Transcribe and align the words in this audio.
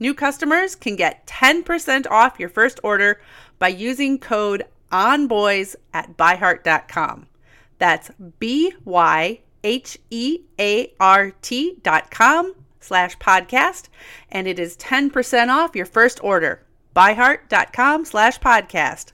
New 0.00 0.14
customers 0.14 0.74
can 0.74 0.96
get 0.96 1.26
10% 1.26 2.06
off 2.10 2.40
your 2.40 2.48
first 2.48 2.80
order 2.82 3.20
by 3.58 3.68
using 3.68 4.18
code 4.18 4.64
ONBOYS 4.90 5.76
at 5.92 6.16
byheart.com. 6.16 7.26
That's 7.78 8.10
B 8.38 8.72
Y 8.84 9.40
H 9.62 9.98
E 10.08 10.40
A 10.58 10.92
R 10.98 11.32
T 11.42 11.76
dot 11.82 12.10
com 12.10 12.54
slash 12.80 13.18
podcast, 13.18 13.88
and 14.30 14.48
it 14.48 14.58
is 14.58 14.76
10% 14.78 15.48
off 15.48 15.76
your 15.76 15.86
first 15.86 16.22
order. 16.24 16.66
Byheart.com 16.96 18.06
slash 18.06 18.40
podcast. 18.40 19.12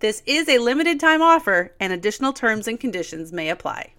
This 0.00 0.22
is 0.26 0.48
a 0.48 0.58
limited 0.58 0.98
time 1.00 1.22
offer, 1.22 1.72
and 1.78 1.92
additional 1.92 2.32
terms 2.32 2.66
and 2.68 2.78
conditions 2.78 3.32
may 3.32 3.48
apply. 3.48 3.92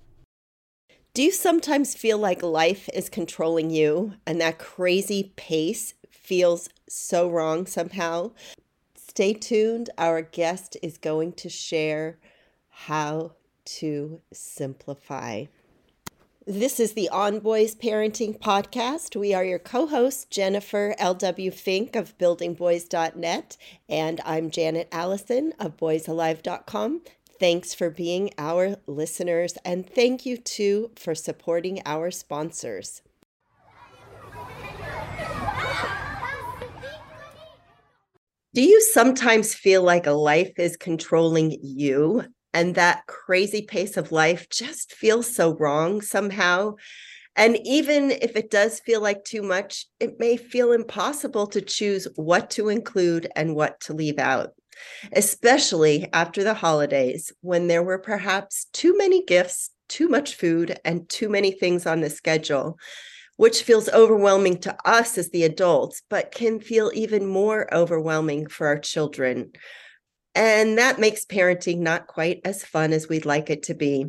Do 1.14 1.23
you 1.23 1.31
sometimes 1.31 1.95
feel 1.95 2.19
like 2.19 2.44
life 2.44 2.89
is 2.94 3.09
controlling 3.09 3.72
you 3.72 4.14
and 4.28 4.39
that 4.39 4.59
crazy 4.59 5.34
pace 5.36 5.95
feels 6.28 6.67
so 6.89 7.30
wrong 7.30 7.66
somehow? 7.66 8.31
Stay 8.95 9.33
tuned. 9.33 9.89
Our 9.97 10.22
guest 10.22 10.75
is 10.84 10.97
going 10.97 11.31
to 11.34 11.50
share 11.50 12.17
how 12.69 13.31
to 13.66 14.22
simplify. 14.34 15.45
This 16.45 16.80
is 16.80 16.94
the 16.94 17.09
On 17.09 17.39
Boys 17.39 17.75
Parenting 17.75 18.38
Podcast. 18.38 19.16
We 19.16 19.34
are 19.34 19.44
your 19.44 19.59
co 19.59 19.88
hosts, 19.88 20.25
Jennifer 20.25 20.95
L.W. 20.97 21.52
Fink 21.52 21.95
of 21.95 22.17
buildingboys.net, 22.17 23.58
and 23.88 24.22
I'm 24.25 24.50
Janet 24.50 24.89
Allison 24.91 25.53
of 25.59 25.78
boysalive.com. 25.78 27.02
Thanks 27.39 27.73
for 27.73 27.89
being 27.89 28.31
our 28.38 28.78
listeners, 28.86 29.58
and 29.64 29.89
thank 29.89 30.25
you 30.25 30.38
too 30.38 30.91
for 30.95 31.16
supporting 31.16 31.81
our 31.86 32.12
sponsors. 32.12 33.02
Do 38.58 38.63
you 38.63 38.81
sometimes 38.81 39.53
feel 39.53 39.83
like 39.83 40.08
a 40.08 40.13
life 40.13 40.53
is 40.58 40.77
controlling 40.77 41.59
you 41.61 42.23
and 42.55 42.73
that 42.73 43.05
crazy 43.05 43.61
pace 43.61 43.97
of 43.97 44.11
life 44.11 44.50
just 44.50 44.95
feels 44.95 45.31
so 45.31 45.55
wrong 45.59 46.02
somehow? 46.02 46.73
And 47.35 47.59
even 47.63 48.09
if 48.09 48.35
it 48.35 48.50
does 48.50 48.80
feel 48.80 49.00
like 49.00 49.23
too 49.23 49.44
much, 49.44 49.85
it 50.00 50.19
may 50.19 50.38
feel 50.38 50.72
impossible 50.72 51.45
to 51.45 51.61
choose 51.61 52.08
what 52.16 52.50
to 52.50 52.69
include 52.69 53.29
and 53.35 53.56
what 53.56 53.79
to 53.81 53.94
leave 53.94 54.17
out, 54.17 54.53
especially 55.12 56.09
after 56.12 56.44
the 56.44 56.56
holidays 56.56 57.31
when 57.41 57.67
there 57.67 57.84
were 57.84 58.00
perhaps 58.00 58.66
too 58.73 58.97
many 58.97 59.23
gifts, 59.23 59.69
too 59.88 60.09
much 60.09 60.34
food, 60.34 60.79
and 60.84 61.07
too 61.09 61.29
many 61.29 61.51
things 61.51 61.85
on 61.85 62.01
the 62.01 62.09
schedule 62.09 62.79
which 63.38 63.64
feels 63.64 63.90
overwhelming 63.90 64.59
to 64.59 64.75
us 64.84 65.18
as 65.18 65.30
the 65.30 65.44
adults, 65.44 66.02
but 66.09 66.31
can 66.31 66.59
feel 66.59 66.92
even 66.94 67.25
more 67.25 67.74
overwhelming 67.74 68.48
for 68.48 68.68
our 68.68 68.78
children. 68.78 69.52
And 70.36 70.78
that 70.78 71.00
makes 71.00 71.25
parenting 71.25 71.78
not 71.80 72.08
quite 72.08 72.42
as 72.46 72.64
fun 72.64 72.94
as 72.94 73.08
we'd 73.08 73.26
like 73.26 73.50
it 73.50 73.64
to 73.64 73.74
be. 73.74 74.08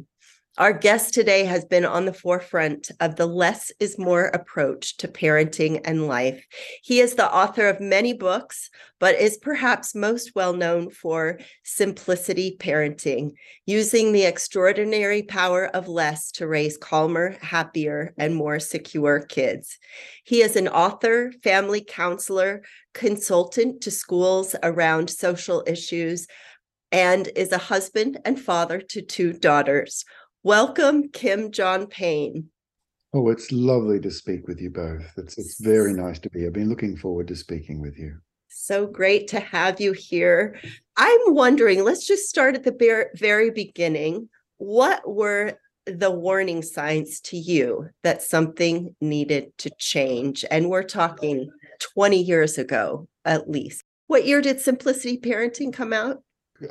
Our 0.59 0.73
guest 0.73 1.15
today 1.15 1.45
has 1.45 1.65
been 1.65 1.85
on 1.85 2.05
the 2.05 2.13
forefront 2.13 2.91
of 2.99 3.15
the 3.15 3.27
less 3.27 3.71
is 3.79 3.97
more 3.97 4.25
approach 4.25 4.97
to 4.97 5.07
parenting 5.07 5.81
and 5.85 6.09
life. 6.09 6.45
He 6.83 6.99
is 6.99 7.15
the 7.15 7.33
author 7.33 7.69
of 7.69 7.79
many 7.79 8.13
books, 8.13 8.69
but 8.99 9.15
is 9.15 9.37
perhaps 9.37 9.95
most 9.95 10.33
well 10.35 10.53
known 10.53 10.91
for 10.91 11.39
Simplicity 11.63 12.57
Parenting, 12.59 13.35
using 13.67 14.11
the 14.11 14.25
extraordinary 14.25 15.23
power 15.23 15.67
of 15.67 15.87
less 15.87 16.33
to 16.33 16.49
raise 16.49 16.77
calmer, 16.77 17.37
happier, 17.41 18.13
and 18.19 18.35
more 18.35 18.59
secure 18.59 19.21
kids. 19.21 19.79
He 20.25 20.43
is 20.43 20.57
an 20.57 20.67
author, 20.67 21.31
family 21.45 21.85
counselor, 21.89 22.63
consultant 22.95 23.81
to 23.83 23.93
schools 23.93 24.57
around 24.65 25.09
social 25.09 25.63
issues, 25.69 26.27
and 26.91 27.29
is 27.37 27.53
a 27.53 27.59
husband 27.59 28.19
and 28.25 28.41
father 28.41 28.81
to 28.81 29.03
two 29.03 29.35
daughters. 29.35 30.05
Welcome, 30.49 31.11
Kim 31.11 31.51
John 31.51 31.87
Payne. 31.89 32.49
Oh, 33.13 33.29
it's 33.29 33.53
lovely 33.53 34.01
to 34.01 34.11
speak 34.11 34.49
with 34.49 34.63
you 34.63 34.71
both. 34.71 35.05
It's 35.19 35.37
it's 35.37 35.61
very 35.61 35.93
nice 35.93 36.19
to 36.21 36.31
be. 36.31 36.47
I've 36.47 36.55
been 36.55 36.71
looking 36.71 36.97
forward 36.97 37.29
to 37.29 37.37
speaking 37.37 37.83
with 37.83 37.99
you. 37.99 38.17
So 38.49 38.87
great 38.87 39.29
to 39.29 39.41
have 39.41 39.79
you 39.79 39.93
here. 39.93 40.59
I'm 40.97 41.35
wondering, 41.35 41.85
let's 41.85 42.07
just 42.07 42.31
start 42.31 42.55
at 42.55 42.65
the 42.65 43.11
very 43.15 43.51
beginning. 43.51 44.31
What 44.57 45.07
were 45.07 45.53
the 45.85 46.11
warning 46.11 46.63
signs 46.63 47.21
to 47.25 47.37
you 47.37 47.91
that 48.03 48.23
something 48.23 48.97
needed 49.03 49.53
to 49.59 49.71
change? 49.79 50.47
And 50.51 50.71
we're 50.71 50.83
talking 50.83 51.51
20 51.95 52.23
years 52.23 52.57
ago, 52.57 53.07
at 53.27 53.51
least. 53.51 53.85
What 54.07 54.25
year 54.25 54.41
did 54.41 54.61
Simplicity 54.61 55.19
Parenting 55.19 55.75
come 55.75 55.93
out? 55.93 56.23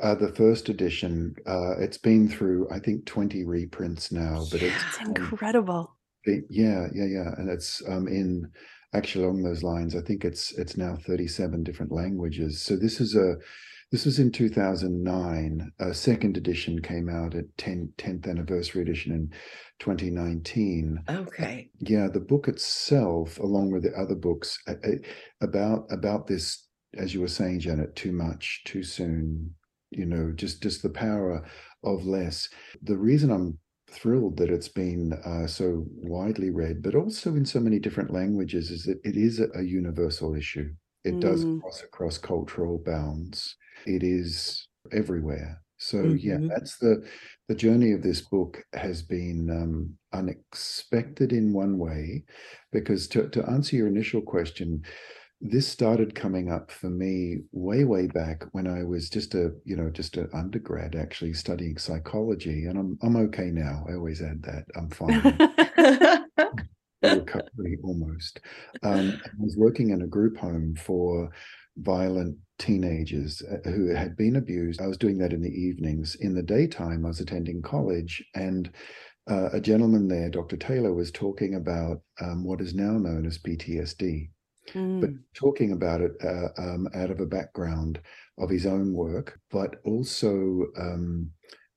Uh, 0.02 0.14
the 0.14 0.32
first 0.32 0.68
edition, 0.68 1.34
uh, 1.46 1.78
it's 1.78 1.98
been 1.98 2.28
through, 2.28 2.68
I 2.70 2.78
think, 2.78 3.06
20 3.06 3.44
reprints 3.44 4.12
now, 4.12 4.44
but 4.50 4.60
yeah, 4.60 4.72
it's 4.88 5.00
incredible. 5.00 5.96
It, 6.24 6.44
yeah, 6.50 6.88
yeah, 6.92 7.06
yeah. 7.06 7.30
And 7.38 7.48
it's 7.48 7.82
um, 7.88 8.06
in 8.06 8.50
actually 8.94 9.24
along 9.24 9.42
those 9.42 9.62
lines, 9.62 9.96
I 9.96 10.00
think 10.00 10.24
it's 10.24 10.56
it's 10.58 10.76
now 10.76 10.96
37 11.06 11.62
different 11.62 11.92
languages. 11.92 12.62
So 12.62 12.76
this 12.76 13.00
is 13.00 13.14
a 13.14 13.36
this 13.90 14.04
was 14.04 14.18
in 14.18 14.30
2009. 14.30 15.72
A 15.78 15.94
second 15.94 16.36
edition 16.36 16.82
came 16.82 17.08
out 17.08 17.34
at 17.34 17.44
10, 17.56 17.94
10th 17.96 18.28
anniversary 18.28 18.82
edition 18.82 19.12
in 19.12 19.30
2019. 19.78 21.02
Okay. 21.08 21.70
Yeah, 21.78 22.08
the 22.12 22.20
book 22.20 22.48
itself, 22.48 23.38
along 23.38 23.72
with 23.72 23.84
the 23.84 23.94
other 23.98 24.14
books 24.14 24.58
about 25.40 25.86
about 25.90 26.26
this, 26.26 26.66
as 26.94 27.14
you 27.14 27.22
were 27.22 27.28
saying, 27.28 27.60
Janet, 27.60 27.96
too 27.96 28.12
much, 28.12 28.62
too 28.66 28.82
soon, 28.82 29.54
you 29.90 30.06
know 30.06 30.32
just 30.32 30.62
just 30.62 30.82
the 30.82 30.90
power 30.90 31.44
of 31.84 32.04
less 32.04 32.48
the 32.82 32.96
reason 32.96 33.30
i'm 33.30 33.58
thrilled 33.90 34.36
that 34.36 34.50
it's 34.50 34.68
been 34.68 35.14
uh, 35.24 35.46
so 35.46 35.84
widely 35.88 36.50
read 36.50 36.82
but 36.82 36.94
also 36.94 37.34
in 37.34 37.44
so 37.44 37.58
many 37.58 37.78
different 37.78 38.12
languages 38.12 38.70
is 38.70 38.84
that 38.84 39.00
it 39.02 39.16
is 39.16 39.40
a, 39.40 39.48
a 39.54 39.62
universal 39.62 40.34
issue 40.34 40.68
it 41.04 41.14
mm. 41.14 41.20
does 41.20 41.44
cross 41.62 41.82
across 41.82 42.18
cultural 42.18 42.82
bounds 42.84 43.56
it 43.86 44.02
is 44.02 44.68
everywhere 44.92 45.62
so 45.78 45.98
mm-hmm. 45.98 46.16
yeah 46.18 46.38
that's 46.48 46.76
the 46.78 47.02
the 47.48 47.54
journey 47.54 47.92
of 47.92 48.02
this 48.02 48.20
book 48.20 48.62
has 48.74 49.00
been 49.00 49.48
um, 49.50 49.94
unexpected 50.12 51.32
in 51.32 51.52
one 51.52 51.78
way 51.78 52.24
because 52.72 53.08
to, 53.08 53.28
to 53.30 53.48
answer 53.48 53.76
your 53.76 53.86
initial 53.86 54.20
question 54.20 54.82
this 55.40 55.68
started 55.68 56.14
coming 56.14 56.50
up 56.50 56.70
for 56.70 56.90
me 56.90 57.38
way 57.52 57.84
way 57.84 58.06
back 58.08 58.44
when 58.52 58.66
i 58.66 58.82
was 58.82 59.08
just 59.08 59.34
a 59.34 59.52
you 59.64 59.76
know 59.76 59.88
just 59.88 60.16
an 60.16 60.28
undergrad 60.34 60.96
actually 60.96 61.32
studying 61.32 61.78
psychology 61.78 62.66
and 62.66 62.76
i'm 62.76 62.98
i'm 63.02 63.16
okay 63.16 63.50
now 63.50 63.84
i 63.88 63.94
always 63.94 64.20
add 64.20 64.42
that 64.42 64.64
i'm 64.76 64.90
fine. 64.90 66.24
Recovery 67.02 67.78
almost. 67.84 68.40
Um, 68.82 69.20
i 69.24 69.30
was 69.38 69.56
working 69.56 69.90
in 69.90 70.02
a 70.02 70.06
group 70.06 70.36
home 70.36 70.74
for 70.74 71.30
violent 71.76 72.36
teenagers 72.58 73.40
uh, 73.40 73.70
who 73.70 73.94
had 73.94 74.16
been 74.16 74.34
abused. 74.34 74.80
I 74.80 74.88
was 74.88 74.96
doing 74.96 75.16
that 75.18 75.32
in 75.32 75.40
the 75.40 75.48
evenings. 75.48 76.16
In 76.16 76.34
the 76.34 76.42
daytime 76.42 77.04
i 77.04 77.08
was 77.08 77.20
attending 77.20 77.62
college 77.62 78.24
and 78.34 78.68
uh, 79.30 79.50
a 79.52 79.60
gentleman 79.60 80.08
there 80.08 80.30
dr 80.30 80.56
taylor 80.56 80.92
was 80.92 81.12
talking 81.12 81.54
about 81.54 82.00
um, 82.20 82.44
what 82.44 82.60
is 82.60 82.74
now 82.74 82.92
known 82.98 83.26
as 83.26 83.38
ptsd 83.38 84.30
mm. 84.72 85.00
but 85.00 85.10
talking 85.34 85.72
about 85.72 86.00
it 86.00 86.12
uh, 86.22 86.48
um, 86.58 86.88
out 86.94 87.10
of 87.10 87.20
a 87.20 87.26
background 87.26 88.00
of 88.38 88.50
his 88.50 88.66
own 88.66 88.92
work, 88.92 89.38
but 89.50 89.76
also 89.84 90.66
um, 90.78 91.30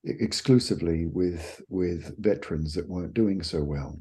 exclusively 0.04 1.06
with 1.06 1.62
with 1.70 2.16
veterans 2.20 2.74
that 2.74 2.90
weren't 2.90 3.14
doing 3.14 3.44
so 3.44 3.64
well 3.64 4.00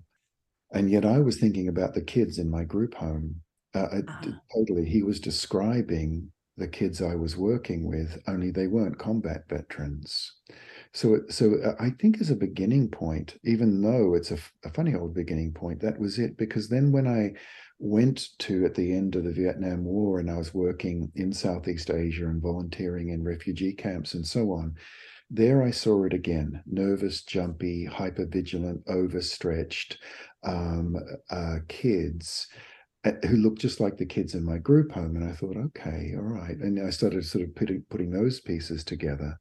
and 0.72 0.90
yet 0.90 1.04
i 1.04 1.19
was 1.19 1.38
thinking 1.38 1.69
about 1.69 1.94
the 1.94 2.00
kids 2.00 2.38
in 2.38 2.50
my 2.50 2.64
group 2.64 2.94
home 2.94 3.34
uh, 3.75 3.87
uh-huh. 3.92 4.31
totally 4.54 4.84
he 4.84 5.02
was 5.02 5.20
describing 5.20 6.31
the 6.56 6.66
kids 6.66 7.02
i 7.02 7.14
was 7.14 7.37
working 7.37 7.87
with 7.87 8.20
only 8.28 8.50
they 8.50 8.66
weren't 8.66 8.98
combat 8.98 9.42
veterans 9.48 10.32
so 10.94 11.20
so 11.28 11.56
uh, 11.64 11.75
i 11.78 11.90
think 12.00 12.20
as 12.20 12.31
a 12.31 12.37
beginning 12.37 12.88
point 12.88 13.37
even 13.44 13.82
though 13.82 14.14
it's 14.14 14.31
a, 14.31 14.38
a 14.64 14.70
funny 14.70 14.94
old 14.94 15.14
beginning 15.14 15.52
point 15.52 15.81
that 15.81 15.98
was 15.98 16.19
it 16.19 16.37
because 16.38 16.69
then 16.69 16.90
when 16.92 17.06
i 17.06 17.31
went 17.80 18.28
to 18.38 18.66
at 18.66 18.74
the 18.74 18.92
end 18.92 19.16
of 19.16 19.24
the 19.24 19.32
Vietnam 19.32 19.84
War 19.84 20.20
and 20.20 20.30
I 20.30 20.36
was 20.36 20.52
working 20.52 21.10
in 21.14 21.32
Southeast 21.32 21.90
Asia 21.90 22.26
and 22.26 22.40
volunteering 22.40 23.08
in 23.08 23.24
refugee 23.24 23.72
camps 23.72 24.12
and 24.12 24.26
so 24.26 24.52
on. 24.52 24.74
There 25.30 25.62
I 25.62 25.70
saw 25.70 26.04
it 26.04 26.12
again 26.12 26.62
nervous, 26.66 27.22
jumpy, 27.22 27.88
hypervigilant, 27.90 28.82
overstretched 28.86 29.98
um, 30.44 30.96
uh, 31.30 31.56
kids 31.68 32.48
uh, 33.04 33.12
who 33.26 33.36
looked 33.36 33.60
just 33.60 33.80
like 33.80 33.96
the 33.96 34.04
kids 34.04 34.34
in 34.34 34.44
my 34.44 34.58
group 34.58 34.92
home. 34.92 35.16
And 35.16 35.24
I 35.24 35.32
thought, 35.32 35.56
okay, 35.56 36.12
all 36.16 36.22
right. 36.22 36.58
And 36.58 36.86
I 36.86 36.90
started 36.90 37.24
sort 37.24 37.44
of 37.44 37.54
putting, 37.54 37.82
putting 37.88 38.10
those 38.10 38.40
pieces 38.40 38.84
together. 38.84 39.38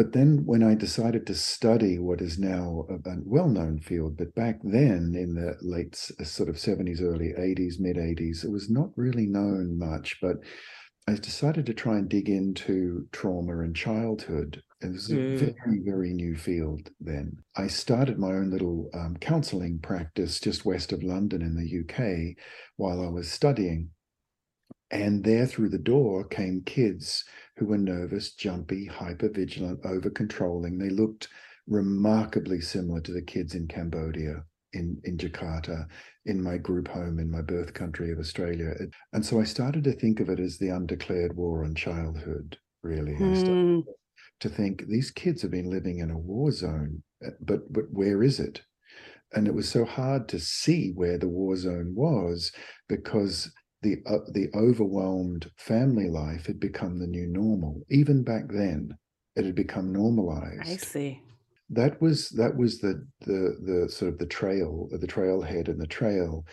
But 0.00 0.12
then 0.12 0.46
when 0.46 0.62
I 0.62 0.74
decided 0.76 1.26
to 1.26 1.34
study 1.34 1.98
what 1.98 2.22
is 2.22 2.38
now 2.38 2.86
a, 2.88 3.16
well 3.22 3.48
known 3.48 3.80
field, 3.80 4.16
but 4.16 4.34
back 4.34 4.58
then 4.64 5.14
in 5.14 5.34
the 5.34 5.58
late 5.60 6.10
uh, 6.18 6.24
sort 6.24 6.48
of 6.48 6.54
70s, 6.54 7.02
early 7.02 7.34
80s, 7.38 7.78
mid 7.78 7.96
80s, 7.96 8.42
it 8.42 8.50
was 8.50 8.70
not 8.70 8.96
really 8.96 9.26
known 9.26 9.78
much. 9.78 10.16
But 10.22 10.36
I 11.06 11.16
decided 11.16 11.66
to 11.66 11.74
try 11.74 11.98
and 11.98 12.08
dig 12.08 12.30
into 12.30 13.08
trauma 13.12 13.58
and 13.58 13.76
childhood. 13.76 14.62
And 14.80 14.94
was 14.94 15.10
mm. 15.10 15.34
a 15.34 15.36
very, 15.36 15.82
very 15.84 16.14
new 16.14 16.34
field 16.34 16.88
then. 16.98 17.36
I 17.54 17.66
started 17.66 18.18
my 18.18 18.28
own 18.28 18.50
little 18.50 18.88
um, 18.94 19.18
counseling 19.20 19.80
practice 19.80 20.40
just 20.40 20.64
west 20.64 20.92
of 20.92 21.02
London 21.02 21.42
in 21.42 21.56
the 21.56 21.80
UK 21.80 22.38
while 22.76 23.04
I 23.04 23.10
was 23.10 23.30
studying. 23.30 23.90
And 24.90 25.24
there 25.24 25.44
through 25.44 25.68
the 25.68 25.78
door 25.78 26.24
came 26.24 26.62
kids 26.64 27.22
who 27.60 27.66
were 27.66 27.78
nervous, 27.78 28.32
jumpy, 28.32 28.86
hyper 28.86 29.28
vigilant, 29.28 29.78
over 29.84 30.08
controlling. 30.08 30.78
They 30.78 30.88
looked 30.88 31.28
remarkably 31.66 32.62
similar 32.62 33.02
to 33.02 33.12
the 33.12 33.20
kids 33.20 33.54
in 33.54 33.68
Cambodia, 33.68 34.42
in, 34.72 34.98
in 35.04 35.18
Jakarta, 35.18 35.86
in 36.24 36.42
my 36.42 36.56
group 36.56 36.88
home, 36.88 37.18
in 37.18 37.30
my 37.30 37.42
birth 37.42 37.74
country 37.74 38.10
of 38.12 38.18
Australia. 38.18 38.72
And 39.12 39.24
so 39.24 39.38
I 39.38 39.44
started 39.44 39.84
to 39.84 39.92
think 39.92 40.20
of 40.20 40.30
it 40.30 40.40
as 40.40 40.56
the 40.56 40.70
undeclared 40.70 41.36
war 41.36 41.62
on 41.62 41.74
childhood, 41.74 42.56
really. 42.82 43.12
Mm. 43.12 43.84
to 44.40 44.48
think 44.48 44.86
these 44.86 45.10
kids 45.10 45.42
have 45.42 45.50
been 45.50 45.68
living 45.68 45.98
in 45.98 46.10
a 46.10 46.18
war 46.18 46.50
zone, 46.50 47.02
uh, 47.24 47.32
but 47.42 47.70
but 47.70 47.84
where 47.90 48.22
is 48.22 48.40
it? 48.40 48.62
And 49.34 49.46
it 49.46 49.52
was 49.52 49.68
so 49.68 49.84
hard 49.84 50.28
to 50.30 50.40
see 50.40 50.92
where 50.94 51.18
the 51.18 51.28
war 51.28 51.56
zone 51.56 51.92
was 51.94 52.52
because 52.88 53.52
the 53.82 54.02
uh, 54.06 54.18
the 54.32 54.48
overwhelmed 54.54 55.50
family 55.56 56.08
life 56.08 56.46
had 56.46 56.60
become 56.60 56.98
the 56.98 57.06
new 57.06 57.26
normal. 57.26 57.82
Even 57.90 58.22
back 58.22 58.44
then, 58.48 58.96
it 59.36 59.44
had 59.44 59.54
become 59.54 59.92
normalized. 59.92 60.60
I 60.62 60.76
see. 60.76 61.22
That 61.70 62.00
was 62.00 62.30
that 62.30 62.56
was 62.56 62.80
the 62.80 63.06
the 63.20 63.56
the 63.64 63.88
sort 63.88 64.12
of 64.12 64.18
the 64.18 64.26
trail, 64.26 64.88
the 64.90 65.06
trailhead 65.06 65.68
and 65.68 65.80
the 65.80 65.86
trail, 65.86 66.44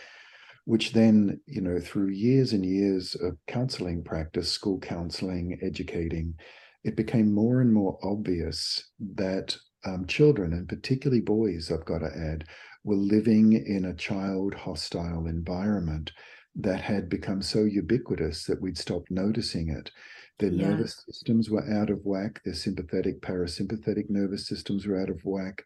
which 0.65 0.93
then 0.93 1.41
you 1.47 1.61
know 1.61 1.79
through 1.79 2.09
years 2.09 2.53
and 2.53 2.65
years 2.65 3.15
of 3.15 3.37
counseling 3.47 4.03
practice, 4.03 4.51
school 4.51 4.79
counseling, 4.79 5.59
educating, 5.61 6.35
it 6.83 6.95
became 6.95 7.33
more 7.33 7.61
and 7.61 7.73
more 7.73 7.97
obvious 8.03 8.91
that 9.15 9.57
um, 9.85 10.05
children, 10.05 10.53
and 10.53 10.69
particularly 10.69 11.21
boys, 11.21 11.71
I've 11.71 11.85
got 11.85 11.99
to 11.99 12.07
add, 12.15 12.45
were 12.83 12.95
living 12.95 13.53
in 13.53 13.85
a 13.85 13.93
child 13.93 14.53
hostile 14.53 15.27
environment 15.27 16.11
that 16.57 16.81
had 16.81 17.07
become 17.07 17.41
so 17.41 17.63
ubiquitous 17.63 18.45
that 18.45 18.61
we'd 18.61 18.77
stopped 18.77 19.11
noticing 19.11 19.69
it. 19.69 19.91
Their 20.39 20.51
yeah. 20.51 20.69
nervous 20.69 21.03
systems 21.07 21.49
were 21.49 21.67
out 21.71 21.89
of 21.89 22.05
whack. 22.05 22.41
Their 22.43 22.53
sympathetic, 22.53 23.21
parasympathetic 23.21 24.09
nervous 24.09 24.47
systems 24.47 24.85
were 24.85 24.99
out 24.99 25.09
of 25.09 25.23
whack. 25.23 25.63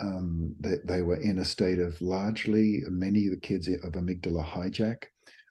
Um, 0.00 0.54
they, 0.58 0.76
they 0.84 1.02
were 1.02 1.20
in 1.20 1.38
a 1.38 1.44
state 1.44 1.78
of 1.78 2.00
largely 2.02 2.82
many 2.88 3.26
of 3.26 3.32
the 3.32 3.40
kids 3.40 3.68
of 3.68 3.92
amygdala 3.92 4.44
hijack, 4.44 5.04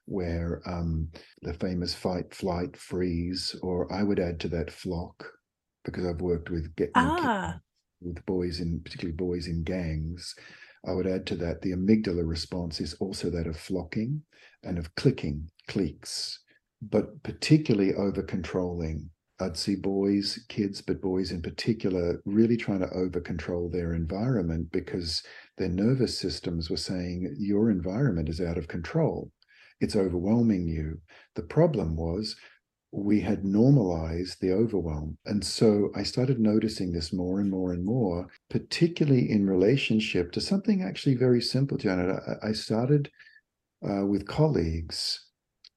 where 0.04 0.60
um, 0.66 1.08
the 1.40 1.54
famous 1.54 1.94
fight, 1.94 2.34
flight, 2.34 2.76
freeze, 2.76 3.56
or 3.62 3.90
I 3.90 4.02
would 4.02 4.20
add 4.20 4.38
to 4.40 4.48
that 4.48 4.70
flock, 4.70 5.26
because 5.84 6.04
I've 6.04 6.20
worked 6.20 6.50
with 6.50 6.74
get, 6.76 6.90
ah. 6.94 7.58
with 8.02 8.24
boys 8.26 8.60
in 8.60 8.80
particularly 8.80 9.16
boys 9.16 9.46
in 9.46 9.62
gangs. 9.62 10.34
I 10.86 10.92
would 10.92 11.06
add 11.06 11.24
to 11.28 11.36
that 11.36 11.62
the 11.62 11.72
amygdala 11.72 12.28
response 12.28 12.80
is 12.80 12.92
also 13.00 13.30
that 13.30 13.46
of 13.46 13.56
flocking 13.56 14.22
and 14.64 14.78
of 14.78 14.94
clicking, 14.94 15.50
cliques, 15.68 16.40
but 16.82 17.22
particularly 17.22 17.94
over 17.94 18.22
controlling. 18.22 19.10
I'd 19.40 19.56
see 19.56 19.74
boys, 19.74 20.44
kids, 20.48 20.80
but 20.80 21.00
boys 21.00 21.32
in 21.32 21.42
particular, 21.42 22.22
really 22.24 22.56
trying 22.56 22.80
to 22.80 22.90
over 22.90 23.20
control 23.20 23.68
their 23.68 23.94
environment 23.94 24.70
because 24.70 25.22
their 25.58 25.68
nervous 25.68 26.16
systems 26.16 26.70
were 26.70 26.76
saying, 26.76 27.34
Your 27.38 27.70
environment 27.70 28.28
is 28.28 28.40
out 28.40 28.58
of 28.58 28.68
control. 28.68 29.30
It's 29.80 29.96
overwhelming 29.96 30.68
you. 30.68 31.00
The 31.34 31.42
problem 31.42 31.96
was 31.96 32.36
we 32.94 33.20
had 33.20 33.44
normalized 33.44 34.40
the 34.40 34.52
overwhelm. 34.52 35.18
And 35.26 35.44
so 35.44 35.90
I 35.96 36.04
started 36.04 36.38
noticing 36.38 36.92
this 36.92 37.12
more 37.12 37.40
and 37.40 37.50
more 37.50 37.72
and 37.72 37.84
more, 37.84 38.28
particularly 38.50 39.30
in 39.30 39.48
relationship 39.48 40.30
to 40.32 40.40
something 40.40 40.82
actually 40.82 41.16
very 41.16 41.40
simple, 41.40 41.76
Janet. 41.76 42.20
I, 42.42 42.52
started 42.52 43.10
uh, 43.88 44.04
with 44.04 44.26
colleagues 44.26 45.20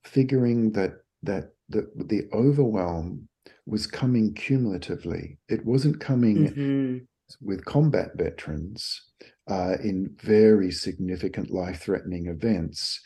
figuring 0.06 0.72
that 0.72 0.94
that 1.24 1.50
the, 1.70 1.90
the 1.96 2.24
overwhelm 2.34 3.28
was 3.66 3.88
coming 3.88 4.34
cumulatively. 4.34 5.38
It 5.50 5.66
wasn't 5.66 6.00
coming 6.00 6.38
mm-hmm. 6.38 6.98
with 7.46 7.66
combat 7.66 8.12
veterans 8.16 9.02
uh, 9.50 9.76
in 9.84 10.16
very 10.22 10.72
significant 10.72 11.52
life 11.52 11.82
threatening 11.82 12.28
events. 12.28 13.02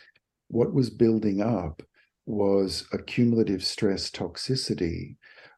What 0.49 0.73
was 0.73 0.89
building 0.89 1.41
up 1.41 1.81
was 2.25 2.87
a 2.93 2.99
cumulative 2.99 3.63
stress 3.63 4.11
toxicity 4.11 5.15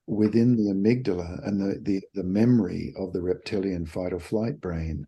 within 0.07 0.55
the 0.55 0.71
amygdala 0.71 1.45
and 1.47 1.59
the, 1.59 1.79
the, 1.81 2.01
the 2.13 2.23
memory 2.23 2.93
of 2.97 3.13
the 3.13 3.21
reptilian 3.21 3.85
fight 3.85 4.13
or 4.13 4.19
flight 4.19 4.59
brain 4.61 5.05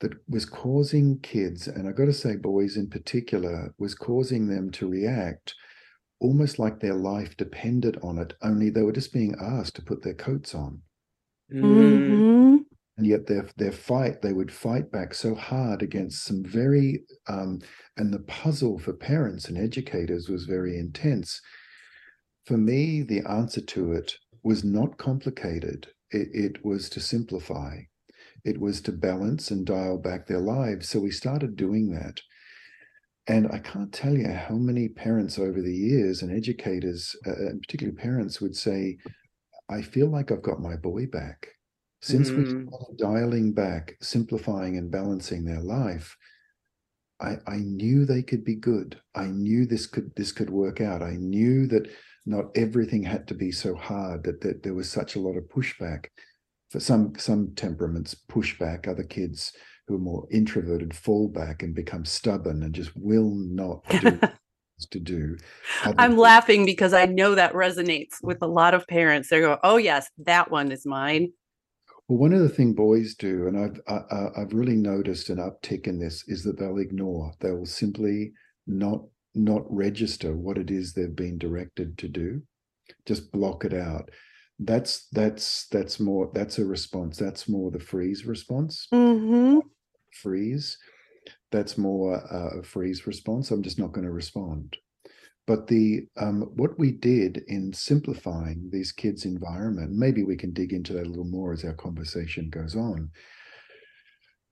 that 0.00 0.12
was 0.28 0.44
causing 0.44 1.18
kids, 1.20 1.66
and 1.66 1.88
I've 1.88 1.96
got 1.96 2.06
to 2.06 2.12
say, 2.12 2.36
boys 2.36 2.76
in 2.76 2.88
particular, 2.88 3.74
was 3.78 3.94
causing 3.94 4.46
them 4.46 4.70
to 4.72 4.88
react 4.88 5.54
almost 6.20 6.58
like 6.58 6.80
their 6.80 6.94
life 6.94 7.36
depended 7.36 7.98
on 8.02 8.18
it, 8.18 8.34
only 8.42 8.70
they 8.70 8.82
were 8.82 8.92
just 8.92 9.12
being 9.12 9.34
asked 9.40 9.76
to 9.76 9.82
put 9.82 10.02
their 10.02 10.14
coats 10.14 10.54
on. 10.54 10.82
Mm-hmm. 11.52 12.56
And 12.96 13.06
yet 13.06 13.26
their 13.26 13.48
their 13.56 13.72
fight 13.72 14.22
they 14.22 14.32
would 14.32 14.52
fight 14.52 14.90
back 14.90 15.14
so 15.14 15.34
hard 15.34 15.82
against 15.82 16.24
some 16.24 16.42
very 16.44 17.04
um, 17.28 17.60
and 17.96 18.12
the 18.12 18.18
puzzle 18.20 18.78
for 18.78 18.92
parents 18.92 19.48
and 19.48 19.56
educators 19.56 20.28
was 20.28 20.46
very 20.46 20.76
intense. 20.76 21.40
For 22.44 22.56
me 22.56 23.02
the 23.02 23.20
answer 23.20 23.60
to 23.60 23.92
it 23.92 24.16
was 24.42 24.64
not 24.64 24.98
complicated. 24.98 25.86
It, 26.10 26.28
it 26.32 26.64
was 26.64 26.88
to 26.90 27.00
simplify 27.00 27.82
it 28.48 28.60
was 28.60 28.80
to 28.80 28.92
balance 28.92 29.50
and 29.50 29.66
dial 29.66 29.98
back 29.98 30.26
their 30.26 30.40
lives 30.40 30.88
so 30.88 30.98
we 30.98 31.10
started 31.10 31.56
doing 31.56 31.90
that 31.90 32.20
and 33.26 33.46
I 33.52 33.58
can't 33.58 33.92
tell 33.92 34.16
you 34.16 34.26
how 34.32 34.54
many 34.54 34.88
parents 34.88 35.38
over 35.38 35.60
the 35.60 35.74
years 35.74 36.22
and 36.22 36.34
educators, 36.34 37.14
uh, 37.26 37.32
and 37.32 37.60
particularly 37.60 37.94
parents, 37.94 38.40
would 38.40 38.56
say, 38.56 38.96
I 39.68 39.82
feel 39.82 40.06
like 40.06 40.32
I've 40.32 40.40
got 40.40 40.62
my 40.62 40.76
boy 40.76 41.04
back 41.04 41.46
since 42.00 42.30
mm. 42.30 42.36
we 42.36 42.44
started 42.44 42.96
dialing 42.96 43.52
back, 43.52 43.96
simplifying 44.00 44.76
and 44.76 44.90
balancing 44.90 45.44
their 45.44 45.60
life, 45.60 46.16
I, 47.20 47.36
I 47.46 47.56
knew 47.56 48.04
they 48.04 48.22
could 48.22 48.44
be 48.44 48.54
good. 48.54 49.00
I 49.14 49.26
knew 49.26 49.66
this 49.66 49.86
could 49.86 50.12
this 50.14 50.30
could 50.30 50.50
work 50.50 50.80
out. 50.80 51.02
I 51.02 51.16
knew 51.16 51.66
that 51.66 51.88
not 52.26 52.56
everything 52.56 53.02
had 53.02 53.26
to 53.28 53.34
be 53.34 53.50
so 53.50 53.74
hard, 53.74 54.22
that, 54.24 54.40
that 54.42 54.62
there 54.62 54.74
was 54.74 54.90
such 54.90 55.16
a 55.16 55.20
lot 55.20 55.36
of 55.36 55.48
pushback. 55.48 56.06
For 56.70 56.80
some 56.80 57.14
some 57.16 57.52
temperaments, 57.54 58.14
push 58.14 58.58
back 58.58 58.86
other 58.86 59.02
kids 59.02 59.52
who 59.86 59.96
are 59.96 60.00
more 60.00 60.26
introverted 60.30 60.94
fall 60.94 61.28
back 61.28 61.62
and 61.62 61.74
become 61.74 62.04
stubborn 62.04 62.62
and 62.62 62.74
just 62.74 62.92
will 62.94 63.34
not 63.34 63.88
do 63.88 64.20
to 64.90 65.00
do. 65.00 65.36
I'm 65.84 66.16
laughing 66.16 66.66
because 66.66 66.92
I 66.92 67.06
know 67.06 67.34
that 67.34 67.52
resonates 67.52 68.22
with 68.22 68.42
a 68.42 68.46
lot 68.46 68.74
of 68.74 68.86
parents. 68.86 69.28
They 69.28 69.40
go, 69.40 69.58
"Oh 69.62 69.76
yes, 69.76 70.08
that 70.18 70.50
one 70.50 70.70
is 70.70 70.86
mine." 70.86 71.32
Well, 72.06 72.18
one 72.18 72.32
of 72.32 72.40
the 72.40 72.48
things 72.48 72.74
boys 72.74 73.14
do, 73.14 73.48
and 73.48 73.58
I've 73.58 73.80
I, 73.88 74.28
I've 74.36 74.52
really 74.52 74.76
noticed 74.76 75.30
an 75.30 75.38
uptick 75.38 75.86
in 75.86 75.98
this, 75.98 76.24
is 76.28 76.44
that 76.44 76.58
they'll 76.58 76.78
ignore. 76.78 77.32
They 77.40 77.50
will 77.50 77.66
simply 77.66 78.32
not 78.66 79.02
not 79.34 79.62
register 79.68 80.36
what 80.36 80.58
it 80.58 80.70
is 80.70 80.92
they've 80.92 81.14
been 81.14 81.38
directed 81.38 81.96
to 81.98 82.08
do, 82.08 82.42
just 83.06 83.32
block 83.32 83.64
it 83.64 83.74
out. 83.74 84.10
That's 84.58 85.06
that's 85.12 85.66
that's 85.68 86.00
more 86.00 86.30
that's 86.34 86.58
a 86.58 86.64
response. 86.64 87.16
That's 87.16 87.48
more 87.48 87.70
the 87.70 87.78
freeze 87.78 88.24
response. 88.24 88.88
Mm-hmm. 88.92 89.60
freeze. 90.12 90.76
That's 91.50 91.78
more 91.78 92.16
uh, 92.16 92.60
a 92.60 92.62
freeze 92.62 93.06
response. 93.06 93.50
I'm 93.50 93.62
just 93.62 93.78
not 93.78 93.92
going 93.92 94.06
to 94.06 94.12
respond. 94.12 94.76
But 95.46 95.66
the 95.66 96.06
um, 96.16 96.42
what 96.56 96.78
we 96.78 96.90
did 96.92 97.44
in 97.46 97.72
simplifying 97.72 98.68
these 98.70 98.92
kids 98.92 99.24
environment 99.24 99.92
maybe 99.92 100.24
we 100.24 100.36
can 100.36 100.52
dig 100.52 100.72
into 100.72 100.92
that 100.94 101.06
a 101.06 101.10
little 101.10 101.24
more 101.24 101.52
as 101.52 101.64
our 101.64 101.74
conversation 101.74 102.50
goes 102.50 102.74
on. 102.74 103.10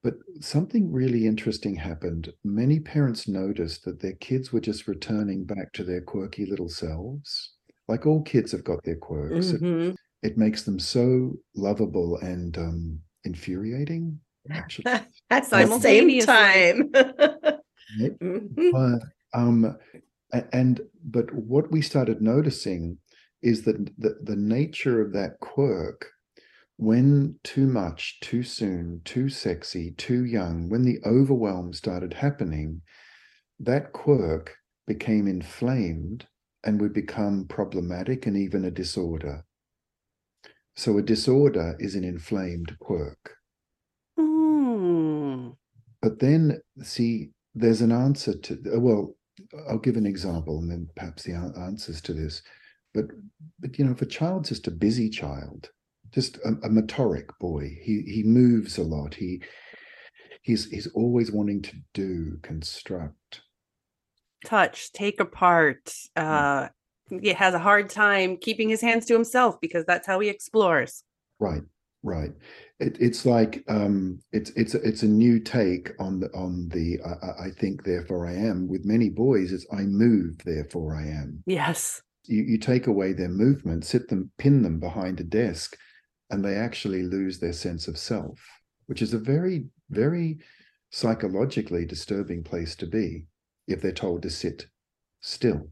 But 0.03 0.13
something 0.39 0.91
really 0.91 1.27
interesting 1.27 1.75
happened. 1.75 2.31
Many 2.43 2.79
parents 2.79 3.27
noticed 3.27 3.83
that 3.83 3.99
their 3.99 4.13
kids 4.13 4.53
were 4.53 4.61
just 4.61 4.87
returning 4.87 5.43
back 5.43 5.73
to 5.73 5.83
their 5.83 6.01
quirky 6.01 6.45
little 6.45 6.69
selves 6.69 7.56
like 7.87 8.05
all 8.05 8.21
kids 8.23 8.51
have 8.51 8.63
got 8.63 8.83
their 8.83 8.95
quirks 8.97 9.51
It- 9.53 9.61
Mhm. 9.61 9.95
it 10.23 10.37
makes 10.37 10.63
them 10.63 10.79
so 10.79 11.33
lovable 11.55 12.17
and 12.17 12.57
um, 12.57 12.99
infuriating 13.23 14.19
actually 14.51 14.85
At 15.29 15.49
the 15.49 15.67
same 15.79 16.19
time. 16.21 16.91
Right? 16.93 17.59
Mhm. 18.21 18.71
But, 18.71 19.01
um, 19.33 19.77
and 20.51 20.81
but 21.05 21.33
what 21.33 21.71
we 21.71 21.81
started 21.81 22.21
noticing 22.21 22.97
is 23.41 23.63
that 23.63 23.77
the, 23.97 24.17
the 24.21 24.35
nature 24.35 24.99
of 25.01 25.13
that 25.13 25.39
quirk, 25.39 26.09
when 26.77 27.39
too 27.43 27.65
much, 27.67 28.19
too 28.19 28.43
soon, 28.43 29.01
too 29.05 29.29
sexy, 29.29 29.91
too 29.91 30.25
young, 30.25 30.69
when 30.69 30.83
the 30.83 30.99
overwhelm 31.05 31.71
started 31.73 32.13
happening, 32.13 32.81
that 33.59 33.93
quirk 33.93 34.55
became 34.85 35.27
inflamed 35.27 36.27
and 36.67 36.79
would 36.81 36.93
become 36.93 37.45
problematic 37.47 38.27
and 38.27 38.37
even 38.37 38.65
a 38.65 38.71
disorder. 38.71 39.43
So 40.75 40.97
a 40.97 41.01
disorder 41.01 41.75
is 41.79 41.95
an 41.95 42.03
inflamed 42.03 42.77
quirk. 42.79 43.37
Mm. 44.19 45.55
But 46.01 46.19
then, 46.19 46.61
see, 46.83 47.29
there's 47.55 47.81
an 47.81 47.91
answer 47.91 48.37
to, 48.37 48.53
uh, 48.75 48.79
well, 48.79 49.15
I'll 49.67 49.79
give 49.79 49.95
an 49.95 50.05
example 50.05 50.59
and 50.59 50.69
then 50.69 50.89
perhaps 50.95 51.23
the 51.23 51.33
answers 51.33 52.01
to 52.01 52.13
this. 52.13 52.43
But, 52.93 53.05
but 53.59 53.79
you 53.79 53.85
know, 53.85 53.91
if 53.91 54.01
a 54.01 54.05
child's 54.05 54.49
just 54.49 54.67
a 54.67 54.71
busy 54.71 55.09
child, 55.09 55.71
just 56.11 56.37
a, 56.37 56.49
a 56.63 56.69
motoric 56.69 57.29
boy, 57.39 57.77
he 57.81 58.01
he 58.07 58.23
moves 58.23 58.77
a 58.77 58.83
lot. 58.83 59.13
He 59.13 59.41
he's 60.41 60.69
he's 60.69 60.87
always 60.87 61.31
wanting 61.31 61.61
to 61.63 61.75
do, 61.93 62.39
construct. 62.41 63.41
Touch, 64.45 64.91
take 64.91 65.19
apart. 65.19 65.93
Uh, 66.15 66.69
he 67.21 67.29
has 67.29 67.53
a 67.53 67.59
hard 67.59 67.89
time 67.89 68.37
keeping 68.37 68.69
his 68.69 68.81
hands 68.81 69.05
to 69.05 69.13
himself 69.13 69.59
because 69.61 69.85
that's 69.85 70.05
how 70.07 70.19
he 70.19 70.29
explores. 70.29 71.03
Right, 71.39 71.61
right. 72.03 72.31
It, 72.79 72.97
it's 72.99 73.25
like 73.25 73.63
um, 73.67 74.19
it's 74.31 74.49
it's 74.51 74.75
it's 74.75 75.03
a 75.03 75.07
new 75.07 75.39
take 75.39 75.91
on 75.99 76.19
the 76.19 76.27
on 76.33 76.69
the 76.69 76.99
I, 77.05 77.25
I- 77.25 77.45
I 77.47 77.49
think 77.51 77.83
therefore 77.83 78.27
I 78.27 78.33
am. 78.33 78.67
With 78.67 78.85
many 78.85 79.09
boys, 79.09 79.51
it's 79.51 79.65
I 79.71 79.83
move 79.83 80.37
therefore 80.45 80.95
I 80.95 81.07
am. 81.07 81.43
Yes. 81.45 82.01
you, 82.25 82.43
you 82.43 82.57
take 82.57 82.87
away 82.87 83.13
their 83.13 83.29
movement, 83.29 83.85
sit 83.85 84.09
them, 84.09 84.31
pin 84.37 84.61
them 84.61 84.79
behind 84.79 85.19
a 85.19 85.23
desk, 85.23 85.77
and 86.29 86.43
they 86.43 86.55
actually 86.55 87.03
lose 87.03 87.39
their 87.39 87.53
sense 87.53 87.87
of 87.87 87.97
self, 87.97 88.39
which 88.87 89.01
is 89.01 89.13
a 89.13 89.17
very, 89.19 89.67
very 89.89 90.37
psychologically 90.91 91.85
disturbing 91.85 92.43
place 92.43 92.75
to 92.75 92.85
be 92.85 93.25
if 93.67 93.81
they're 93.81 93.91
told 93.91 94.21
to 94.23 94.29
sit 94.29 94.67
still, 95.21 95.71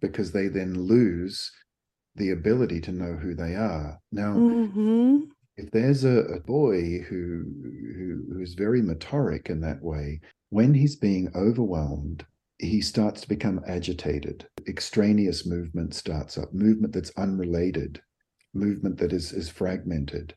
because 0.00 0.32
they 0.32 0.48
then 0.48 0.74
lose 0.84 1.52
the 2.16 2.30
ability 2.30 2.80
to 2.82 2.92
know 2.92 3.16
who 3.16 3.34
they 3.34 3.54
are. 3.56 4.00
Now, 4.12 4.46
Mm-hmm. 4.50 5.30
if 5.56 5.70
there's 5.72 6.04
a, 6.04 6.18
a 6.20 6.40
boy 6.40 7.00
who, 7.00 7.44
who 7.96 8.24
who's 8.32 8.54
very 8.54 8.80
motoric 8.82 9.50
in 9.50 9.60
that 9.62 9.82
way, 9.82 10.20
when 10.50 10.74
he's 10.74 10.96
being 10.96 11.28
overwhelmed, 11.34 12.24
he 12.58 12.80
starts 12.80 13.20
to 13.22 13.28
become 13.28 13.60
agitated. 13.66 14.48
Extraneous 14.66 15.46
movement 15.46 15.94
starts 15.94 16.38
up, 16.38 16.52
movement 16.54 16.92
that's 16.92 17.10
unrelated, 17.16 18.00
movement 18.54 18.98
that 18.98 19.12
is 19.12 19.32
is 19.32 19.48
fragmented. 19.48 20.34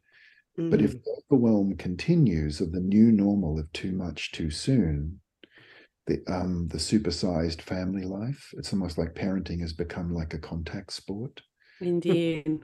But 0.72 0.82
if 0.82 0.94
Mhm. 0.94 1.04
the 1.04 1.22
overwhelm 1.32 1.78
continues 1.78 2.62
of 2.62 2.72
the 2.72 2.80
new 2.82 3.12
normal 3.12 3.60
of 3.60 3.72
too 3.74 3.92
much 3.94 4.32
too 4.32 4.50
soon, 4.52 5.22
the 6.12 6.34
um 6.34 6.68
the 6.68 6.78
supersized 6.78 7.62
family 7.62 8.04
life, 8.04 8.54
it's 8.58 8.74
almost 8.74 8.98
like 8.98 9.16
parenting 9.16 9.62
has 9.62 9.74
become 9.74 10.14
like 10.14 10.34
a 10.34 10.40
contact 10.40 10.92
sport 10.94 11.42
Indeed. 11.80 12.64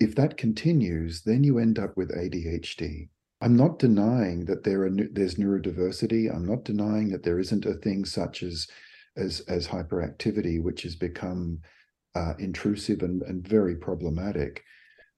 if 0.00 0.14
that 0.14 0.36
continues, 0.36 1.22
then 1.22 1.44
you 1.44 1.58
end 1.58 1.78
up 1.78 1.96
with 1.96 2.10
ADHD. 2.10 3.08
I'm 3.40 3.56
not 3.56 3.78
denying 3.78 4.46
that 4.46 4.64
there 4.64 4.84
are 4.84 4.90
there's 4.90 5.34
neurodiversity. 5.34 6.34
I'm 6.34 6.46
not 6.46 6.64
denying 6.64 7.10
that 7.10 7.22
there 7.22 7.38
isn't 7.38 7.66
a 7.66 7.74
thing 7.74 8.04
such 8.04 8.42
as 8.42 8.66
as 9.16 9.40
as 9.48 9.68
hyperactivity, 9.68 10.62
which 10.62 10.82
has 10.82 10.96
become 10.96 11.60
uh, 12.14 12.34
intrusive 12.38 13.02
and, 13.02 13.22
and 13.22 13.46
very 13.46 13.76
problematic. 13.76 14.62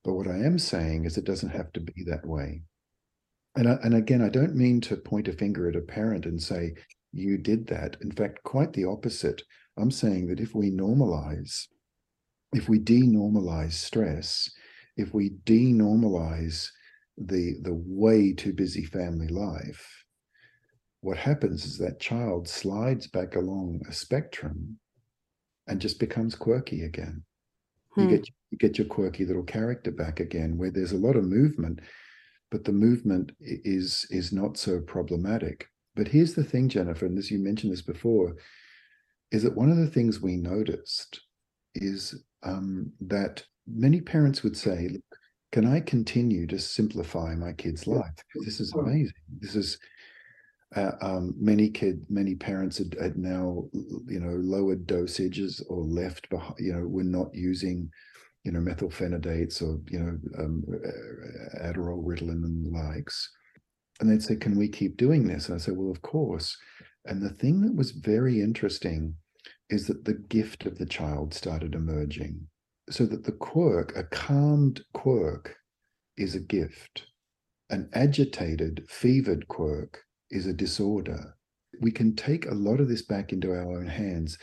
But 0.05 0.15
what 0.15 0.29
I 0.29 0.39
am 0.39 0.59
saying 0.59 1.05
is 1.05 1.17
it 1.17 1.25
doesn't 1.25 1.51
have 1.51 1.73
to 1.73 1.81
be 1.81 2.05
that 2.07 2.27
way. 2.27 2.63
And 3.57 3.69
I, 3.69 3.79
and 3.83 3.95
again, 3.95 4.23
I 4.23 4.29
don't 4.29 4.55
mean 4.55 4.81
to 4.83 4.97
point 4.97 5.29
a 5.29 5.33
finger 5.33 5.69
at 5.69 5.77
a 5.77 5.81
parent 5.81 6.27
and 6.27 6.43
say 6.43 6.75
you 7.19 7.39
did 7.39 7.67
that. 7.69 7.97
In 8.03 8.11
fact, 8.13 8.43
quite 8.45 8.73
the 8.73 8.85
opposite. 8.85 9.43
I'm 9.77 9.91
saying 9.91 10.29
that 10.29 10.41
if 10.41 10.55
we 10.55 10.71
normalize, 10.71 11.67
if 12.53 12.69
we 12.69 12.79
denormalize 12.79 13.73
stress, 13.75 14.51
if 14.97 15.15
we 15.15 15.31
denormalize 15.45 16.69
the 17.19 17.55
the 17.63 17.75
way 17.75 18.33
too 18.33 18.53
busy 18.53 18.85
family 18.85 19.29
life, 19.29 20.05
what 21.01 21.17
happens 21.17 21.65
is 21.65 21.79
that 21.79 22.01
child 22.01 22.49
slides 22.49 23.07
back 23.07 23.37
along 23.37 23.81
a 23.89 23.93
spectrum 23.93 24.79
and 25.67 25.81
just 25.81 25.99
becomes 26.01 26.35
quirky 26.35 26.83
again. 26.83 27.25
You 27.97 28.07
Hmm. 28.07 28.09
get 28.09 28.29
you 28.51 28.59
get 28.59 28.79
your 28.79 28.87
quirky 28.87 29.25
little 29.25 29.45
character 29.45 29.91
back 29.91 30.21
again, 30.21 30.59
where 30.59 30.71
there's 30.71 30.93
a 30.93 30.99
lot 30.99 31.17
of 31.17 31.25
movement, 31.25 31.81
but 32.51 32.65
the 32.65 32.73
movement 32.73 33.33
is 33.41 34.07
is 34.11 34.33
not 34.33 34.57
so 34.57 34.81
problematic. 34.81 35.69
But 35.97 36.09
here's 36.09 36.35
the 36.35 36.45
thing, 36.45 36.69
Jennifer, 36.69 37.07
and 37.07 37.19
as 37.19 37.31
you 37.31 37.39
mentioned 37.39 37.73
this 37.73 37.83
before, 37.83 38.37
is 39.33 39.43
that 39.43 39.57
one 39.57 39.71
of 39.71 39.79
the 39.79 39.89
things 39.89 40.21
we 40.21 40.37
noticed 40.37 41.21
is 41.75 42.23
um, 42.45 42.93
that 43.01 43.45
many 43.67 44.01
parents 44.01 44.43
would 44.43 44.57
say, 44.57 44.89
"Look, 44.93 45.19
can 45.53 45.67
I 45.67 45.81
continue 45.81 46.47
to 46.49 46.59
simplify 46.59 47.35
my 47.35 47.53
kid's 47.53 47.87
life? 47.87 48.15
This 48.45 48.61
is 48.61 48.73
amazing. 48.75 49.13
This 49.41 49.57
is 49.57 49.79
uh, 50.75 50.93
um, 51.01 51.35
many 51.39 51.71
kid, 51.71 52.05
many 52.11 52.35
parents 52.35 52.79
had, 52.79 52.97
had 53.01 53.17
now, 53.17 53.65
you 53.73 54.21
know, 54.21 54.37
lowered 54.37 54.87
dosages 54.87 55.63
or 55.69 55.83
left 55.85 56.29
behind. 56.29 56.57
You 56.59 56.75
know, 56.75 56.87
we're 56.87 57.05
not 57.05 57.35
using, 57.35 57.91
you 58.45 58.53
know, 58.53 58.61
methylphenidates 58.61 59.63
or 59.63 59.81
you 59.91 59.99
know, 59.99 60.19
um, 60.39 60.65
uh, 60.69 61.67
Adderall, 61.67 62.05
Ritalin, 62.05 62.45
and 62.45 62.67
the 62.67 62.71
likes. 62.79 63.31
And 63.99 64.11
they'd 64.11 64.23
say, 64.23 64.37
"Can 64.37 64.57
we 64.57 64.69
keep 64.69 64.97
doing 64.97 65.27
this?" 65.27 65.49
And 65.49 65.55
I 65.55 65.59
said, 65.59 65.77
"Well, 65.77 65.91
of 65.91 66.03
course." 66.03 66.57
And 67.05 67.23
the 67.23 67.31
thing 67.31 67.61
that 67.63 67.75
was 67.75 67.93
very 67.93 68.41
interesting 68.41 69.17
is 69.71 69.87
that 69.87 70.05
the 70.05 70.15
gift 70.15 70.67
of 70.67 70.79
the 70.79 70.87
child 70.87 71.35
started 71.35 71.75
emerging. 71.75 72.49
So 72.91 73.07
that 73.07 73.25
the 73.25 73.33
quirk, 73.33 73.97
a 73.97 74.05
calmed 74.05 74.83
quirk, 74.93 75.57
is 76.17 76.35
a 76.35 76.41
gift. 76.41 77.07
An 77.69 77.89
agitated, 77.93 78.87
fevered 78.89 79.49
quirk 79.49 80.05
is 80.31 80.47
a 80.47 80.53
disorder. 80.53 81.35
We 81.81 81.91
can 81.91 82.15
take 82.15 82.47
a 82.47 82.55
lot 82.55 82.81
of 82.81 82.89
this 82.89 83.03
back 83.03 83.33
into 83.33 83.51
our 83.51 83.79
own 83.79 83.87
hands. 83.87 84.39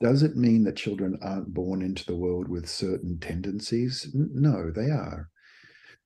Does 0.00 0.22
it 0.22 0.36
mean 0.36 0.64
that 0.64 0.76
children 0.76 1.18
aren't 1.22 1.54
born 1.54 1.82
into 1.82 2.04
the 2.04 2.16
world 2.16 2.48
with 2.48 2.68
certain 2.68 3.18
tendencies? 3.18 4.10
No, 4.14 4.70
they 4.70 4.90
are. 4.90 5.30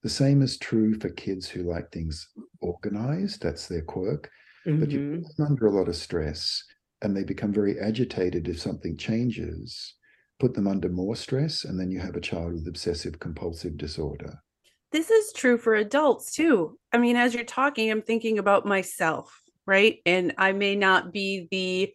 The 0.03 0.09
same 0.11 0.43
is 0.43 0.59
true 0.59 0.95
for 0.99 1.11
kids 1.11 1.49
who 1.49 1.63
like 1.63 1.91
things 1.91 2.29
organized, 2.61 3.43
that's 3.43 3.69
their 3.69 3.83
quirk 3.83 4.31
but 4.79 4.91
you 4.91 5.01
put 5.01 5.37
them 5.37 5.47
under 5.47 5.67
a 5.67 5.71
lot 5.73 5.89
of 5.89 5.97
stress 5.97 6.65
and 7.03 7.17
they 7.17 7.25
become 7.25 7.53
very 7.53 7.79
agitated 7.79 8.49
if 8.49 8.59
something 8.61 8.97
changes 8.97 9.95
put 10.41 10.55
them 10.55 10.67
under 10.67 10.89
more 10.89 11.15
stress 11.17 11.65
and 11.65 11.79
then 11.79 11.91
you 11.91 12.01
have 12.01 12.17
a 12.17 12.21
child 12.21 12.53
with 12.55 12.67
obsessive 12.69 13.19
compulsive 13.21 13.77
disorder 13.77 14.43
this 14.91 15.11
is 15.11 15.33
true 15.33 15.57
for 15.57 15.75
adults 15.75 16.33
too. 16.33 16.79
I 16.93 16.99
mean, 16.99 17.17
as 17.17 17.35
you're 17.35 17.45
talking, 17.45 17.91
I'm 17.91 18.03
thinking 18.03 18.39
about 18.39 18.67
myself, 18.67 19.41
right? 19.67 20.01
And 20.05 20.35
I 20.37 20.53
may 20.53 20.77
not 20.77 21.13
be 21.13 21.49
the, 21.51 21.93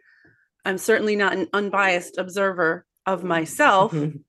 I'm 0.66 0.78
certainly 0.78 1.16
not 1.16 1.34
an 1.34 1.48
unbiased 1.54 2.18
observer 2.18 2.86
of 3.06 3.24
myself, 3.24 3.94
Mhm. 3.94 4.24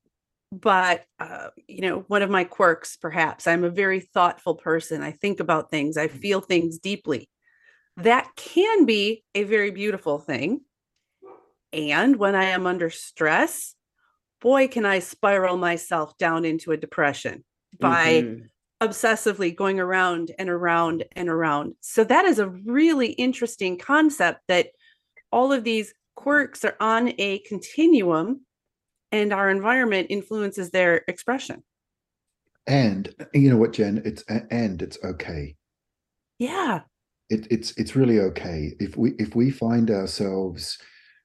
But, 0.51 1.05
uh, 1.19 1.51
you 1.67 1.83
know, 1.83 2.01
one 2.09 2.23
of 2.23 2.31
my 2.31 2.45
quirks, 2.45 2.97
perhaps, 2.97 3.47
I'm 3.47 3.65
a 3.65 3.71
very 3.71 4.01
thoughtful 4.01 4.55
person. 4.55 5.03
I 5.03 5.13
think 5.13 5.41
about 5.41 5.71
things, 5.71 5.97
I 5.97 6.09
feel 6.09 6.41
things 6.41 6.79
deeply. 6.79 7.29
That 7.99 8.31
can 8.37 8.87
be 8.87 9.25
a 9.35 9.45
very 9.45 9.71
beautiful 9.71 10.19
thing. 10.19 10.63
And 11.73 12.17
when 12.17 12.35
I 12.35 12.45
am 12.45 12.67
under 12.67 12.91
stress, 12.91 13.75
boy, 14.41 14.69
can 14.69 14.87
I 14.87 15.01
spiral 15.01 15.57
myself 15.57 16.17
down 16.19 16.45
into 16.45 16.73
a 16.73 16.77
depression 16.77 17.45
by 17.81 18.29
Mhm. 18.29 18.49
obsessively 18.83 19.55
going 19.55 19.81
around 19.81 20.33
and 20.39 20.51
around 20.51 21.05
and 21.17 21.29
around. 21.29 21.77
So 21.81 22.05
that 22.05 22.27
is 22.27 22.39
a 22.39 22.49
really 22.51 23.13
interesting 23.13 23.79
concept 23.79 24.43
that 24.49 24.71
all 25.33 25.53
of 25.53 25.65
these 25.65 25.95
quirks 26.17 26.65
are 26.65 26.77
on 26.81 27.15
a 27.19 27.41
continuum 27.41 28.47
and 29.13 29.33
our 29.33 29.49
environment 29.51 30.09
influences 30.11 30.71
their 30.71 31.03
expression. 31.09 31.63
And 32.67 33.15
you 33.33 33.51
know 33.51 33.57
what, 33.57 33.73
Jen? 33.73 34.03
It's 34.05 34.23
and 34.51 34.83
it's 34.83 34.99
okay. 35.03 35.57
Yeah. 36.39 36.83
It, 37.31 37.47
it's 37.51 37.73
it's 37.77 37.97
really 37.97 38.21
okay 38.21 38.75
if 38.81 38.97
we 38.97 39.13
if 39.19 39.35
we 39.35 39.51
find 39.51 39.91
ourselves 39.91 40.79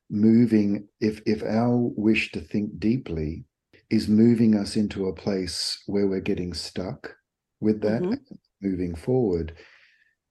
moving 0.10 0.88
if 1.00 1.22
if 1.26 1.44
our 1.44 1.78
wish 1.78 2.32
to 2.34 2.42
think 2.42 2.78
deeply 2.78 3.46
is 3.90 4.08
moving 4.08 4.56
us 4.56 4.76
into 4.76 5.08
a 5.08 5.14
place 5.16 5.82
where 5.86 6.08
we're 6.08 6.20
getting 6.20 6.54
stuck 6.54 7.16
with 7.62 7.82
that 7.82 8.02
Mhm. 8.04 8.20
moving 8.62 8.96
forward 8.96 9.56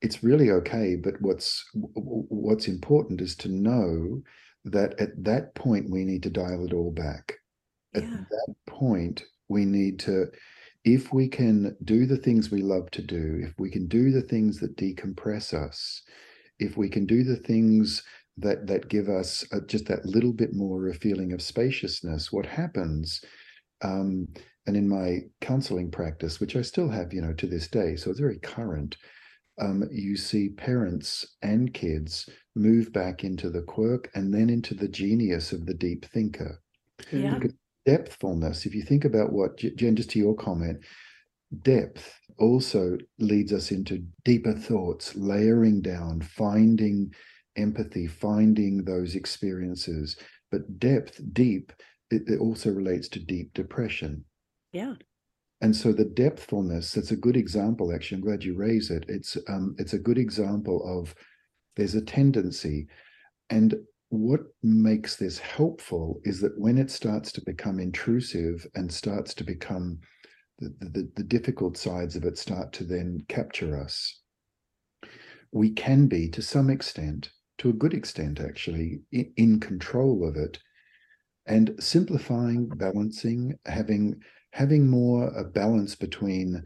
it's 0.02 0.22
really 0.22 0.50
okay 0.50 0.94
but 0.94 1.20
what's 1.22 1.64
what's 1.72 2.68
important 2.68 3.20
is 3.20 3.34
to 3.36 3.48
know 3.48 4.22
that 4.64 4.98
at 5.00 5.24
that 5.24 5.54
point 5.54 5.90
we 5.90 6.04
need 6.04 6.22
to 6.22 6.30
dial 6.30 6.66
it 6.66 6.72
all 6.74 6.90
back 6.90 7.38
at 7.94 8.02
that 8.30 8.54
point 8.66 9.22
we 9.48 9.64
need 9.64 9.98
to 9.98 10.26
if 10.84 11.12
we 11.12 11.28
can 11.28 11.76
do 11.84 12.06
the 12.06 12.16
things 12.16 12.50
we 12.50 12.62
love 12.62 12.90
to 12.90 13.02
do 13.02 13.40
if 13.46 13.54
we 13.58 13.70
can 13.70 13.86
do 13.86 14.10
the 14.10 14.22
things 14.22 14.58
that 14.58 14.76
decompress 14.76 15.52
us 15.54 16.02
if 16.58 16.76
we 16.76 16.88
can 16.88 17.06
do 17.06 17.22
the 17.22 17.36
things 17.36 18.02
that 18.38 18.66
that 18.66 18.88
give 18.88 19.08
us 19.08 19.44
uh 19.52 19.60
just 19.66 19.86
that 19.86 20.04
little 20.06 20.32
bit 20.32 20.54
more 20.54 20.88
of 20.88 20.94
a 20.94 20.98
feeling 20.98 21.32
of 21.32 21.42
spaciousness 21.42 22.32
what 22.32 22.46
happens 22.46 23.20
um, 23.82 24.28
and 24.66 24.76
in 24.76 24.88
my 24.88 25.18
counseling 25.40 25.90
practice 25.90 26.40
which 26.40 26.56
i 26.56 26.62
still 26.62 26.88
have 26.88 27.12
you 27.12 27.20
know 27.20 27.34
to 27.34 27.46
this 27.46 27.68
day 27.68 27.96
so 27.96 28.10
it's 28.10 28.20
very 28.20 28.38
current 28.38 28.96
um, 29.60 29.84
you 29.92 30.16
see 30.16 30.48
parents 30.48 31.36
and 31.42 31.74
kids 31.74 32.28
move 32.56 32.92
back 32.92 33.22
into 33.22 33.50
the 33.50 33.62
quirk 33.62 34.10
and 34.14 34.32
then 34.32 34.48
into 34.48 34.74
the 34.74 34.88
genius 34.88 35.52
of 35.52 35.66
the 35.66 35.74
deep 35.74 36.06
thinker 36.06 36.60
Yeah. 37.12 37.34
because 37.34 37.54
depthfulness. 37.86 38.66
If 38.66 38.74
you 38.74 38.82
think 38.82 39.04
about 39.04 39.32
what 39.32 39.56
jen 39.56 39.96
just 39.96 40.10
to 40.10 40.18
your 40.18 40.34
comment 40.34 40.78
depth 41.62 42.18
also 42.38 42.96
leads 43.18 43.52
us 43.52 43.70
into 43.70 44.04
deeper 44.24 44.54
thoughts 44.54 45.14
layering 45.16 45.82
down 45.82 46.20
finding 46.20 47.12
empathy 47.56 48.06
finding 48.06 48.84
those 48.84 49.14
experiences. 49.14 50.16
But 50.50 50.78
depth 50.78 51.20
deep 51.32 51.72
it, 52.10 52.22
it 52.26 52.40
also 52.40 52.70
relates 52.70 53.08
to 53.08 53.20
deep 53.20 53.52
depression. 53.54 54.24
Yeah. 54.72 54.94
and 55.60 55.76
so 55.76 55.92
the 55.92 56.04
depthfulness 56.06 56.94
that's 56.94 57.10
a 57.10 57.16
good 57.16 57.36
example 57.36 57.92
actually. 57.94 58.16
I'm 58.16 58.24
glad 58.24 58.44
you 58.44 58.54
raise 58.56 58.90
it. 58.90 59.04
It's 59.08 59.36
um 59.48 59.74
it's 59.78 59.92
a 59.92 59.98
good 59.98 60.18
example 60.18 60.82
of 60.98 61.14
there's 61.76 61.94
a 61.94 62.02
tendency. 62.04 62.86
And 63.50 63.74
what 64.12 64.40
makes 64.62 65.16
this 65.16 65.38
helpful 65.38 66.20
is 66.24 66.40
that 66.40 66.58
when 66.58 66.76
it 66.76 66.90
starts 66.90 67.32
to 67.32 67.40
become 67.44 67.80
intrusive 67.80 68.66
and 68.74 68.92
starts 68.92 69.32
to 69.34 69.44
become 69.44 69.98
the, 70.58 70.68
the, 70.80 71.10
the 71.16 71.24
difficult 71.24 71.76
sides 71.76 72.14
of 72.14 72.24
it 72.24 72.36
start 72.36 72.72
to 72.72 72.84
then 72.84 73.24
capture 73.28 73.80
us 73.80 74.20
we 75.52 75.70
can 75.70 76.06
be 76.06 76.28
to 76.30 76.42
some 76.42 76.70
extent 76.70 77.30
to 77.58 77.70
a 77.70 77.74
good 77.74 77.94
extent 77.94 78.40
actually 78.40 79.00
in, 79.12 79.32
in 79.36 79.60
control 79.60 80.26
of 80.26 80.36
it. 80.36 80.58
And 81.46 81.74
simplifying 81.80 82.68
balancing 82.68 83.58
having 83.66 84.20
having 84.52 84.88
more 84.88 85.28
a 85.36 85.44
balance 85.44 85.94
between 85.94 86.62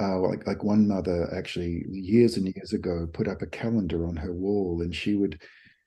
uh, 0.00 0.18
like 0.18 0.46
like 0.46 0.64
one 0.64 0.88
mother 0.88 1.32
actually 1.34 1.84
years 1.90 2.36
and 2.36 2.46
years 2.54 2.72
ago 2.72 3.06
put 3.12 3.28
up 3.28 3.42
a 3.42 3.46
calendar 3.46 4.06
on 4.06 4.16
her 4.16 4.32
wall 4.32 4.80
and 4.82 4.94
she 4.94 5.14
would 5.14 5.40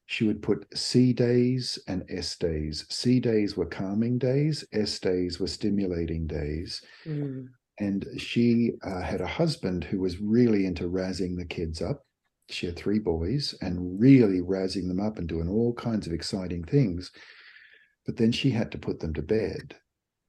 she 0.10 0.26
would 0.26 0.42
put 0.42 0.66
C 0.76 1.14
days 1.14 1.78
and 1.88 2.04
S 2.10 2.36
days. 2.36 2.84
C 2.90 3.20
days 3.20 3.56
were 3.56 3.68
calming 3.68 4.18
days, 4.18 4.66
S 4.74 4.98
days 4.98 5.40
were 5.40 5.46
stimulating 5.46 6.26
days. 6.26 6.82
Mm. 7.06 7.50
And 7.80 8.08
she 8.18 8.72
uh, 8.84 9.02
had 9.02 9.22
a 9.22 9.28
husband 9.28 9.84
who 9.84 10.00
was 10.00 10.20
really 10.20 10.66
into 10.66 10.90
razzing 10.90 11.38
the 11.38 11.46
kids 11.46 11.80
up. 11.80 12.08
She 12.50 12.66
had 12.66 12.76
three 12.76 12.98
boys 12.98 13.54
and 13.62 14.02
really 14.02 14.42
razzing 14.42 14.88
them 14.88 15.00
up 15.00 15.20
and 15.20 15.30
doing 15.30 15.48
all 15.48 15.76
kinds 15.76 16.08
of 16.08 16.14
exciting 16.14 16.64
things. 16.64 17.12
But 18.08 18.18
then 18.18 18.32
she 18.32 18.50
had 18.50 18.72
to 18.72 18.80
put 18.80 19.00
them 19.00 19.14
to 19.14 19.22
bed. 19.22 19.76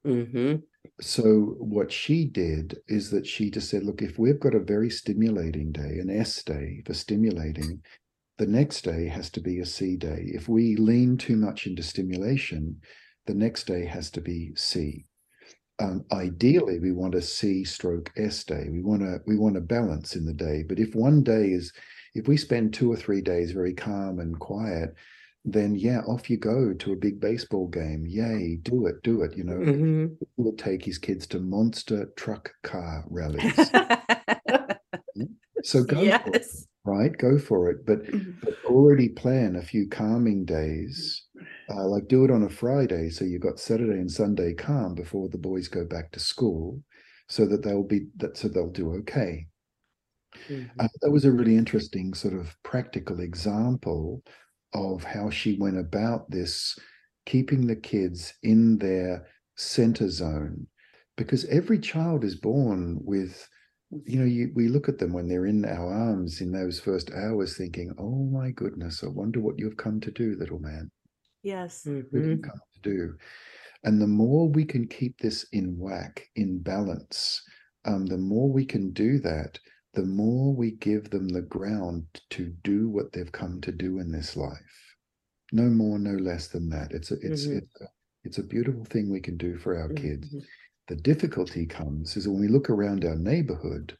hmm 0.05 0.57
So 1.01 1.55
what 1.57 1.91
she 1.91 2.25
did 2.25 2.77
is 2.87 3.09
that 3.09 3.25
she 3.25 3.49
just 3.49 3.71
said, 3.71 3.81
look, 3.81 4.03
if 4.03 4.19
we've 4.19 4.39
got 4.39 4.53
a 4.53 4.59
very 4.59 4.91
stimulating 4.91 5.71
day, 5.71 5.97
an 5.97 6.11
S 6.11 6.43
day 6.43 6.83
for 6.85 6.93
stimulating, 6.93 7.81
the 8.41 8.47
next 8.47 8.81
day 8.81 9.07
has 9.07 9.29
to 9.29 9.39
be 9.39 9.59
a 9.59 9.65
C 9.67 9.95
day. 9.95 10.23
If 10.33 10.49
we 10.49 10.75
lean 10.75 11.15
too 11.15 11.35
much 11.35 11.67
into 11.67 11.83
stimulation, 11.83 12.81
the 13.27 13.35
next 13.35 13.67
day 13.67 13.85
has 13.85 14.09
to 14.11 14.19
be 14.19 14.51
C. 14.55 15.05
Um, 15.77 16.05
ideally, 16.11 16.79
we 16.79 16.91
want 16.91 17.13
a 17.13 17.21
C 17.21 17.63
stroke 17.63 18.11
S 18.17 18.43
day. 18.43 18.67
We 18.71 18.81
want 18.81 19.03
to 19.03 19.19
we 19.27 19.37
want 19.37 19.57
a 19.57 19.61
balance 19.61 20.15
in 20.15 20.25
the 20.25 20.33
day. 20.33 20.63
But 20.67 20.79
if 20.79 20.95
one 20.95 21.21
day 21.21 21.51
is, 21.51 21.71
if 22.15 22.27
we 22.27 22.35
spend 22.35 22.73
two 22.73 22.91
or 22.91 22.95
three 22.95 23.21
days 23.21 23.51
very 23.51 23.75
calm 23.75 24.17
and 24.19 24.39
quiet, 24.39 24.95
then 25.45 25.75
yeah, 25.75 25.99
off 26.07 26.27
you 26.27 26.37
go 26.37 26.73
to 26.73 26.93
a 26.93 27.03
big 27.05 27.19
baseball 27.19 27.67
game. 27.67 28.07
Yay, 28.07 28.57
do 28.63 28.87
it, 28.87 29.03
do 29.03 29.21
it. 29.21 29.37
You 29.37 29.43
know, 29.43 29.53
hmm 29.53 30.05
would 30.37 30.57
take 30.57 30.83
his 30.83 30.97
kids 30.97 31.27
to 31.27 31.39
monster 31.39 32.07
truck 32.15 32.51
car 32.63 33.05
rallies. 33.07 33.69
So 35.63 35.83
go 35.83 36.01
yes. 36.01 36.65
Right? 36.85 37.17
Go 37.17 37.37
for 37.39 37.69
it. 37.69 37.85
But, 37.85 37.99
but 38.41 38.55
already 38.65 39.09
plan 39.09 39.55
a 39.55 39.61
few 39.61 39.87
calming 39.87 40.45
days. 40.45 41.23
Uh, 41.69 41.87
like 41.87 42.07
do 42.07 42.25
it 42.25 42.31
on 42.31 42.43
a 42.43 42.49
Friday, 42.49 43.09
so 43.09 43.23
you've 43.25 43.41
got 43.41 43.59
Saturday 43.59 43.99
and 43.99 44.11
Sunday 44.11 44.53
calm 44.53 44.93
before 44.95 45.29
the 45.29 45.37
boys 45.37 45.67
go 45.69 45.85
back 45.85 46.11
to 46.11 46.19
school, 46.19 46.83
so 47.29 47.45
that 47.45 47.63
they'll 47.63 47.83
be 47.83 48.07
that 48.17 48.35
so 48.35 48.49
they'll 48.49 48.69
do 48.69 48.91
okay. 48.95 49.47
Mhm. 50.49 50.71
Uh, 50.79 50.87
that 51.01 51.11
was 51.11 51.25
a 51.25 51.31
really 51.31 51.55
interesting 51.55 52.13
sort 52.13 52.33
of 52.33 52.55
practical 52.63 53.19
example 53.19 54.23
of 54.73 55.03
how 55.03 55.29
she 55.29 55.57
went 55.57 55.77
about 55.77 56.29
this, 56.31 56.77
keeping 57.25 57.67
the 57.67 57.75
kids 57.75 58.33
in 58.43 58.77
their 58.79 59.27
center 59.57 60.09
zone, 60.09 60.67
because 61.17 61.45
every 61.45 61.79
child 61.79 62.23
is 62.23 62.35
born 62.35 62.99
with, 63.03 63.47
you 64.05 64.19
know, 64.19 64.25
you, 64.25 64.51
we 64.55 64.67
look 64.67 64.89
at 64.89 64.99
them 64.99 65.13
when 65.13 65.27
they're 65.27 65.45
in 65.45 65.65
our 65.65 65.93
arms 65.93 66.41
in 66.41 66.51
those 66.51 66.79
first 66.79 67.11
hours, 67.11 67.57
thinking, 67.57 67.93
"Oh 67.97 68.25
my 68.25 68.51
goodness, 68.51 69.03
I 69.03 69.07
wonder 69.07 69.39
what 69.41 69.59
you've 69.59 69.77
come 69.77 69.99
to 70.01 70.11
do, 70.11 70.35
little 70.35 70.59
man." 70.59 70.91
Yes. 71.43 71.85
What 71.85 72.23
have 72.23 72.25
Mhm. 72.25 72.33
you 72.33 72.39
come 72.39 72.59
to 72.73 72.81
do? 72.81 73.17
And 73.83 74.01
the 74.01 74.07
more 74.07 74.49
we 74.49 74.65
can 74.65 74.87
keep 74.87 75.19
this 75.19 75.45
in 75.51 75.77
whack, 75.79 76.29
in 76.35 76.59
balance, 76.61 77.41
um, 77.85 78.07
the 78.07 78.17
more 78.17 78.51
we 78.51 78.65
can 78.65 78.91
do 78.91 79.19
that, 79.19 79.59
the 79.93 80.05
more 80.05 80.55
we 80.55 80.71
give 80.71 81.11
them 81.11 81.29
the 81.29 81.41
ground 81.41 82.07
to 82.31 82.49
do 82.63 82.89
what 82.89 83.13
they've 83.13 83.31
come 83.31 83.61
to 83.61 83.71
do 83.71 83.99
in 83.99 84.11
this 84.11 84.37
life. 84.37 84.95
No 85.53 85.69
more, 85.69 85.99
no 85.99 86.15
less 86.15 86.47
than 86.49 86.69
that. 86.69 86.93
It's 86.93 87.11
a, 87.11 87.15
it's 87.21 87.47
Mhm. 87.47 87.51
it's 87.51 87.81
a, 87.81 87.87
it's 88.23 88.37
a 88.39 88.43
beautiful 88.43 88.85
thing 88.85 89.09
we 89.09 89.21
can 89.21 89.37
do 89.37 89.57
for 89.57 89.77
our 89.77 89.89
kids. 89.93 90.27
Mhm. 90.29 90.47
The 90.87 90.95
difficulty 90.95 91.65
comes 91.65 92.17
is 92.17 92.27
when 92.27 92.39
we 92.39 92.47
look 92.47 92.69
around 92.69 93.05
our 93.05 93.15
neighborhood, 93.15 93.97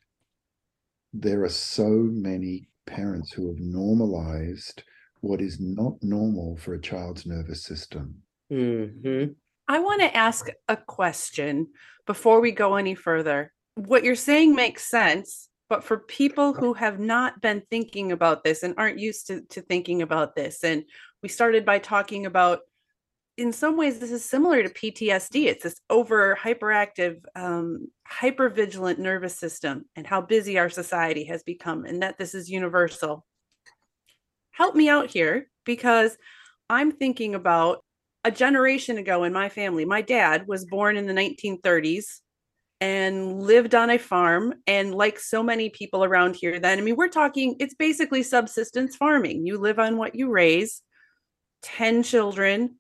there 1.14 1.44
are 1.44 1.50
so 1.50 1.90
many 1.90 2.70
parents 2.86 3.32
who 3.32 3.48
have 3.48 3.60
normalized 3.60 4.84
what 5.22 5.42
is 5.42 5.60
not 5.60 5.94
normal 6.02 6.58
for 6.58 6.74
a 6.74 6.82
child's 6.82 7.26
nervous 7.26 7.64
system. 7.64 8.24
Mhm. 8.52 9.36
I 9.68 9.80
want 9.80 10.02
to 10.02 10.16
ask 10.16 10.48
a 10.68 10.76
question 10.76 11.68
before 12.06 12.42
we 12.42 12.52
go 12.52 12.76
any 12.76 12.96
further. 12.96 13.54
What 13.76 14.04
you're 14.04 14.16
saying 14.16 14.54
makes 14.56 14.90
sense, 14.90 15.48
but 15.70 15.84
for 15.84 16.00
people 16.00 16.54
who 16.54 16.74
have 16.74 17.00
not 17.00 17.40
been 17.42 17.62
thinking 17.70 18.12
about 18.12 18.44
this 18.44 18.64
and 18.64 18.74
aren't 18.78 19.00
used 19.00 19.28
to, 19.28 19.42
to 19.42 19.62
thinking 19.62 20.02
about 20.02 20.36
this, 20.36 20.64
and 20.64 20.84
we 21.24 21.30
started 21.30 21.66
by 21.66 21.80
talking 21.80 22.26
about, 22.26 22.62
in 23.38 23.54
some 23.54 23.78
ways, 23.78 24.00
this 24.00 24.12
is 24.12 24.24
similar 24.24 24.62
to 24.62 24.70
PTSD. 24.70 25.46
It's 25.46 25.64
this 25.64 25.76
over 25.90 26.38
hyperactive, 26.40 27.24
um, 27.36 27.88
hyper 28.06 28.50
vigilant 28.50 29.00
nervous 29.00 29.38
system 29.38 29.86
and 29.96 30.06
how 30.06 30.22
busy 30.22 30.60
our 30.60 30.70
society 30.70 31.24
has 31.26 31.44
become, 31.44 31.86
and 31.86 32.02
that 32.04 32.18
this 32.18 32.36
is 32.36 32.50
universal. 32.50 33.26
Help 34.52 34.76
me 34.76 34.90
out 34.90 35.10
here 35.10 35.50
because 35.66 36.18
I'm 36.70 36.92
thinking 36.92 37.36
about 37.36 37.84
a 38.24 38.32
generation 38.32 38.98
ago 38.98 39.24
in 39.24 39.34
my 39.34 39.50
family, 39.50 39.86
my 39.86 40.02
dad 40.02 40.48
was 40.48 40.66
born 40.66 40.98
in 40.98 41.08
the 41.08 41.14
1930s 41.14 42.20
and 42.80 43.42
lived 43.42 43.76
on 43.76 43.90
a 43.90 43.98
farm. 43.98 44.54
And 44.68 44.94
like 44.94 45.20
so 45.20 45.42
many 45.42 45.70
people 45.70 46.04
around 46.04 46.36
here, 46.36 46.60
then, 46.60 46.78
I 46.78 46.82
mean, 46.82 46.96
we're 46.96 47.08
talking, 47.08 47.56
it's 47.60 47.76
basically 47.76 48.24
subsistence 48.24 48.96
farming. 48.96 49.46
You 49.46 49.58
live 49.58 49.80
on 49.80 49.98
what 49.98 50.16
you 50.16 50.30
raise, 50.30 50.82
10 51.64 52.04
children, 52.04 52.80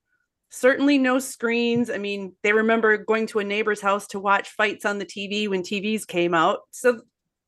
certainly 0.51 0.97
no 0.97 1.17
screens. 1.17 1.89
I 1.89 1.97
mean, 1.97 2.35
they 2.43 2.53
remember 2.53 2.97
going 2.97 3.25
to 3.27 3.39
a 3.39 3.43
neighbor's 3.43 3.81
house 3.81 4.05
to 4.07 4.19
watch 4.19 4.49
fights 4.49 4.85
on 4.85 4.99
the 4.99 5.05
TV 5.05 5.47
when 5.47 5.63
TVs 5.63 6.05
came 6.05 6.33
out. 6.33 6.59
So, 6.71 7.01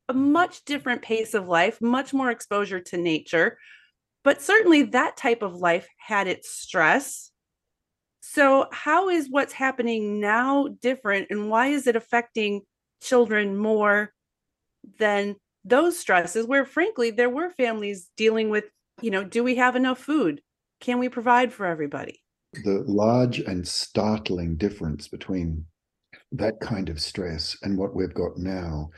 a 0.10 0.14
much 0.14 0.66
different 0.66 1.02
pace 1.02 1.34
of 1.34 1.48
life, 1.48 1.80
much 1.82 2.14
more 2.14 2.30
exposure 2.30 2.80
to 2.80 2.98
nature. 2.98 3.58
But 4.24 4.42
certainly 4.42 4.84
that 4.84 5.16
type 5.16 5.42
of 5.42 5.56
life 5.56 5.88
had 5.98 6.28
its 6.28 6.50
stress. 6.50 7.32
So, 8.22 8.68
how 8.72 9.10
is 9.10 9.28
what's 9.30 9.54
happening 9.54 10.20
now 10.20 10.70
different 10.82 11.28
and 11.30 11.50
why 11.50 11.68
is 11.68 11.88
it 11.88 11.96
affecting 11.96 12.62
children 13.02 13.58
more 13.58 14.14
than 14.98 15.36
those 15.66 15.98
stresses 15.98 16.46
where 16.46 16.66
frankly 16.66 17.12
there 17.12 17.30
were 17.30 17.50
families 17.50 18.10
dealing 18.18 18.50
with, 18.50 18.66
you 19.02 19.12
know, 19.12 19.24
do 19.24 19.44
we 19.44 19.56
have 19.56 19.76
enough 19.76 20.00
food? 20.00 20.42
Can 20.80 21.00
we 21.00 21.10
provide 21.10 21.54
for 21.54 21.66
everybody? 21.66 22.23
The 22.64 22.84
large 22.88 23.40
and 23.40 23.68
startling 23.68 24.56
difference 24.56 25.08
between 25.08 25.66
that 26.32 26.60
kind 26.60 26.90
of 26.90 27.02
stress 27.02 27.58
and 27.64 27.78
what 27.78 27.96
we've 27.96 28.14
got 28.14 28.38
now 28.38 28.90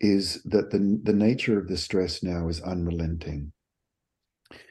is 0.00 0.42
that 0.44 0.70
the, 0.70 1.00
the 1.04 1.12
nature 1.12 1.58
of 1.58 1.68
the 1.68 1.76
stress 1.76 2.22
now 2.22 2.48
is 2.48 2.60
unrelenting. 2.62 3.52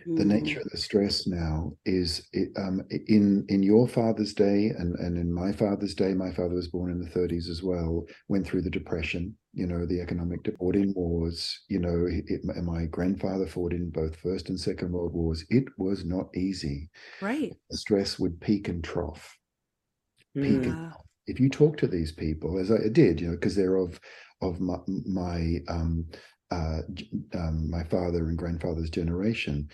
The 0.05 0.25
nature 0.25 0.59
of 0.59 0.69
the 0.69 0.77
stress 0.77 1.27
now 1.27 1.73
is 1.85 2.27
um, 2.57 2.83
in 3.07 3.45
in 3.49 3.63
your 3.63 3.87
father's 3.87 4.33
day 4.33 4.71
and, 4.77 4.95
and 4.95 5.17
in 5.17 5.33
my 5.33 5.51
father's 5.51 5.95
day. 5.95 6.13
My 6.13 6.31
father 6.31 6.55
was 6.55 6.67
born 6.67 6.91
in 6.91 6.99
the 7.01 7.09
30s 7.09 7.49
as 7.49 7.63
well. 7.63 8.05
Went 8.27 8.45
through 8.45 8.61
the 8.61 8.69
depression, 8.69 9.35
you 9.53 9.67
know, 9.67 9.85
the 9.85 10.01
economic 10.01 10.49
fought 10.57 10.75
in 10.75 10.93
wars. 10.95 11.61
You 11.69 11.79
know, 11.79 12.07
it, 12.07 12.43
my 12.43 12.85
grandfather 12.85 13.47
fought 13.47 13.71
in 13.71 13.89
both 13.89 14.15
First 14.15 14.49
and 14.49 14.59
Second 14.59 14.91
World 14.91 15.13
Wars. 15.13 15.45
It 15.49 15.65
was 15.77 16.05
not 16.05 16.35
easy. 16.35 16.89
Right. 17.21 17.53
The 17.69 17.77
stress 17.77 18.17
would 18.19 18.41
peak 18.41 18.67
and 18.67 18.83
trough. 18.83 19.37
Peak 20.35 20.65
and 20.65 20.89
trough. 20.89 21.01
If 21.27 21.39
you 21.39 21.49
talk 21.49 21.77
to 21.77 21.87
these 21.87 22.11
people, 22.11 22.59
as 22.59 22.71
I 22.71 22.89
did, 22.91 23.21
you 23.21 23.27
know, 23.27 23.35
because 23.35 23.55
they're 23.55 23.77
of 23.77 23.99
of 24.41 24.59
my, 24.59 24.77
my 25.05 25.59
um, 25.69 26.05
uh, 26.51 26.81
um, 27.33 27.69
my 27.69 27.83
father 27.85 28.27
and 28.27 28.37
grandfather's 28.37 28.89
generation, 28.89 29.69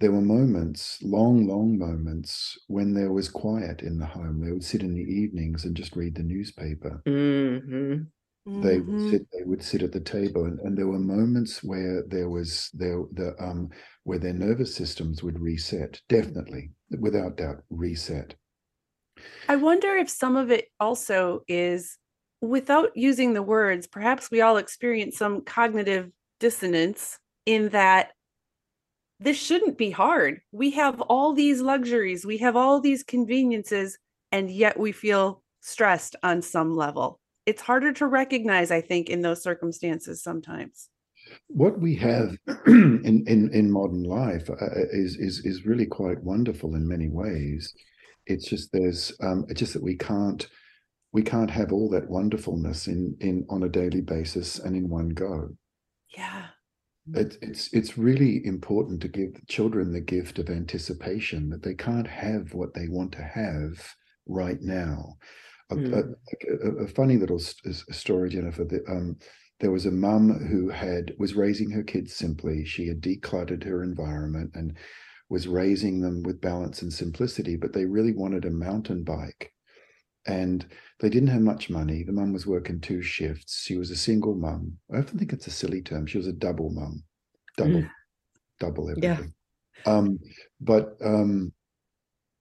there 0.00 0.12
were 0.12 0.20
moments, 0.20 0.98
long, 1.02 1.48
long 1.48 1.76
moments, 1.76 2.56
when 2.68 2.94
there 2.94 3.12
was 3.12 3.28
quiet 3.28 3.82
in 3.82 3.98
the 3.98 4.06
home. 4.06 4.40
They 4.44 4.52
would 4.52 4.64
sit 4.64 4.82
in 4.82 4.94
the 4.94 5.02
evenings 5.02 5.64
and 5.64 5.76
just 5.76 5.96
read 5.96 6.14
the 6.14 6.22
newspaper. 6.22 7.02
Mm-hmm. 7.06 8.04
They 8.48 8.80
would 8.80 8.88
mm-hmm. 8.88 9.10
sit. 9.10 9.26
They 9.32 9.44
would 9.44 9.62
sit 9.62 9.82
at 9.82 9.92
the 9.92 10.00
table, 10.00 10.46
and, 10.46 10.58
and 10.60 10.76
there 10.76 10.86
were 10.86 10.98
moments 10.98 11.62
where 11.62 12.02
there 12.08 12.28
was 12.28 12.70
there 12.72 13.02
the 13.12 13.34
um 13.38 13.68
where 14.04 14.18
their 14.18 14.32
nervous 14.32 14.74
systems 14.74 15.22
would 15.22 15.38
reset. 15.38 16.00
Definitely, 16.08 16.70
without 16.98 17.36
doubt, 17.36 17.62
reset. 17.70 18.34
I 19.48 19.56
wonder 19.56 19.96
if 19.96 20.08
some 20.08 20.36
of 20.36 20.50
it 20.50 20.66
also 20.80 21.42
is 21.46 21.98
without 22.40 22.96
using 22.96 23.34
the 23.34 23.42
words, 23.42 23.86
perhaps 23.86 24.30
we 24.30 24.40
all 24.40 24.56
experience 24.56 25.16
some 25.18 25.42
cognitive 25.42 26.10
dissonance 26.40 27.18
in 27.46 27.70
that 27.70 28.12
this 29.20 29.36
shouldn't 29.36 29.76
be 29.76 29.90
hard. 29.90 30.40
We 30.52 30.70
have 30.72 31.00
all 31.00 31.32
these 31.32 31.60
luxuries, 31.60 32.24
we 32.24 32.38
have 32.38 32.56
all 32.56 32.80
these 32.80 33.02
conveniences, 33.02 33.98
and 34.30 34.50
yet 34.50 34.78
we 34.78 34.92
feel 34.92 35.42
stressed 35.60 36.14
on 36.22 36.42
some 36.42 36.76
level. 36.76 37.17
It's 37.48 37.62
harder 37.62 37.94
to 37.94 38.06
recognize, 38.06 38.70
I 38.70 38.82
think, 38.82 39.08
in 39.08 39.22
those 39.22 39.42
circumstances 39.42 40.22
sometimes. 40.22 40.90
What 41.46 41.80
we 41.80 41.96
have 41.96 42.36
in, 42.66 43.24
in, 43.26 43.50
in 43.54 43.70
modern 43.70 44.02
life 44.02 44.50
uh, 44.50 44.52
uh, 44.52 44.84
is, 44.92 45.16
is 45.16 45.40
is 45.46 45.64
really 45.64 45.86
quite 45.86 46.22
wonderful 46.22 46.74
in 46.74 46.86
many 46.86 47.08
ways. 47.08 47.72
It's 48.26 48.46
just 48.46 48.70
there's 48.72 49.14
um, 49.22 49.46
it's 49.48 49.60
just 49.60 49.72
that 49.72 49.82
we 49.82 49.96
can't 49.96 50.46
we 51.14 51.22
can't 51.22 51.50
have 51.50 51.72
all 51.72 51.88
that 51.88 52.10
wonderfulness 52.10 52.86
in 52.86 53.16
in 53.20 53.46
on 53.48 53.62
a 53.62 53.70
daily 53.70 54.02
basis 54.02 54.58
and 54.58 54.76
in 54.76 54.90
one 54.90 55.08
go. 55.08 55.48
Yeah. 56.14 56.48
It, 57.14 57.38
it's 57.40 57.72
it's 57.72 57.96
really 57.96 58.44
important 58.44 59.00
to 59.00 59.08
give 59.08 59.46
children 59.48 59.94
the 59.94 60.02
gift 60.02 60.38
of 60.38 60.50
anticipation 60.50 61.48
that 61.48 61.62
they 61.62 61.74
can't 61.74 62.08
have 62.08 62.52
what 62.52 62.74
they 62.74 62.88
want 62.88 63.12
to 63.12 63.22
have 63.22 63.94
right 64.26 64.60
now. 64.60 65.16
A, 65.70 65.74
mm. 65.74 65.94
a, 65.94 66.66
a, 66.66 66.84
a 66.84 66.88
funny 66.88 67.16
little 67.16 67.38
story, 67.38 68.30
Jennifer. 68.30 68.64
That, 68.64 68.88
um, 68.88 69.16
there 69.60 69.70
was 69.70 69.86
a 69.86 69.90
mum 69.90 70.46
who 70.46 70.68
had 70.68 71.12
was 71.18 71.34
raising 71.34 71.70
her 71.70 71.82
kids 71.82 72.14
simply. 72.14 72.64
She 72.64 72.86
had 72.86 73.00
decluttered 73.00 73.64
her 73.64 73.82
environment 73.82 74.52
and 74.54 74.76
was 75.28 75.46
raising 75.46 76.00
them 76.00 76.22
with 76.22 76.40
balance 76.40 76.80
and 76.82 76.92
simplicity, 76.92 77.56
but 77.56 77.72
they 77.72 77.84
really 77.84 78.12
wanted 78.12 78.44
a 78.44 78.50
mountain 78.50 79.04
bike 79.04 79.52
and 80.26 80.66
they 81.00 81.08
didn't 81.08 81.30
have 81.30 81.40
much 81.40 81.70
money. 81.70 82.02
The 82.02 82.12
mum 82.12 82.32
was 82.32 82.46
working 82.46 82.80
two 82.80 83.02
shifts. 83.02 83.62
She 83.64 83.76
was 83.76 83.90
a 83.90 83.96
single 83.96 84.34
mum. 84.34 84.74
I 84.92 84.98
often 84.98 85.18
think 85.18 85.32
it's 85.32 85.46
a 85.46 85.50
silly 85.50 85.80
term. 85.80 86.06
She 86.06 86.18
was 86.18 86.26
a 86.26 86.32
double 86.32 86.70
mum, 86.70 87.02
double, 87.56 87.82
mm. 87.82 87.90
double 88.60 88.90
everything. 88.90 89.32
Yeah. 89.84 89.92
Um, 89.92 90.18
but 90.60 90.96
um, 91.04 91.52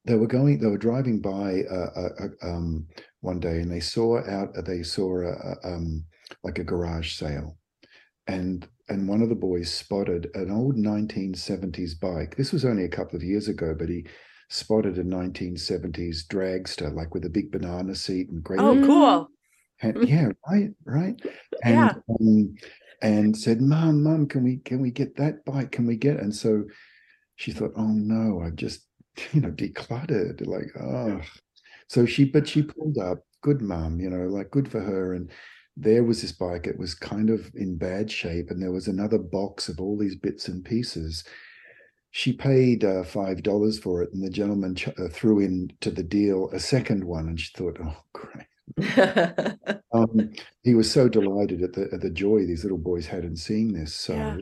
they 0.06 0.16
were 0.16 0.28
going. 0.28 0.60
They 0.60 0.68
were 0.68 0.78
driving 0.78 1.22
by 1.22 1.63
uh, 1.70 1.90
uh, 1.96 2.10
uh 2.20 2.48
um, 2.48 2.88
one 3.28 3.40
day, 3.40 3.60
and 3.60 3.72
they 3.72 3.82
saw 3.82 4.18
out. 4.28 4.54
They 4.66 4.82
saw 4.82 5.22
a, 5.22 5.56
um, 5.68 6.04
like 6.44 6.58
a 6.58 6.63
garage 6.63 7.13
sale, 7.13 7.58
and 8.26 8.68
and 8.90 9.08
one 9.08 9.22
of 9.22 9.30
the 9.30 9.36
boys 9.36 9.72
spotted 9.72 10.32
an 10.34 10.50
old 10.50 10.78
1970s 10.78 12.00
bike. 12.00 12.36
This 12.38 12.54
was 12.54 12.63
only 12.63 12.86
a 12.86 12.90
couple 12.90 13.18
of 13.18 13.24
years 13.24 13.50
ago, 13.50 13.76
but 13.78 13.90
he 13.90 14.08
spotted 14.50 14.98
a 14.98 15.04
1970s 15.04 16.26
dragster, 16.26 16.94
like 16.94 17.13
with 17.13 17.26
a 17.26 17.30
big 17.30 17.52
banana 17.52 17.94
seat 17.94 18.30
and 18.30 18.42
great. 18.42 18.62
Oh, 18.62 18.82
cool. 18.86 19.28
And, 19.82 20.08
yeah, 20.08 20.30
right, 20.50 20.70
right. 20.86 21.22
And, 21.63 21.76
yeah. 21.76 21.94
Um, 22.10 22.56
and 23.02 23.38
said, 23.38 23.62
"Mom, 23.62 24.04
mom, 24.04 24.28
can 24.28 24.44
we 24.44 24.58
can 24.58 24.82
we 24.82 24.90
get 24.90 25.16
that 25.18 25.46
bike? 25.46 25.72
Can 25.72 25.86
we 25.86 25.98
get?" 25.98 26.18
And 26.18 26.34
so 26.34 26.63
she 27.36 27.52
thought, 27.52 27.74
"Oh 27.76 27.92
no, 27.92 28.42
I've 28.42 28.56
just 28.56 28.88
you 29.34 29.42
know 29.42 29.52
decluttered." 29.52 30.48
Like, 30.48 30.72
oh. 30.80 31.22
So 31.88 32.06
she, 32.06 32.26
but 32.26 32.47
she 32.47 32.63
pulled 32.63 32.97
up. 32.97 33.19
Good 33.41 33.62
mom, 33.62 34.00
you 34.00 34.10
know, 34.10 34.28
like 34.28 34.52
good 34.52 34.69
for 34.69 34.82
her. 34.82 35.13
And 35.13 35.30
there 35.76 36.04
was 36.04 36.21
this 36.21 36.32
bike. 36.32 36.67
It 36.67 36.78
was 36.78 36.93
kind 36.93 37.30
of 37.30 37.52
in 37.56 37.78
bad 37.78 38.12
shape, 38.12 38.50
and 38.50 38.62
there 38.62 38.71
was 38.71 38.88
another 38.88 39.19
box 39.19 39.69
of 39.69 39.80
all 39.80 39.97
these 39.97 40.15
bits 40.15 40.47
and 40.47 40.65
pieces 40.65 41.23
she 42.17 42.34
paid 42.34 42.84
uh, 42.84 43.04
five 43.04 43.43
dollars 43.43 43.78
for 43.78 44.02
it, 44.02 44.12
and 44.12 44.23
the 44.23 44.30
gentleman 44.30 44.73
ch- 44.73 44.88
uh, 44.88 45.08
threw 45.12 45.39
in 45.39 45.71
to 45.82 45.91
the 45.91 46.02
deal 46.02 46.50
a 46.52 46.60
second 46.60 47.04
one, 47.04 47.28
and 47.28 47.39
she 47.39 47.52
thought, 47.56 47.78
"Oh, 47.80 47.95
great!" 48.13 48.47
um, 49.93 50.32
he 50.63 50.73
was 50.73 50.91
so 50.91 51.08
delighted 51.08 51.62
at 51.62 51.73
the 51.73 51.89
at 51.93 52.02
the 52.02 52.10
joy 52.10 52.39
these 52.45 52.63
little 52.63 52.80
boys 52.80 53.06
had 53.06 53.23
in 53.23 53.36
seeing 53.36 53.71
this. 53.71 53.93
So, 53.93 54.13
yeah. 54.13 54.38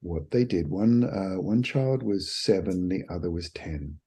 what 0.00 0.30
they 0.30 0.44
did 0.44 0.70
one 0.70 1.04
uh, 1.04 1.40
one 1.40 1.62
child 1.62 2.02
was 2.02 2.32
seven, 2.32 2.88
the 2.88 3.04
other 3.10 3.30
was 3.30 3.50
ten, 3.50 3.98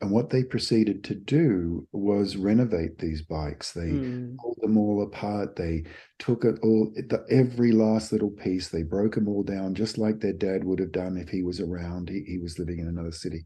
and 0.00 0.10
what 0.10 0.30
they 0.30 0.42
proceeded 0.42 1.04
to 1.04 1.14
do 1.14 1.86
was 1.92 2.36
renovate 2.36 2.98
these 2.98 3.20
bikes. 3.20 3.72
They 3.72 3.90
mm. 3.90 4.36
pulled 4.38 4.58
them 4.62 4.78
all 4.78 5.02
apart. 5.02 5.56
They 5.56 5.84
took 6.18 6.44
it 6.44 6.58
all, 6.62 6.90
the, 6.94 7.24
every 7.28 7.72
last 7.72 8.10
little 8.10 8.30
piece. 8.30 8.68
They 8.68 8.82
broke 8.82 9.14
them 9.14 9.28
all 9.28 9.42
down, 9.42 9.74
just 9.74 9.98
like 9.98 10.18
their 10.18 10.32
dad 10.32 10.64
would 10.64 10.78
have 10.78 10.92
done 10.92 11.18
if 11.18 11.28
he 11.28 11.42
was 11.42 11.60
around. 11.60 12.08
He, 12.08 12.24
he 12.26 12.38
was 12.38 12.58
living 12.58 12.78
in 12.78 12.88
another 12.88 13.12
city. 13.12 13.44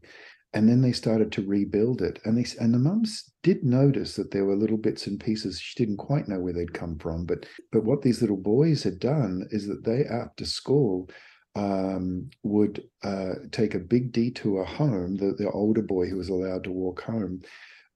And 0.53 0.69
then 0.69 0.81
they 0.81 0.93
started 0.93 1.33
to 1.33 1.45
rebuild 1.45 2.01
it. 2.01 2.19
And 2.23 2.37
they 2.37 2.45
and 2.61 2.73
the 2.73 2.79
mums 2.79 3.33
did 3.43 3.65
notice 3.65 4.15
that 4.15 4.31
there 4.31 4.45
were 4.45 4.55
little 4.55 4.77
bits 4.77 5.07
and 5.07 5.19
pieces. 5.19 5.59
She 5.59 5.75
didn't 5.83 5.97
quite 5.97 6.29
know 6.29 6.39
where 6.39 6.53
they'd 6.53 6.73
come 6.73 6.97
from. 6.97 7.25
But 7.25 7.45
but 7.73 7.83
what 7.83 8.01
these 8.01 8.21
little 8.21 8.37
boys 8.37 8.81
had 8.81 8.99
done 8.99 9.45
is 9.51 9.67
that 9.67 9.83
they 9.83 10.05
after 10.05 10.45
school 10.45 11.09
um, 11.55 12.29
would 12.43 12.83
uh, 13.03 13.35
take 13.51 13.73
a 13.73 13.79
big 13.79 14.11
detour 14.11 14.63
home, 14.65 15.17
the, 15.17 15.33
the 15.37 15.49
older 15.51 15.81
boy 15.81 16.07
who 16.07 16.17
was 16.17 16.29
allowed 16.29 16.63
to 16.65 16.71
walk 16.71 17.01
home, 17.03 17.41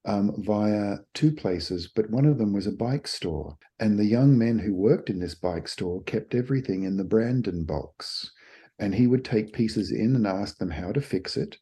um, 0.06 0.34
via 0.38 0.98
two 1.13 1.32
places, 1.32 1.91
but 1.93 2.10
one 2.10 2.26
of 2.26 2.38
them 2.38 2.54
was 2.54 2.65
a 2.65 2.72
bike 2.72 3.08
store. 3.08 3.58
And 3.80 4.00
the 4.00 4.06
young 4.06 4.38
men 4.38 4.60
who 4.60 4.74
worked 4.74 5.10
in 5.10 5.19
this 5.19 5.36
bike 5.36 5.67
store 5.67 6.02
kept 6.04 6.34
everything 6.34 6.84
in 6.84 6.98
the 6.98 7.04
Brandon 7.04 7.65
box. 7.65 8.32
And 8.80 8.95
he 8.95 9.08
would 9.08 9.26
take 9.26 9.52
pieces 9.52 9.91
in 9.91 10.15
and 10.15 10.26
ask 10.26 10.58
them 10.58 10.72
how 10.72 10.93
to 10.93 11.02
fix 11.02 11.36
it. 11.36 11.58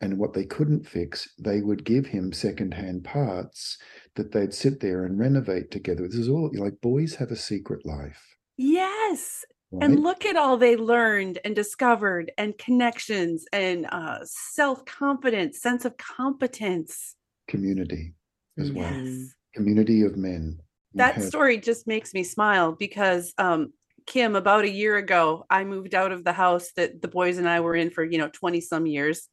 And 0.00 0.18
what 0.18 0.32
they 0.32 0.44
couldn't 0.44 0.86
fix, 0.86 1.28
they 1.38 1.60
would 1.60 1.84
give 1.84 2.06
him 2.06 2.32
secondhand 2.32 3.04
parts 3.04 3.76
that 4.14 4.32
they'd 4.32 4.54
sit 4.54 4.80
there 4.80 5.04
and 5.04 5.18
renovate 5.18 5.70
together. 5.70 6.06
This 6.06 6.20
is 6.20 6.28
all 6.28 6.50
like 6.54 6.80
boys 6.80 7.16
have 7.16 7.30
a 7.30 7.36
secret 7.36 7.84
life. 7.84 8.36
Yes. 8.56 9.44
Right? 9.72 9.84
And 9.84 10.02
look 10.02 10.24
at 10.24 10.36
all 10.36 10.56
they 10.56 10.76
learned 10.76 11.38
and 11.44 11.54
discovered, 11.54 12.32
and 12.36 12.56
connections 12.58 13.44
and 13.52 13.86
uh, 13.90 14.18
self 14.24 14.84
confidence, 14.84 15.60
sense 15.60 15.84
of 15.84 15.96
competence. 15.96 17.14
Community 17.46 18.14
as 18.58 18.72
well. 18.72 18.90
Yes. 18.90 19.34
Community 19.54 20.02
of 20.02 20.16
men. 20.16 20.60
That 20.94 21.16
have- 21.16 21.24
story 21.24 21.58
just 21.58 21.86
makes 21.86 22.12
me 22.12 22.24
smile 22.24 22.72
because 22.72 23.32
um, 23.38 23.72
Kim, 24.06 24.34
about 24.34 24.64
a 24.64 24.70
year 24.70 24.96
ago, 24.96 25.44
I 25.48 25.64
moved 25.64 25.94
out 25.94 26.10
of 26.10 26.24
the 26.24 26.32
house 26.32 26.72
that 26.76 27.00
the 27.00 27.08
boys 27.08 27.38
and 27.38 27.48
I 27.48 27.60
were 27.60 27.76
in 27.76 27.90
for, 27.90 28.02
you 28.02 28.18
know, 28.18 28.28
20 28.28 28.60
some 28.60 28.86
years. 28.86 29.28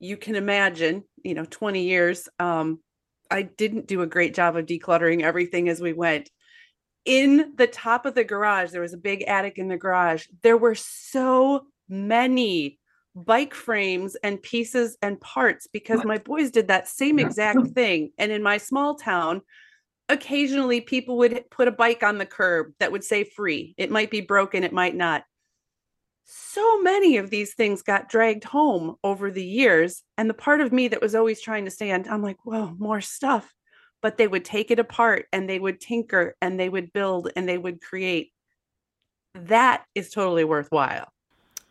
you 0.00 0.16
can 0.16 0.34
imagine, 0.34 1.04
you 1.22 1.34
know, 1.34 1.44
20 1.44 1.82
years, 1.82 2.28
um, 2.38 2.80
I 3.30 3.42
didn't 3.42 3.86
do 3.86 4.02
a 4.02 4.06
great 4.06 4.34
job 4.34 4.56
of 4.56 4.66
decluttering 4.66 5.22
everything 5.22 5.68
as 5.68 5.80
we 5.80 5.92
went. 5.92 6.30
In 7.04 7.52
the 7.56 7.66
top 7.66 8.06
of 8.06 8.14
the 8.14 8.24
garage, 8.24 8.70
there 8.70 8.80
was 8.80 8.94
a 8.94 8.98
big 8.98 9.22
attic 9.22 9.58
in 9.58 9.68
the 9.68 9.76
garage. 9.76 10.26
There 10.42 10.56
were 10.56 10.74
so 10.74 11.66
many 11.88 12.78
bike 13.14 13.54
frames 13.54 14.16
and 14.16 14.42
pieces 14.42 14.96
and 15.02 15.20
parts 15.20 15.68
because 15.72 16.04
my 16.04 16.18
boys 16.18 16.50
did 16.50 16.68
that 16.68 16.88
same 16.88 17.18
exact 17.18 17.68
thing. 17.74 18.10
And 18.18 18.32
in 18.32 18.42
my 18.42 18.58
small 18.58 18.96
town, 18.96 19.42
occasionally 20.08 20.80
people 20.80 21.18
would 21.18 21.50
put 21.50 21.68
a 21.68 21.72
bike 21.72 22.02
on 22.02 22.18
the 22.18 22.26
curb 22.26 22.72
that 22.80 22.92
would 22.92 23.04
say 23.04 23.24
free. 23.24 23.74
It 23.76 23.90
might 23.90 24.10
be 24.10 24.20
broken, 24.20 24.64
it 24.64 24.72
might 24.72 24.96
not. 24.96 25.24
So 26.24 26.80
many 26.80 27.18
of 27.18 27.30
these 27.30 27.54
things 27.54 27.82
got 27.82 28.08
dragged 28.08 28.44
home 28.44 28.96
over 29.04 29.30
the 29.30 29.44
years. 29.44 30.02
And 30.16 30.28
the 30.28 30.34
part 30.34 30.60
of 30.60 30.72
me 30.72 30.88
that 30.88 31.02
was 31.02 31.14
always 31.14 31.40
trying 31.40 31.66
to 31.66 31.70
stay 31.70 31.92
on, 31.92 32.08
I'm 32.08 32.22
like, 32.22 32.38
whoa, 32.44 32.74
more 32.78 33.00
stuff. 33.00 33.52
But 34.04 34.18
they 34.18 34.28
would 34.28 34.44
take 34.44 34.70
it 34.70 34.78
apart 34.78 35.26
and 35.32 35.48
they 35.48 35.58
would 35.58 35.80
tinker 35.80 36.36
and 36.42 36.60
they 36.60 36.68
would 36.68 36.92
build 36.92 37.30
and 37.34 37.48
they 37.48 37.56
would 37.56 37.80
create. 37.80 38.32
That 39.34 39.84
is 39.94 40.10
totally 40.10 40.44
worthwhile. 40.44 41.08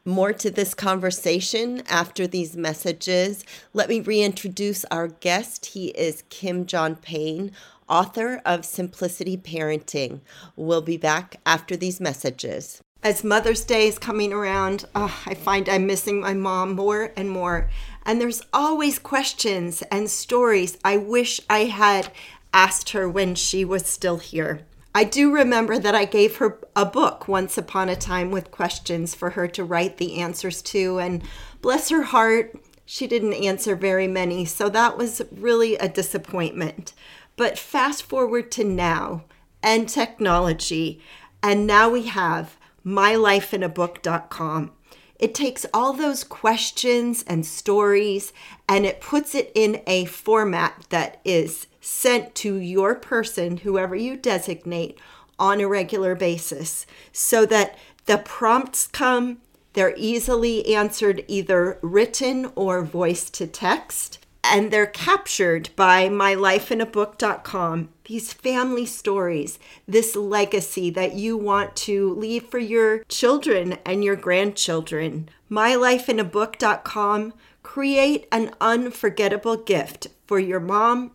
More 0.04 0.34
to 0.34 0.52
this 0.52 0.74
conversation 0.74 1.84
after 1.88 2.28
these 2.28 2.58
messages. 2.58 3.46
Let 3.74 3.88
me 3.88 4.02
reintroduce 4.02 4.84
our 4.86 5.08
guest. 5.08 5.68
He 5.68 5.90
is 5.90 6.24
Kim 6.30 6.66
John 6.66 6.98
Payne, 6.98 7.54
author 7.88 8.42
of 8.46 8.66
Simplicity 8.66 9.38
Parenting. 9.38 10.20
We'll 10.58 10.82
be 10.82 10.98
back 10.98 11.38
after 11.46 11.78
these 11.78 12.02
messages. 12.02 12.83
As 13.04 13.22
Mother's 13.22 13.66
Day 13.66 13.90
is 13.90 14.00
coming 14.00 14.32
around, 14.32 14.86
oh, 14.96 15.14
I 15.26 15.34
find 15.34 15.68
I'm 15.68 15.86
missing 15.86 16.22
my 16.22 16.34
mom 16.34 16.72
more 16.72 17.12
and 17.18 17.30
more. 17.30 17.70
And 18.06 18.22
there's 18.22 18.42
always 18.54 18.98
questions 18.98 19.82
and 19.92 20.10
stories 20.10 20.78
I 20.86 20.96
wish 20.96 21.42
I 21.50 21.66
had 21.66 22.14
asked 22.54 22.92
her 22.92 23.10
when 23.10 23.36
she 23.36 23.66
was 23.66 23.86
still 23.86 24.20
here. 24.20 24.62
I 24.96 25.04
do 25.04 25.34
remember 25.34 25.78
that 25.80 25.94
I 25.96 26.06
gave 26.06 26.38
her 26.38 26.62
a 26.78 26.86
book 26.86 27.28
once 27.28 27.58
upon 27.58 27.90
a 27.90 27.98
time 27.98 28.32
with 28.32 28.52
questions 28.52 29.14
for 29.14 29.32
her 29.32 29.50
to 29.50 29.66
write 29.66 29.98
the 29.98 30.22
answers 30.22 30.62
to. 30.62 31.00
And 31.00 31.24
bless 31.62 31.90
her 31.90 32.04
heart, 32.04 32.58
she 32.86 33.06
didn't 33.06 33.34
answer 33.34 33.76
very 33.76 34.08
many. 34.08 34.46
So 34.46 34.70
that 34.70 34.98
was 34.98 35.22
really 35.30 35.76
a 35.76 35.90
disappointment. 35.90 36.94
But 37.36 37.60
fast 37.60 38.04
forward 38.04 38.50
to 38.54 38.64
now 38.64 39.26
and 39.62 39.90
technology, 39.90 41.02
and 41.42 41.68
now 41.68 41.90
we 41.90 42.04
have 42.04 42.56
mylifeinabook.com. 42.86 44.72
It 45.20 45.34
takes 45.34 45.66
all 45.74 45.94
those 45.94 46.24
questions 46.24 47.24
and 47.28 47.46
stories 47.46 48.34
and 48.68 48.86
it 48.86 49.00
puts 49.00 49.36
it 49.36 49.52
in 49.56 49.82
a 49.88 50.06
format 50.06 50.86
that 50.90 51.22
is 51.24 51.68
sent 51.80 52.36
to 52.36 52.56
your 52.56 52.96
person, 52.96 53.58
whoever 53.58 53.96
you 53.96 54.18
designate, 54.18 55.00
on 55.40 55.62
a 55.62 55.68
regular 55.68 56.16
basis 56.16 56.86
so 57.12 57.46
that 57.46 57.78
the 58.06 58.18
prompts 58.18 58.88
come, 58.88 59.38
they're 59.74 59.96
easily 59.98 60.76
answered 60.76 61.24
either 61.28 61.80
written 61.82 62.52
or 62.56 62.84
voice 62.84 63.30
to 63.30 63.48
text 63.48 64.20
and 64.44 64.72
they're 64.72 64.86
captured 64.86 65.70
by 65.76 66.10
mylifeinabook.com 66.10 67.90
these 68.06 68.34
family 68.34 68.86
stories 68.86 69.60
this 69.88 70.16
legacy 70.16 70.90
that 70.90 71.14
you 71.14 71.38
want 71.38 71.76
to 71.76 72.14
leave 72.16 72.46
for 72.50 72.60
your 72.60 73.04
children 73.06 73.78
and 73.86 74.04
your 74.04 74.16
grandchildren 74.16 75.30
mylifeinabook.com 75.50 77.34
create 77.62 78.28
an 78.32 78.52
unforgettable 78.60 79.58
gift 79.58 80.08
for 80.28 80.40
your 80.40 80.60
mom 80.60 81.12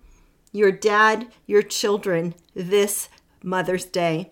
your 0.53 0.73
dad 0.73 1.27
your 1.47 1.62
children 1.62 2.35
this 2.55 3.09
mother's 3.43 3.85
day 3.85 4.31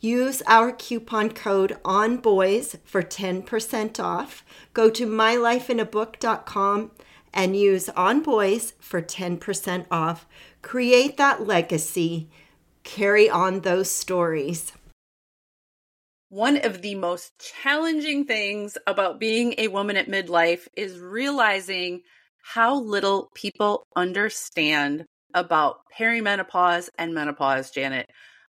Use 0.00 0.42
our 0.46 0.72
coupon 0.72 1.30
code 1.30 1.78
on 1.84 2.18
boys 2.18 2.76
for 2.84 3.02
10% 3.02 3.98
off. 3.98 4.44
Go 4.74 4.90
to 4.90 5.06
mylifeinabook.com 5.06 6.90
and 7.36 7.54
use 7.54 7.88
On 7.90 8.22
Boys 8.22 8.72
for 8.80 9.00
10% 9.02 9.86
off. 9.90 10.26
Create 10.62 11.18
that 11.18 11.46
legacy, 11.46 12.28
carry 12.82 13.30
on 13.30 13.60
those 13.60 13.90
stories. 13.90 14.72
One 16.30 16.56
of 16.56 16.82
the 16.82 16.96
most 16.96 17.32
challenging 17.38 18.24
things 18.24 18.76
about 18.86 19.20
being 19.20 19.54
a 19.58 19.68
woman 19.68 19.96
at 19.96 20.08
midlife 20.08 20.66
is 20.76 20.98
realizing 20.98 22.00
how 22.42 22.80
little 22.80 23.30
people 23.34 23.86
understand 23.94 25.04
about 25.34 25.80
perimenopause 25.96 26.88
and 26.98 27.14
menopause, 27.14 27.70
Janet. 27.70 28.08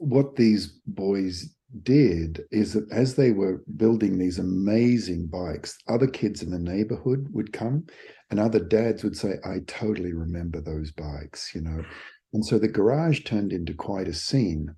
what 0.00 0.36
these 0.36 0.78
boys 0.86 1.54
did 1.82 2.42
is 2.50 2.72
that 2.72 2.90
as 2.90 3.14
they 3.14 3.32
were 3.32 3.62
building 3.76 4.18
these 4.18 4.38
amazing 4.38 5.26
bikes, 5.26 5.76
other 5.88 6.06
kids 6.06 6.42
in 6.42 6.50
the 6.50 6.58
neighborhood 6.58 7.28
would 7.32 7.52
come 7.52 7.86
and 8.30 8.40
other 8.40 8.58
dads 8.58 9.04
would 9.04 9.16
say, 9.16 9.34
I 9.44 9.58
totally 9.66 10.12
remember 10.12 10.60
those 10.60 10.90
bikes, 10.90 11.54
you 11.54 11.60
know. 11.60 11.84
And 12.32 12.44
so 12.44 12.58
the 12.58 12.68
garage 12.68 13.24
turned 13.24 13.52
into 13.52 13.74
quite 13.74 14.08
a 14.08 14.14
scene. 14.14 14.74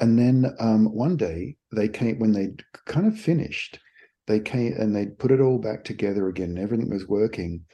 And 0.00 0.18
then 0.18 0.52
um, 0.58 0.86
one 0.86 1.16
day 1.16 1.56
they 1.74 1.88
came, 1.88 2.18
when 2.18 2.32
they 2.32 2.54
kind 2.86 3.06
of 3.06 3.18
finished, 3.18 3.78
they 4.26 4.40
came 4.40 4.74
and 4.78 4.94
they 4.94 5.06
put 5.06 5.30
it 5.30 5.40
all 5.40 5.58
back 5.58 5.84
together 5.84 6.28
again 6.28 6.50
and 6.50 6.58
everything 6.58 6.90
was 6.90 7.06
working. 7.06 7.64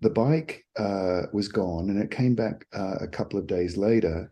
The 0.00 0.10
bike 0.10 0.64
uh, 0.76 1.22
was 1.32 1.48
gone 1.48 1.88
and 1.88 2.00
it 2.00 2.10
came 2.10 2.34
back 2.34 2.66
uh, 2.76 2.96
a 3.00 3.08
couple 3.08 3.38
of 3.38 3.46
days 3.46 3.76
later 3.76 4.30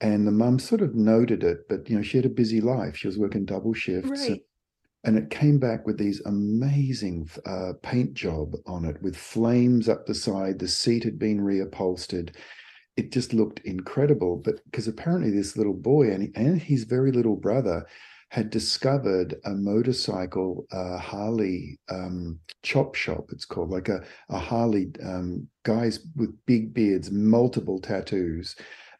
and 0.00 0.26
the 0.26 0.32
mum 0.32 0.58
sort 0.58 0.82
of 0.82 0.94
noted 0.94 1.42
it, 1.42 1.68
but 1.68 1.88
you 1.88 1.96
know, 1.96 2.02
she 2.02 2.18
had 2.18 2.26
a 2.26 2.30
busy 2.30 2.60
life. 2.60 2.96
She 2.96 3.06
was 3.06 3.18
working 3.18 3.44
double 3.44 3.72
shifts. 3.72 4.10
Right. 4.10 4.30
And, 4.30 4.40
and 5.04 5.18
it 5.18 5.30
came 5.30 5.58
back 5.58 5.86
with 5.86 5.98
these 5.98 6.20
amazing 6.26 7.30
uh, 7.46 7.74
paint 7.82 8.14
job 8.14 8.54
on 8.66 8.84
it 8.84 9.00
with 9.02 9.16
flames 9.16 9.88
up 9.88 10.04
the 10.04 10.14
side. 10.14 10.58
The 10.58 10.68
seat 10.68 11.04
had 11.04 11.18
been 11.18 11.40
reupholstered. 11.40 12.34
It 12.96 13.12
just 13.12 13.32
looked 13.32 13.60
incredible. 13.60 14.36
But 14.36 14.62
because 14.64 14.88
apparently 14.88 15.30
this 15.30 15.56
little 15.56 15.74
boy 15.74 16.10
and, 16.10 16.36
and 16.36 16.60
his 16.60 16.84
very 16.84 17.12
little 17.12 17.36
brother 17.36 17.86
had 18.30 18.50
discovered 18.50 19.36
a 19.44 19.50
motorcycle 19.50 20.66
uh, 20.72 20.98
Harley 20.98 21.78
um, 21.88 22.38
chop 22.62 22.96
shop. 22.96 23.26
It's 23.30 23.44
called 23.44 23.70
like 23.70 23.88
a, 23.88 24.02
a 24.28 24.38
Harley 24.38 24.90
um, 25.02 25.46
guys 25.62 26.00
with 26.16 26.34
big 26.44 26.74
beards, 26.74 27.10
multiple 27.10 27.80
tattoos 27.80 28.56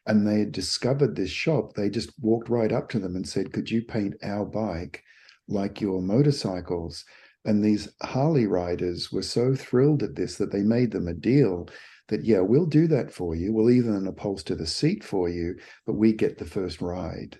and 0.07 0.25
they 0.25 0.39
had 0.39 0.51
discovered 0.51 1.15
this 1.15 1.29
shop, 1.29 1.73
they 1.73 1.89
just 1.89 2.11
walked 2.21 2.49
right 2.49 2.71
up 2.71 2.89
to 2.89 2.99
them 2.99 3.15
and 3.15 3.27
said, 3.27 3.53
Could 3.53 3.69
you 3.69 3.83
paint 3.83 4.15
our 4.23 4.45
bike 4.45 5.03
like 5.47 5.81
your 5.81 6.01
motorcycles? 6.01 7.05
And 7.45 7.63
these 7.63 7.89
Harley 8.01 8.47
riders 8.47 9.11
were 9.11 9.21
so 9.21 9.53
thrilled 9.53 10.03
at 10.03 10.15
this 10.15 10.37
that 10.37 10.51
they 10.51 10.63
made 10.63 10.91
them 10.91 11.07
a 11.07 11.13
deal 11.13 11.67
that, 12.07 12.23
yeah, 12.23 12.39
we'll 12.39 12.65
do 12.65 12.87
that 12.87 13.11
for 13.11 13.35
you. 13.35 13.53
We'll 13.53 13.69
even 13.69 14.07
upholster 14.07 14.55
the 14.55 14.65
seat 14.65 15.03
for 15.03 15.29
you, 15.29 15.55
but 15.85 15.93
we 15.93 16.13
get 16.13 16.37
the 16.37 16.45
first 16.45 16.81
ride. 16.81 17.39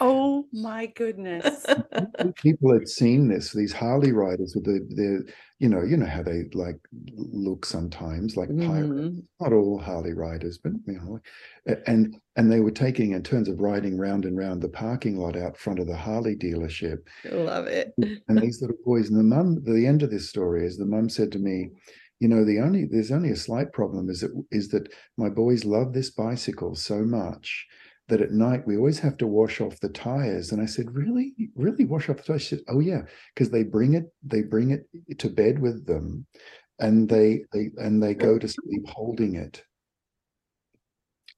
Oh 0.00 0.46
my 0.52 0.86
goodness. 0.86 1.64
People 2.36 2.72
had 2.72 2.88
seen 2.88 3.28
this, 3.28 3.52
these 3.52 3.72
Harley 3.72 4.12
riders 4.12 4.54
with 4.54 4.64
the, 4.64 4.80
the 4.94 5.32
you 5.58 5.68
know, 5.68 5.82
you 5.82 5.96
know 5.96 6.06
how 6.06 6.22
they 6.22 6.44
like 6.54 6.76
look 7.14 7.64
sometimes 7.66 8.36
like 8.36 8.56
pirates. 8.58 8.92
Mhm. 8.92 9.22
Not 9.40 9.52
all 9.52 9.78
Harley 9.78 10.12
riders, 10.12 10.58
but 10.58 10.72
you 10.86 10.94
know, 10.94 11.20
and 11.86 12.16
and 12.36 12.50
they 12.52 12.60
were 12.60 12.70
taking 12.70 13.12
in 13.12 13.22
terms 13.22 13.48
of 13.48 13.60
riding 13.60 13.98
round 13.98 14.24
and 14.24 14.36
round 14.38 14.62
the 14.62 14.68
parking 14.68 15.16
lot 15.18 15.36
out 15.36 15.56
front 15.56 15.78
of 15.78 15.86
the 15.86 15.96
Harley 15.96 16.36
dealership. 16.36 16.98
Love 17.24 17.66
it. 17.66 17.94
And 18.28 18.40
these 18.40 18.60
little 18.60 18.76
boys, 18.84 19.08
and 19.10 19.18
the 19.18 19.22
mum, 19.24 19.62
the 19.64 19.86
end 19.86 20.02
of 20.02 20.10
this 20.10 20.28
story 20.28 20.66
is 20.66 20.76
the 20.78 20.86
mum 20.86 21.08
said 21.08 21.32
to 21.32 21.38
me, 21.38 21.70
you 22.20 22.28
know, 22.28 22.44
the 22.44 22.58
only 22.60 22.84
there's 22.84 23.10
only 23.10 23.30
a 23.30 23.36
slight 23.36 23.72
problem 23.72 24.08
is 24.10 24.20
that 24.20 24.44
is 24.50 24.68
that 24.68 24.92
my 25.16 25.28
boys 25.28 25.64
love 25.64 25.92
this 25.92 26.10
bicycle 26.10 26.74
so 26.74 27.04
much 27.04 27.66
that 28.10 28.20
at 28.20 28.32
night 28.32 28.66
we 28.66 28.76
always 28.76 28.98
have 28.98 29.16
to 29.18 29.26
wash 29.26 29.60
off 29.60 29.80
the 29.80 29.88
tires. 29.88 30.52
And 30.52 30.60
I 30.60 30.66
said, 30.66 30.94
really, 30.94 31.32
really 31.54 31.86
wash 31.86 32.08
off 32.08 32.18
the 32.18 32.22
tires? 32.24 32.42
She 32.42 32.56
said, 32.56 32.64
oh 32.68 32.80
yeah, 32.80 33.02
because 33.34 33.50
they 33.50 33.62
bring 33.62 33.94
it, 33.94 34.12
they 34.22 34.42
bring 34.42 34.70
it 34.70 35.18
to 35.18 35.30
bed 35.30 35.58
with 35.58 35.86
them, 35.86 36.26
and 36.78 37.08
they 37.08 37.44
they 37.52 37.70
and 37.78 38.02
they 38.02 38.14
go 38.14 38.38
to 38.38 38.48
sleep 38.48 38.86
holding 38.86 39.36
it. 39.36 39.64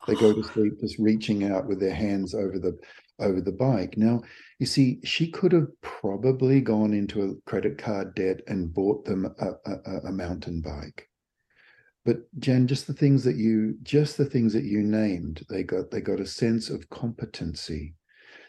They 0.06 0.14
go 0.16 0.32
to 0.32 0.42
sleep 0.42 0.80
just 0.80 0.98
reaching 0.98 1.44
out 1.44 1.68
with 1.68 1.78
their 1.78 1.94
hands 1.94 2.34
over 2.34 2.58
the 2.58 2.76
over 3.20 3.40
the 3.40 3.52
bike. 3.52 3.96
Now, 3.96 4.22
you 4.58 4.66
see, 4.66 4.98
she 5.04 5.30
could 5.30 5.52
have 5.52 5.68
probably 5.80 6.60
gone 6.60 6.92
into 6.92 7.22
a 7.22 7.50
credit 7.50 7.78
card 7.78 8.14
debt 8.14 8.40
and 8.48 8.74
bought 8.74 9.04
them 9.04 9.26
a, 9.38 9.50
a, 9.66 9.98
a 10.08 10.12
mountain 10.12 10.60
bike. 10.60 11.08
But 12.04 12.18
Jen, 12.40 12.66
just 12.66 12.86
the 12.86 12.94
things 12.94 13.22
that 13.24 13.36
you 13.36 13.76
just 13.82 14.16
the 14.16 14.24
things 14.24 14.52
that 14.54 14.64
you 14.64 14.82
named, 14.82 15.44
they 15.48 15.62
got 15.62 15.90
they 15.90 16.00
got 16.00 16.20
a 16.20 16.26
sense 16.26 16.68
of 16.68 16.88
competency. 16.90 17.94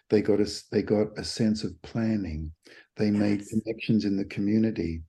They 0.10 0.22
got 0.22 0.40
a 0.40 0.50
they 0.72 0.82
got 0.82 1.18
a 1.18 1.24
sense 1.24 1.64
of 1.64 1.80
planning. 1.84 2.52
They 2.98 3.12
made 3.12 3.48
connections 3.48 4.06
in 4.06 4.18
the 4.18 4.26
community. 4.26 5.04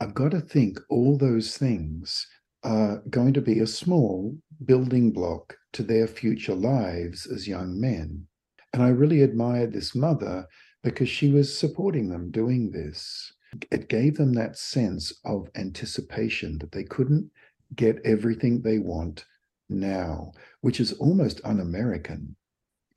I've 0.00 0.14
got 0.14 0.32
to 0.32 0.40
think 0.40 0.78
all 0.90 1.16
those 1.16 1.56
things 1.56 2.26
are 2.64 3.02
going 3.10 3.32
to 3.34 3.40
be 3.40 3.60
a 3.60 3.66
small 3.66 4.36
building 4.64 5.10
block 5.12 5.56
to 5.72 5.82
their 5.82 6.06
future 6.06 6.54
lives 6.54 7.26
as 7.26 7.48
young 7.48 7.80
men. 7.80 8.26
And 8.72 8.82
I 8.82 8.88
really 8.88 9.22
admired 9.22 9.72
this 9.72 9.94
mother 9.94 10.46
because 10.82 11.08
she 11.08 11.30
was 11.30 11.56
supporting 11.58 12.08
them 12.08 12.30
doing 12.30 12.70
this. 12.70 13.31
It 13.70 13.88
gave 13.88 14.16
them 14.16 14.32
that 14.34 14.56
sense 14.56 15.12
of 15.24 15.48
anticipation 15.54 16.58
that 16.58 16.72
they 16.72 16.84
couldn't 16.84 17.30
get 17.74 18.00
everything 18.04 18.62
they 18.62 18.78
want 18.78 19.24
now, 19.68 20.32
which 20.60 20.80
is 20.80 20.92
almost 20.94 21.40
un 21.44 21.60
American, 21.60 22.36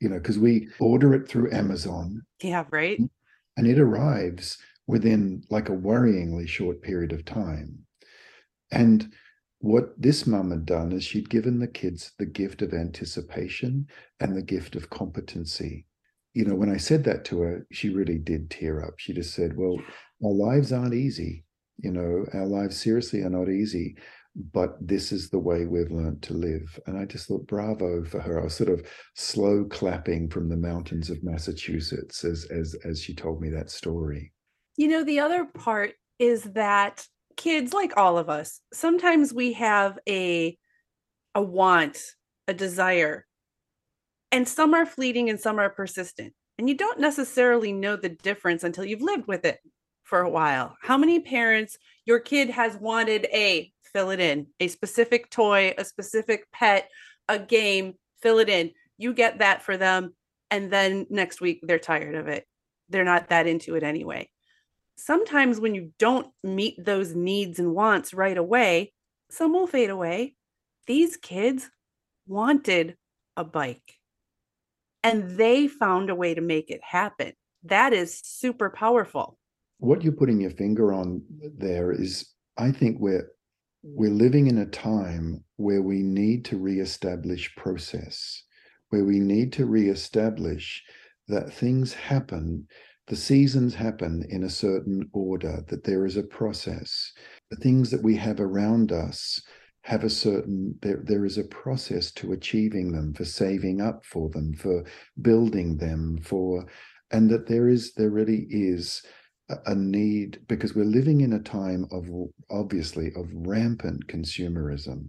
you 0.00 0.08
know, 0.08 0.18
because 0.18 0.38
we 0.38 0.68
order 0.78 1.14
it 1.14 1.28
through 1.28 1.52
Amazon 1.52 2.22
Yeah, 2.42 2.64
right? 2.70 3.00
and 3.56 3.66
it 3.66 3.78
arrives 3.78 4.58
within 4.86 5.42
like 5.50 5.68
a 5.68 5.72
worryingly 5.76 6.48
short 6.48 6.80
period 6.82 7.12
of 7.12 7.24
time. 7.24 7.86
And 8.70 9.12
what 9.58 10.00
this 10.00 10.26
mum 10.26 10.50
had 10.50 10.66
done 10.66 10.92
is 10.92 11.04
she'd 11.04 11.30
given 11.30 11.58
the 11.58 11.66
kids 11.68 12.12
the 12.18 12.26
gift 12.26 12.62
of 12.62 12.74
anticipation 12.74 13.88
and 14.20 14.36
the 14.36 14.42
gift 14.42 14.76
of 14.76 14.90
competency. 14.90 15.86
You 16.34 16.44
know, 16.44 16.54
when 16.54 16.70
I 16.70 16.76
said 16.76 17.04
that 17.04 17.24
to 17.26 17.40
her, 17.40 17.66
she 17.72 17.88
really 17.88 18.18
did 18.18 18.50
tear 18.50 18.84
up. 18.84 18.94
She 18.98 19.14
just 19.14 19.34
said, 19.34 19.56
Well, 19.56 19.78
our 20.24 20.32
lives 20.32 20.72
aren't 20.72 20.94
easy. 20.94 21.44
You 21.78 21.92
know, 21.92 22.24
our 22.32 22.46
lives 22.46 22.80
seriously 22.80 23.22
are 23.22 23.30
not 23.30 23.48
easy, 23.48 23.96
but 24.52 24.76
this 24.80 25.12
is 25.12 25.28
the 25.28 25.38
way 25.38 25.66
we've 25.66 25.90
learned 25.90 26.22
to 26.22 26.34
live. 26.34 26.78
And 26.86 26.98
I 26.98 27.04
just 27.04 27.28
thought, 27.28 27.46
bravo 27.46 28.04
for 28.04 28.20
her. 28.20 28.40
I 28.40 28.44
was 28.44 28.54
sort 28.54 28.70
of 28.70 28.86
slow 29.14 29.64
clapping 29.64 30.28
from 30.28 30.48
the 30.48 30.56
mountains 30.56 31.10
of 31.10 31.22
Massachusetts 31.22 32.24
as 32.24 32.46
as 32.50 32.74
as 32.84 33.00
she 33.00 33.14
told 33.14 33.40
me 33.40 33.50
that 33.50 33.70
story. 33.70 34.32
You 34.76 34.88
know, 34.88 35.04
the 35.04 35.20
other 35.20 35.44
part 35.44 35.92
is 36.18 36.44
that 36.54 37.06
kids, 37.36 37.72
like 37.72 37.96
all 37.96 38.18
of 38.18 38.28
us, 38.28 38.60
sometimes 38.72 39.32
we 39.32 39.52
have 39.54 39.98
a 40.08 40.56
a 41.34 41.42
want, 41.42 41.98
a 42.48 42.54
desire, 42.54 43.26
and 44.32 44.48
some 44.48 44.74
are 44.74 44.86
fleeting 44.86 45.28
and 45.28 45.38
some 45.38 45.58
are 45.58 45.70
persistent. 45.70 46.32
And 46.58 46.68
you 46.70 46.74
don't 46.74 47.00
necessarily 47.00 47.72
know 47.72 47.96
the 47.96 48.08
difference 48.08 48.64
until 48.64 48.86
you've 48.86 49.02
lived 49.02 49.26
with 49.26 49.44
it 49.44 49.58
for 50.06 50.20
a 50.20 50.30
while. 50.30 50.76
How 50.80 50.96
many 50.96 51.20
parents 51.20 51.76
your 52.06 52.20
kid 52.20 52.50
has 52.50 52.76
wanted 52.76 53.26
a 53.32 53.70
fill 53.92 54.10
it 54.10 54.20
in, 54.20 54.46
a 54.60 54.68
specific 54.68 55.30
toy, 55.30 55.74
a 55.78 55.84
specific 55.84 56.50
pet, 56.52 56.88
a 57.28 57.38
game, 57.38 57.94
fill 58.22 58.38
it 58.38 58.48
in. 58.48 58.70
You 58.98 59.12
get 59.14 59.38
that 59.38 59.62
for 59.62 59.76
them 59.76 60.14
and 60.50 60.70
then 60.70 61.06
next 61.10 61.40
week 61.40 61.60
they're 61.62 61.78
tired 61.78 62.14
of 62.14 62.28
it. 62.28 62.46
They're 62.88 63.04
not 63.04 63.28
that 63.28 63.46
into 63.46 63.74
it 63.74 63.82
anyway 63.82 64.28
sometimes 64.96 65.60
when 65.60 65.74
you 65.74 65.92
don't 65.98 66.28
meet 66.42 66.82
those 66.82 67.14
needs 67.14 67.58
and 67.58 67.74
wants 67.74 68.14
right 68.14 68.36
away, 68.36 68.92
some 69.30 69.52
will 69.52 69.66
fade 69.66 69.90
away. 69.90 70.34
These 70.86 71.16
kids 71.16 71.68
wanted 72.26 72.96
a 73.36 73.44
bike 73.44 73.98
and 75.02 75.36
they 75.36 75.68
found 75.68 76.10
a 76.10 76.14
way 76.14 76.34
to 76.34 76.40
make 76.40 76.70
it 76.70 76.80
happen. 76.82 77.32
That 77.64 77.92
is 77.92 78.20
super 78.24 78.70
powerful. 78.70 79.38
What 79.78 80.02
you're 80.02 80.12
putting 80.12 80.40
your 80.40 80.50
finger 80.50 80.92
on 80.92 81.22
there 81.58 81.92
is, 81.92 82.32
I 82.56 82.72
think 82.72 82.98
we're 83.00 83.30
we're 83.82 84.10
living 84.10 84.48
in 84.48 84.58
a 84.58 84.66
time 84.66 85.44
where 85.56 85.82
we 85.82 86.02
need 86.02 86.44
to 86.46 86.58
reestablish 86.58 87.54
process, 87.54 88.42
where 88.88 89.04
we 89.04 89.20
need 89.20 89.52
to 89.54 89.66
reestablish 89.66 90.82
that 91.28 91.52
things 91.52 91.92
happen, 91.92 92.66
the 93.06 93.16
seasons 93.16 93.74
happen 93.74 94.24
in 94.28 94.42
a 94.42 94.50
certain 94.50 95.08
order, 95.12 95.62
that 95.68 95.84
there 95.84 96.04
is 96.04 96.16
a 96.16 96.22
process. 96.24 97.12
The 97.50 97.56
things 97.56 97.90
that 97.90 98.02
we 98.02 98.16
have 98.16 98.40
around 98.40 98.90
us 98.90 99.40
have 99.82 100.02
a 100.02 100.10
certain 100.10 100.74
there, 100.82 101.00
there 101.04 101.24
is 101.24 101.38
a 101.38 101.44
process 101.44 102.10
to 102.12 102.32
achieving 102.32 102.90
them 102.90 103.14
for 103.14 103.24
saving 103.24 103.80
up 103.80 104.04
for 104.04 104.28
them 104.30 104.52
for 104.52 104.84
building 105.22 105.76
them 105.76 106.18
for 106.22 106.66
and 107.12 107.30
that 107.30 107.46
there 107.46 107.68
is 107.68 107.94
there 107.94 108.10
really 108.10 108.48
is 108.50 109.02
a, 109.48 109.74
need 109.74 110.40
because 110.48 110.74
we're 110.74 110.84
living 110.84 111.20
in 111.20 111.34
a 111.34 111.40
time 111.40 111.86
of 111.90 112.08
obviously 112.50 113.12
of 113.16 113.28
rampant 113.32 114.06
consumerism 114.06 115.08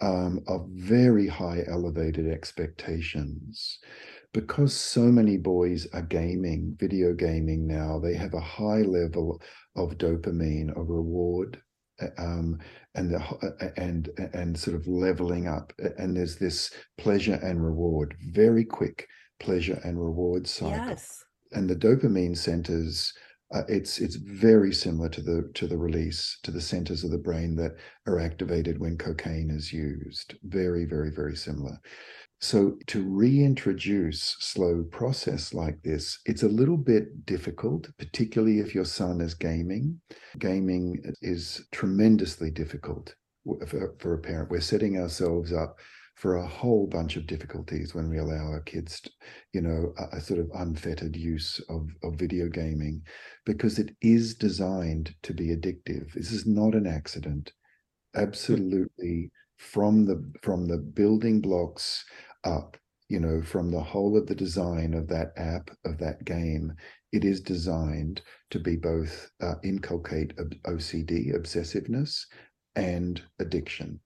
um, 0.00 0.40
of 0.48 0.68
very 0.68 1.26
high 1.26 1.62
elevated 1.68 2.30
expectations 2.30 3.78
because 4.32 4.74
so 4.74 5.02
many 5.02 5.36
boys 5.36 5.86
are 5.92 6.02
gaming 6.02 6.76
video 6.78 7.12
gaming 7.12 7.66
now 7.66 7.98
they 7.98 8.14
have 8.14 8.34
a 8.34 8.40
high 8.40 8.82
level 8.82 9.40
of 9.76 9.98
dopamine 9.98 10.70
of 10.80 10.88
reward 10.88 11.60
um, 12.18 12.58
and 12.94 13.10
the 13.10 13.72
and 13.76 14.08
and 14.34 14.58
sort 14.58 14.76
of 14.76 14.86
leveling 14.86 15.46
up 15.46 15.72
and 15.98 16.16
there's 16.16 16.36
this 16.36 16.72
pleasure 16.96 17.38
and 17.42 17.64
reward 17.64 18.16
very 18.32 18.64
quick 18.64 19.08
pleasure 19.42 19.80
and 19.84 20.00
reward 20.00 20.46
cycle. 20.46 20.88
Yes. 20.88 21.24
And 21.52 21.68
the 21.68 21.76
dopamine 21.76 22.36
centers, 22.36 23.12
uh, 23.52 23.62
it's 23.68 23.98
it's 23.98 24.16
very 24.16 24.72
similar 24.72 25.08
to 25.10 25.20
the 25.20 25.50
to 25.54 25.66
the 25.66 25.76
release 25.76 26.38
to 26.42 26.50
the 26.50 26.60
centers 26.60 27.04
of 27.04 27.10
the 27.10 27.18
brain 27.18 27.54
that 27.56 27.72
are 28.06 28.18
activated 28.18 28.78
when 28.78 28.96
cocaine 28.96 29.50
is 29.50 29.72
used. 29.72 30.34
Very, 30.44 30.84
very, 30.84 31.10
very 31.10 31.36
similar. 31.36 31.78
So 32.40 32.76
to 32.88 33.04
reintroduce 33.04 34.36
slow 34.40 34.82
process 34.90 35.54
like 35.54 35.80
this, 35.82 36.18
it's 36.26 36.42
a 36.42 36.48
little 36.48 36.76
bit 36.76 37.24
difficult, 37.24 37.88
particularly 37.98 38.58
if 38.58 38.74
your 38.74 38.84
son 38.84 39.20
is 39.20 39.34
gaming. 39.34 40.00
Gaming 40.40 41.00
is 41.20 41.64
tremendously 41.70 42.50
difficult 42.50 43.14
for, 43.68 43.94
for 44.00 44.14
a 44.14 44.18
parent. 44.18 44.50
We're 44.50 44.60
setting 44.60 44.98
ourselves 44.98 45.52
up 45.52 45.78
for 46.22 46.36
a 46.36 46.46
whole 46.46 46.86
bunch 46.86 47.16
of 47.16 47.26
difficulties 47.26 47.96
when 47.96 48.08
we 48.08 48.18
allow 48.18 48.46
our 48.46 48.60
kids, 48.60 49.00
to, 49.00 49.10
you 49.52 49.60
know, 49.60 49.92
a, 49.98 50.18
a, 50.18 50.20
sort 50.20 50.38
of 50.38 50.48
unfettered 50.54 51.16
use 51.16 51.60
of, 51.68 51.88
of 52.04 52.14
video 52.14 52.48
gaming, 52.48 53.02
because 53.44 53.80
it 53.80 53.90
is 54.02 54.36
designed 54.36 55.12
to 55.24 55.34
be 55.34 55.48
addictive. 55.48 56.12
This 56.12 56.30
is 56.30 56.46
not 56.46 56.76
an 56.76 56.86
accident. 56.86 57.50
Absolutely, 58.14 59.32
from 59.56 60.04
the 60.06 60.22
from 60.44 60.66
the 60.66 60.78
building 60.78 61.40
blocks 61.40 62.04
up, 62.44 62.76
you 63.08 63.18
know, 63.18 63.42
from 63.42 63.72
the 63.72 63.82
whole 63.82 64.16
of 64.16 64.28
the 64.28 64.36
design 64.36 64.94
of 64.94 65.08
that 65.08 65.32
app 65.36 65.70
of 65.84 65.98
that 65.98 66.24
game, 66.24 66.72
it 67.10 67.24
is 67.24 67.40
designed 67.40 68.22
to 68.50 68.60
be 68.60 68.76
both 68.76 69.28
uh, 69.40 69.54
inculcate 69.64 70.36
OCD, 70.36 71.34
obsessiveness, 71.34 72.26
and 72.76 73.20
addiction 73.40 73.98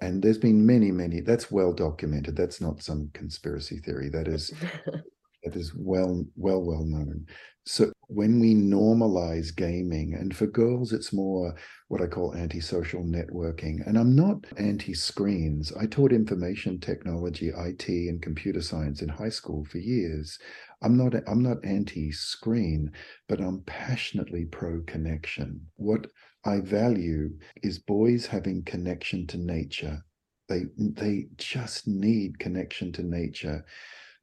and 0.00 0.22
there's 0.22 0.38
been 0.38 0.64
many 0.64 0.90
many 0.90 1.20
that's 1.20 1.50
well 1.50 1.72
documented 1.72 2.36
that's 2.36 2.60
not 2.60 2.82
some 2.82 3.10
conspiracy 3.14 3.78
theory 3.78 4.08
that 4.08 4.28
is 4.28 4.52
that 5.44 5.56
is 5.56 5.72
well 5.74 6.24
well 6.36 6.62
well 6.62 6.84
known. 6.84 7.26
So 7.64 7.92
when 8.06 8.40
we 8.40 8.54
normalize 8.54 9.54
gaming 9.54 10.14
and 10.14 10.34
for 10.34 10.46
girls 10.46 10.92
it's 10.92 11.12
more 11.12 11.54
what 11.88 12.00
i 12.00 12.06
call 12.06 12.34
antisocial 12.34 13.02
networking. 13.04 13.86
And 13.86 13.98
i'm 13.98 14.16
not 14.16 14.44
anti 14.56 14.94
screens 14.94 15.72
i 15.78 15.86
taught 15.86 16.12
information 16.12 16.80
technology 16.80 17.48
it 17.48 17.86
and 17.86 18.22
computer 18.22 18.62
science 18.62 19.02
in 19.02 19.08
high 19.08 19.28
school 19.28 19.64
for 19.64 19.78
years. 19.78 20.38
I'm 20.82 20.96
not 20.96 21.14
i'm 21.28 21.42
not 21.42 21.64
anti 21.64 22.10
screen 22.12 22.90
but 23.28 23.40
i'm 23.40 23.62
passionately 23.66 24.46
pro 24.46 24.80
connection 24.82 25.60
what 25.76 26.06
I 26.44 26.60
value 26.60 27.30
is 27.62 27.78
boys 27.78 28.26
having 28.26 28.62
connection 28.64 29.26
to 29.28 29.38
nature. 29.38 30.04
They 30.48 30.64
they 30.78 31.26
just 31.36 31.86
need 31.86 32.38
connection 32.38 32.92
to 32.92 33.02
nature. 33.02 33.64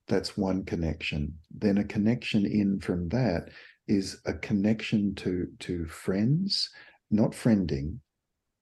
That's 0.08 0.38
one 0.38 0.66
connection. 0.66 1.34
Then 1.52 1.78
a 1.78 1.84
connection 1.84 2.46
in 2.46 2.80
from 2.80 3.10
that 3.10 3.50
is 3.88 4.22
a 4.26 4.34
connection 4.34 5.14
to 5.16 5.48
to 5.60 5.86
friends, 5.86 6.70
not 7.12 7.32
friending, 7.32 8.00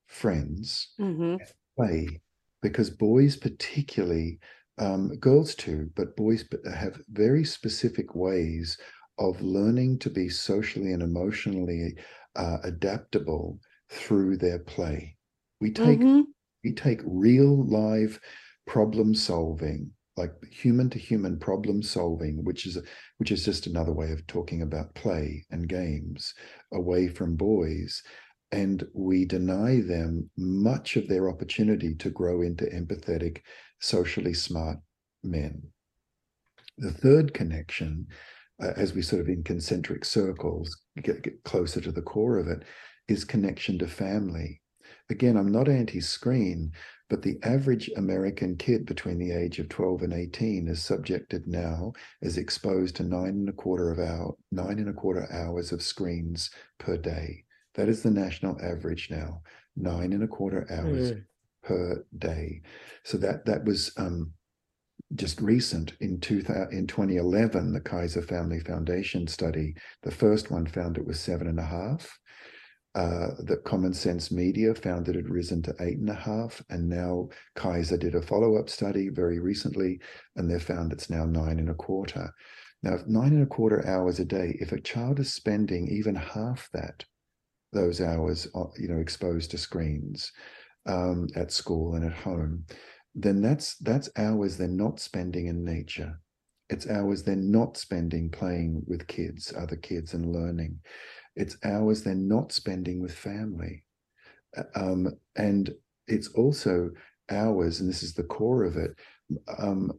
friends, 0.07 0.89
mm-hmm. 0.99 1.35
play. 1.77 2.21
Because 2.61 2.89
boys, 2.89 3.35
particularly, 3.35 4.39
um, 4.77 5.09
girls 5.19 5.53
too, 5.53 5.89
but 5.95 6.15
boys 6.15 6.45
have 6.73 7.01
very 7.09 7.43
specific 7.43 8.15
ways 8.15 8.77
of 9.19 9.41
learning 9.41 9.99
to 9.99 10.09
be 10.09 10.29
socially 10.29 10.91
and 10.93 11.03
emotionally 11.03 11.95
uh, 12.35 12.57
adaptable 12.63 13.59
through 13.89 14.37
their 14.37 14.59
play. 14.59 15.15
We 15.61 15.71
take 15.71 15.99
mm-hmm. 15.99 16.21
we 16.63 16.73
take 16.73 17.01
real 17.05 17.65
live 17.65 18.19
problem 18.65 19.13
solving, 19.13 19.91
like 20.17 20.31
human 20.51 20.89
to 20.91 20.99
human 20.99 21.39
problem 21.39 21.81
solving, 21.81 22.43
which 22.43 22.65
is 22.65 22.77
which 23.17 23.31
is 23.31 23.45
just 23.45 23.67
another 23.67 23.93
way 23.93 24.11
of 24.11 24.25
talking 24.27 24.61
about 24.61 24.95
play 24.95 25.45
and 25.51 25.67
games, 25.67 26.33
away 26.73 27.07
from 27.07 27.35
boys, 27.35 28.01
and 28.51 28.85
we 28.93 29.25
deny 29.25 29.81
them 29.81 30.29
much 30.37 30.95
of 30.95 31.07
their 31.07 31.29
opportunity 31.29 31.95
to 31.95 32.09
grow 32.09 32.41
into 32.41 32.65
empathetic, 32.65 33.41
socially 33.79 34.33
smart 34.33 34.77
men. 35.23 35.63
The 36.77 36.91
third 36.91 37.33
connection 37.33 38.07
uh, 38.61 38.71
as 38.75 38.93
we 38.93 39.01
sort 39.01 39.21
of 39.21 39.29
in 39.29 39.43
concentric 39.43 40.05
circles 40.05 40.77
get, 41.01 41.21
get 41.21 41.43
closer 41.43 41.81
to 41.81 41.91
the 41.91 42.01
core 42.01 42.37
of 42.37 42.47
it, 42.47 42.63
is 43.07 43.23
connection 43.23 43.77
to 43.79 43.87
family. 43.87 44.61
Again, 45.09 45.37
I'm 45.37 45.51
not 45.51 45.67
anti 45.67 45.99
screen, 45.99 46.71
but 47.09 47.21
the 47.21 47.37
average 47.43 47.89
American 47.97 48.55
kid 48.55 48.85
between 48.85 49.19
the 49.19 49.31
age 49.31 49.59
of 49.59 49.69
12 49.69 50.03
and 50.03 50.13
18 50.13 50.67
is 50.67 50.83
subjected 50.83 51.45
now, 51.47 51.93
is 52.21 52.37
exposed 52.37 52.95
to 52.95 53.03
nine 53.03 53.29
and 53.29 53.49
a 53.49 53.53
quarter 53.53 53.91
of 53.91 53.99
hour, 53.99 54.35
nine 54.51 54.79
and 54.79 54.89
a 54.89 54.93
quarter 54.93 55.31
hours 55.31 55.71
of 55.71 55.81
screens 55.81 56.49
per 56.79 56.97
day. 56.97 57.43
That 57.75 57.89
is 57.89 58.03
the 58.03 58.11
national 58.11 58.59
average 58.61 59.09
now, 59.11 59.41
nine 59.75 60.13
and 60.13 60.23
a 60.23 60.27
quarter 60.27 60.65
hours 60.71 61.11
mm. 61.11 61.23
per 61.63 62.05
day. 62.17 62.61
So 63.03 63.17
that 63.17 63.45
that 63.45 63.65
was 63.65 63.91
um, 63.97 64.33
just 65.15 65.41
recent 65.41 65.93
in 65.99 66.19
2000, 66.19 66.71
in 66.71 66.87
2011, 66.87 67.73
the 67.73 67.79
Kaiser 67.79 68.21
Family 68.21 68.59
Foundation 68.59 69.27
study, 69.27 69.75
the 70.01 70.11
first 70.11 70.51
one 70.51 70.65
found 70.65 70.97
it 70.97 71.05
was 71.05 71.19
seven 71.19 71.47
and 71.47 71.59
a 71.59 71.65
half. 71.65 72.17
Uh, 72.95 73.29
that 73.39 73.63
Common 73.63 73.91
Sense 73.91 74.31
Media 74.31 74.71
found 74.75 75.09
it 75.09 75.15
had 75.15 75.27
risen 75.27 75.63
to 75.63 75.73
eight 75.79 75.97
and 75.97 76.11
a 76.11 76.13
half, 76.13 76.61
and 76.69 76.87
now 76.87 77.27
Kaiser 77.55 77.97
did 77.97 78.13
a 78.13 78.21
follow-up 78.21 78.69
study 78.69 79.09
very 79.09 79.39
recently, 79.39 79.99
and 80.35 80.47
they 80.47 80.59
found 80.59 80.93
it's 80.93 81.09
now 81.09 81.25
nine 81.25 81.57
and 81.57 81.71
a 81.71 81.73
quarter. 81.73 82.31
Now, 82.83 82.97
nine 83.07 83.33
and 83.33 83.41
a 83.41 83.47
quarter 83.47 83.87
hours 83.87 84.19
a 84.19 84.25
day, 84.25 84.57
if 84.59 84.73
a 84.73 84.79
child 84.79 85.19
is 85.19 85.33
spending 85.33 85.87
even 85.87 86.13
half 86.13 86.69
that, 86.73 87.03
those 87.71 87.99
hours, 87.99 88.47
you 88.77 88.89
know, 88.89 88.99
exposed 88.99 89.49
to 89.51 89.57
screens 89.57 90.31
um, 90.85 91.27
at 91.35 91.51
school 91.51 91.95
and 91.95 92.05
at 92.05 92.13
home, 92.13 92.65
then 93.15 93.41
that's 93.41 93.75
that's 93.77 94.09
hours 94.17 94.57
they're 94.57 94.67
not 94.67 94.99
spending 94.99 95.47
in 95.47 95.63
nature 95.63 96.19
it's 96.69 96.89
hours 96.89 97.23
they're 97.23 97.35
not 97.35 97.77
spending 97.77 98.29
playing 98.29 98.81
with 98.87 99.07
kids 99.07 99.53
other 99.55 99.75
kids 99.75 100.13
and 100.13 100.33
learning 100.33 100.79
it's 101.35 101.57
hours 101.63 102.03
they're 102.03 102.15
not 102.15 102.51
spending 102.51 103.01
with 103.01 103.13
family 103.13 103.83
uh, 104.57 104.63
um, 104.75 105.07
and 105.35 105.73
it's 106.07 106.29
also 106.29 106.89
hours 107.29 107.79
and 107.79 107.89
this 107.89 108.03
is 108.03 108.13
the 108.13 108.23
core 108.23 108.63
of 108.63 108.77
it 108.77 108.91
um, 109.59 109.91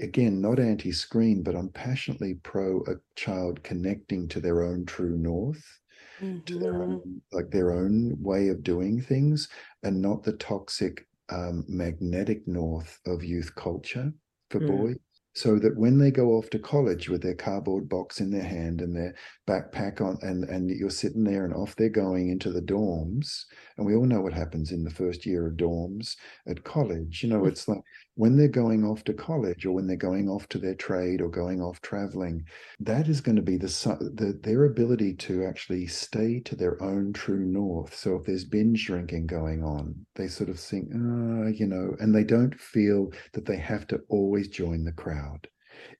again 0.00 0.40
not 0.40 0.58
anti-screen 0.58 1.42
but 1.42 1.54
i'm 1.54 1.68
passionately 1.70 2.34
pro 2.42 2.82
a 2.86 2.94
child 3.16 3.62
connecting 3.62 4.28
to 4.28 4.40
their 4.40 4.62
own 4.62 4.84
true 4.86 5.16
north 5.16 5.80
mm-hmm. 6.20 6.40
to 6.44 6.58
their 6.58 6.82
own, 6.82 6.98
mm-hmm. 6.98 7.36
like 7.36 7.50
their 7.50 7.72
own 7.72 8.16
way 8.20 8.48
of 8.48 8.62
doing 8.62 9.00
things 9.00 9.48
and 9.82 10.00
not 10.00 10.22
the 10.22 10.32
toxic 10.34 11.06
um, 11.30 11.64
magnetic 11.68 12.46
north 12.46 13.00
of 13.06 13.24
youth 13.24 13.54
culture 13.54 14.12
for 14.50 14.60
mm. 14.60 14.68
boys 14.68 14.96
so 15.36 15.58
that 15.58 15.76
when 15.76 15.98
they 15.98 16.12
go 16.12 16.30
off 16.34 16.48
to 16.50 16.58
college 16.60 17.08
with 17.08 17.20
their 17.20 17.34
cardboard 17.34 17.88
box 17.88 18.20
in 18.20 18.30
their 18.30 18.44
hand 18.44 18.80
and 18.80 18.94
their 18.94 19.14
backpack 19.48 20.00
on 20.00 20.16
and 20.22 20.44
and 20.44 20.70
you're 20.70 20.90
sitting 20.90 21.24
there 21.24 21.44
and 21.44 21.52
off 21.52 21.74
they're 21.74 21.88
going 21.88 22.30
into 22.30 22.50
the 22.50 22.62
dorms 22.62 23.42
and 23.76 23.86
we 23.86 23.96
all 23.96 24.06
know 24.06 24.20
what 24.20 24.32
happens 24.32 24.70
in 24.70 24.84
the 24.84 24.90
first 24.90 25.26
year 25.26 25.48
of 25.48 25.54
dorms 25.54 26.14
at 26.48 26.62
college 26.62 27.22
you 27.22 27.28
know 27.28 27.40
mm. 27.40 27.48
it's 27.48 27.66
like 27.68 27.82
when 28.16 28.36
they're 28.36 28.46
going 28.46 28.84
off 28.84 29.02
to 29.02 29.12
college 29.12 29.66
or 29.66 29.72
when 29.72 29.88
they're 29.88 29.96
going 29.96 30.28
off 30.28 30.48
to 30.48 30.58
their 30.58 30.74
trade 30.74 31.20
or 31.20 31.28
going 31.28 31.60
off 31.60 31.80
traveling 31.80 32.44
that 32.78 33.08
is 33.08 33.20
going 33.20 33.34
to 33.34 33.42
be 33.42 33.56
the, 33.56 33.66
the 34.14 34.38
their 34.42 34.64
ability 34.64 35.14
to 35.14 35.44
actually 35.44 35.86
stay 35.86 36.38
to 36.40 36.54
their 36.54 36.80
own 36.82 37.12
true 37.12 37.44
north. 37.44 37.94
So 37.94 38.16
if 38.16 38.24
there's 38.24 38.44
binge 38.44 38.86
drinking 38.86 39.26
going 39.26 39.64
on 39.64 40.06
they 40.14 40.28
sort 40.28 40.48
of 40.48 40.60
think 40.60 40.88
ah, 40.94 41.48
you 41.48 41.66
know 41.66 41.96
and 41.98 42.14
they 42.14 42.24
don't 42.24 42.58
feel 42.58 43.12
that 43.32 43.46
they 43.46 43.56
have 43.56 43.86
to 43.88 44.00
always 44.08 44.48
join 44.48 44.84
the 44.84 44.92
crowd. 44.92 45.48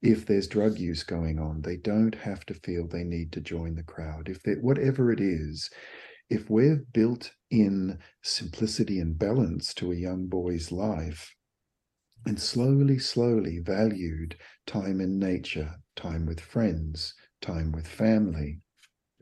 If 0.01 0.25
there's 0.25 0.47
drug 0.47 0.79
use 0.79 1.03
going 1.03 1.41
on 1.41 1.63
they 1.63 1.77
don't 1.77 2.15
have 2.15 2.47
to 2.47 2.55
feel 2.55 2.87
they 2.87 3.05
need 3.05 3.33
to 3.33 3.41
join 3.41 3.75
the 3.75 3.83
crowd. 3.83 4.29
If 4.29 4.43
they 4.43 4.53
whatever 4.53 5.11
it 5.11 5.21
is 5.21 5.69
if 6.31 6.49
we've 6.49 6.91
built 6.93 7.33
in 7.51 7.99
simplicity 8.23 8.99
and 8.99 9.19
balance 9.19 9.75
to 9.75 9.93
a 9.93 9.97
young 9.97 10.27
boy's 10.27 10.73
life 10.73 11.34
and 12.27 12.41
slowly, 12.41 12.99
slowly 12.99 13.59
valued 13.59 14.37
time 14.67 15.01
in 15.01 15.19
nature, 15.19 15.75
time 15.97 16.27
with 16.27 16.41
friends, 16.41 17.15
time 17.41 17.73
with 17.73 17.87
family. 17.87 18.61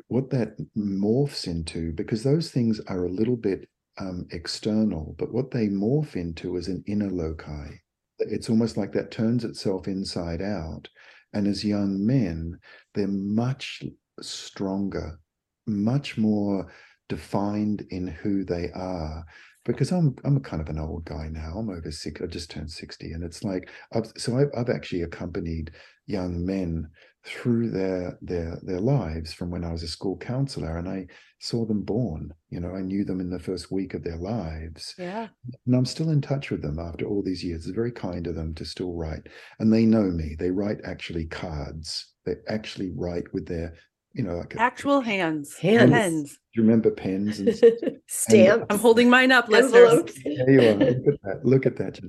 What 0.09 0.31
that 0.31 0.57
morphs 0.77 1.47
into, 1.47 1.93
because 1.93 2.23
those 2.23 2.51
things 2.51 2.81
are 2.87 3.05
a 3.05 3.11
little 3.11 3.37
bit 3.37 3.69
um, 3.99 4.27
external, 4.31 5.15
but 5.19 5.33
what 5.33 5.51
they 5.51 5.69
morph 5.69 6.17
into 6.17 6.57
is 6.57 6.69
an 6.69 6.83
inner 6.87 7.11
loci. 7.11 7.77
It's 8.19 8.49
almost 8.49 8.77
like 8.77 8.93
that 8.93 9.11
turns 9.11 9.45
itself 9.45 9.89
inside 9.89 10.43
out. 10.43 10.89
And 11.33 11.47
as 11.47 11.65
young 11.65 12.05
men, 12.07 12.59
they're 12.95 13.09
much 13.09 13.83
stronger, 14.21 15.19
much 15.67 16.19
more 16.19 16.71
defined 17.09 17.85
in 17.91 18.07
who 18.07 18.45
they 18.45 18.71
are 18.75 19.25
because 19.65 19.93
I'm 19.93 20.17
I'm 20.25 20.37
a 20.37 20.41
kind 20.41 20.61
of 20.61 20.69
an 20.69 20.79
old 20.79 21.05
guy 21.05 21.29
now. 21.31 21.55
I'm 21.57 21.71
over 21.71 21.91
six. 21.91 22.21
I 22.21 22.27
just 22.27 22.51
turned 22.51 22.71
sixty, 22.71 23.13
and 23.13 23.23
it's 23.23 23.45
like 23.45 23.69
I've 23.93 24.13
so 24.17 24.39
I've, 24.39 24.51
I've 24.57 24.75
actually 24.75 25.03
accompanied 25.03 25.73
young 26.07 26.45
men 26.45 26.89
through 27.25 27.71
their 27.71 28.19
their 28.21 28.59
their 28.63 28.81
lives 28.81 29.33
from 29.33 29.51
when 29.51 29.65
I 29.65 29.71
was 29.71 29.83
a 29.83 29.89
school 29.89 30.17
counselor, 30.17 30.79
and 30.79 30.89
I 30.89 31.07
saw 31.39 31.65
them 31.65 31.83
born. 31.83 32.33
You 32.51 32.61
know, 32.61 32.75
I 32.75 32.83
knew 32.83 33.05
them 33.05 33.21
in 33.21 33.31
the 33.31 33.39
first 33.39 33.71
week 33.71 33.95
of 33.95 34.03
their 34.03 34.17
lives. 34.17 34.95
Yeah, 34.99 35.29
and 35.67 35.75
I'm 35.77 35.87
still 35.87 36.11
in 36.11 36.21
touch 36.21 36.51
with 36.51 36.63
them 36.63 36.79
after 36.79 37.07
all 37.07 37.23
these 37.23 37.45
years. 37.45 37.67
It's 37.67 37.75
very 37.75 37.93
kind 37.93 38.27
of 38.27 38.35
them 38.35 38.55
to 38.55 38.65
still 38.65 38.95
write, 38.95 39.29
and 39.61 39.73
they 39.73 39.87
know 39.87 40.11
me. 40.11 40.35
They 40.39 40.51
write 40.51 40.79
actually 40.85 41.27
cards. 41.27 42.13
They 42.27 42.35
actually 42.49 42.93
write 42.97 43.33
with 43.33 43.47
their 43.47 43.75
you 44.15 44.23
know, 44.23 44.37
like 44.37 44.55
actual 44.57 44.99
a, 44.99 45.05
hands, 45.05 45.57
hands. 45.57 45.91
Pens. 45.91 46.31
Do 46.33 46.61
you 46.61 46.63
remember 46.63 46.91
pens 46.91 47.41
and 47.41 47.55
stamps? 48.09 48.67
I'm 48.69 48.79
holding 48.79 49.09
mine 49.09 49.33
up, 49.33 49.49
listeners. 49.49 50.13
There 50.25 50.51
you 50.51 50.61
are. 50.61 50.75
Look 50.75 51.07
at 51.07 51.23
that. 51.23 51.45
Look 51.45 51.67
at 51.67 51.77
that, 51.77 52.01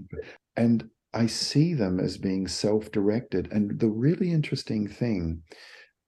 And 0.56 0.89
I 1.14 1.28
see 1.28 1.74
them 1.74 1.99
as 1.99 2.18
being 2.18 2.47
self-directed. 2.47 3.51
And 3.51 3.80
the 3.80 3.89
really 3.89 4.32
interesting 4.32 4.88
thing, 4.88 5.41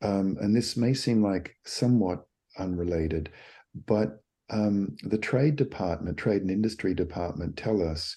um, 0.02 0.38
and 0.42 0.56
this 0.56 0.76
may 0.76 0.94
seem 0.94 1.24
like 1.24 1.56
somewhat 1.66 2.26
unrelated, 2.58 3.32
but 3.86 4.20
um, 4.50 4.96
the 5.04 5.18
trade 5.18 5.56
department, 5.56 6.18
trade 6.18 6.42
and 6.42 6.52
industry 6.52 6.94
department, 6.94 7.58
tell 7.58 7.82
us 7.82 8.16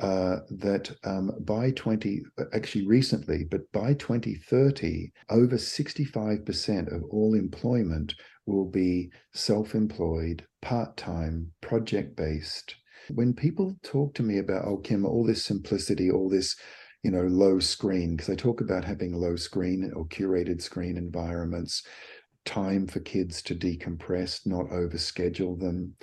uh, 0.00 0.40
that 0.50 0.90
um, 1.04 1.32
by 1.40 1.70
20, 1.70 2.22
actually 2.52 2.86
recently, 2.86 3.44
but 3.44 3.60
by 3.72 3.94
2030, 3.94 5.10
over 5.30 5.56
65% 5.56 6.94
of 6.94 7.02
all 7.10 7.34
employment 7.34 8.14
will 8.44 8.66
be 8.66 9.10
self 9.32 9.74
employed, 9.74 10.44
part 10.60 10.96
time, 10.96 11.50
project 11.62 12.16
based. 12.16 12.74
When 13.08 13.32
people 13.32 13.76
talk 13.82 14.14
to 14.14 14.22
me 14.22 14.38
about, 14.38 14.66
oh, 14.66 14.78
Kim, 14.78 15.06
all 15.06 15.24
this 15.24 15.44
simplicity, 15.44 16.10
all 16.10 16.28
this, 16.28 16.56
you 17.02 17.10
know, 17.10 17.22
low 17.22 17.58
screen, 17.58 18.16
because 18.16 18.30
I 18.30 18.34
talk 18.34 18.60
about 18.60 18.84
having 18.84 19.14
low 19.14 19.36
screen 19.36 19.90
or 19.94 20.06
curated 20.06 20.60
screen 20.60 20.96
environments, 20.96 21.82
time 22.44 22.86
for 22.86 23.00
kids 23.00 23.40
to 23.42 23.54
decompress, 23.54 24.46
not 24.46 24.66
overschedule 24.66 25.58
them, 25.58 25.94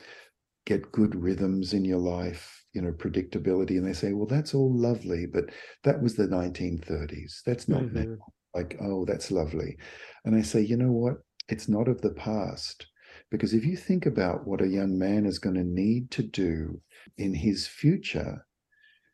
get 0.66 0.92
good 0.92 1.16
rhythms 1.16 1.74
in 1.74 1.86
your 1.86 2.00
life, 2.00 2.63
you 2.74 2.82
know 2.82 2.92
predictability 2.92 3.78
and 3.78 3.88
they 3.88 3.94
say 3.94 4.14
well 4.14 4.26
that's 4.26 4.54
all 4.54 4.76
lovely 4.76 5.26
but 5.26 5.46
that 5.84 6.02
was 6.02 6.16
the 6.16 6.28
1930s 6.28 7.42
that's 7.46 7.68
not 7.70 7.82
mm-hmm. 7.82 8.12
now 8.12 8.18
like 8.54 8.78
oh 8.82 9.06
that's 9.06 9.32
lovely. 9.32 9.78
And 10.26 10.36
i 10.36 10.42
say 10.42 10.62
you 10.62 10.78
know 10.78 10.92
what? 10.92 11.18
It's 11.50 11.68
not 11.68 11.88
of 11.88 12.02
the 12.02 12.12
past. 12.12 12.88
Because 13.30 13.54
if 13.54 13.66
you 13.66 13.76
think 13.76 14.06
about 14.06 14.48
what 14.48 14.62
a 14.62 14.68
young 14.68 14.98
man 14.98 15.26
is 15.26 15.40
going 15.40 15.56
to 15.56 15.64
need 15.64 16.12
to 16.12 16.24
do 16.24 16.80
in 17.18 17.34
his 17.34 17.68
future 17.68 18.46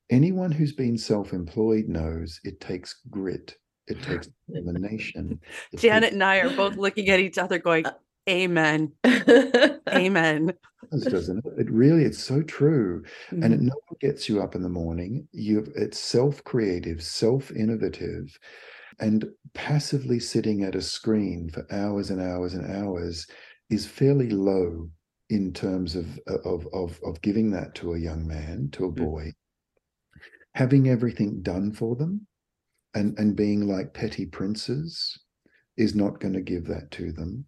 anyone 0.09 0.51
who's 0.51 0.73
been 0.73 0.97
self-employed 0.97 1.87
knows 1.87 2.39
it 2.43 2.59
takes 2.59 3.01
grit 3.09 3.55
it 3.87 4.01
takes 4.01 4.27
determination 4.47 5.39
janet 5.75 6.03
takes- 6.03 6.13
and 6.13 6.23
i 6.23 6.37
are 6.37 6.49
both 6.55 6.77
looking 6.77 7.09
at 7.09 7.19
each 7.19 7.37
other 7.37 7.59
going 7.59 7.85
uh, 7.85 7.93
amen 8.27 8.91
amen 9.89 10.53
doesn't 10.91 11.45
it? 11.45 11.53
It 11.57 11.69
really, 11.69 12.03
it's 12.03 12.23
so 12.23 12.41
true. 12.41 13.03
Mm-hmm. 13.31 13.43
And 13.43 13.53
it 13.53 13.61
no 13.61 13.73
one 13.87 13.97
gets 13.99 14.27
you 14.27 14.41
up 14.41 14.55
in 14.55 14.63
the 14.63 14.69
morning. 14.69 15.27
You 15.31 15.65
it's 15.75 15.99
self-creative, 15.99 17.03
self-innovative, 17.03 18.37
and 18.99 19.25
passively 19.53 20.19
sitting 20.19 20.63
at 20.63 20.75
a 20.75 20.81
screen 20.81 21.49
for 21.49 21.65
hours 21.71 22.09
and 22.09 22.21
hours 22.21 22.53
and 22.53 22.69
hours 22.71 23.27
is 23.69 23.85
fairly 23.85 24.29
low 24.29 24.89
in 25.29 25.53
terms 25.53 25.95
of 25.95 26.19
of 26.27 26.67
of, 26.73 26.99
of 27.05 27.21
giving 27.21 27.51
that 27.51 27.75
to 27.75 27.93
a 27.93 27.99
young 27.99 28.27
man, 28.27 28.69
to 28.71 28.85
a 28.85 28.91
mm. 28.91 28.95
boy. 28.95 29.23
Mm-hmm. 29.23 29.35
Having 30.55 30.89
everything 30.89 31.41
done 31.41 31.71
for 31.71 31.95
them 31.95 32.25
and, 32.95 33.17
and 33.19 33.35
being 33.35 33.67
like 33.67 33.93
petty 33.93 34.25
princes 34.25 35.17
is 35.77 35.95
not 35.95 36.19
going 36.19 36.33
to 36.33 36.41
give 36.41 36.65
that 36.65 36.89
to 36.91 37.11
them. 37.11 37.45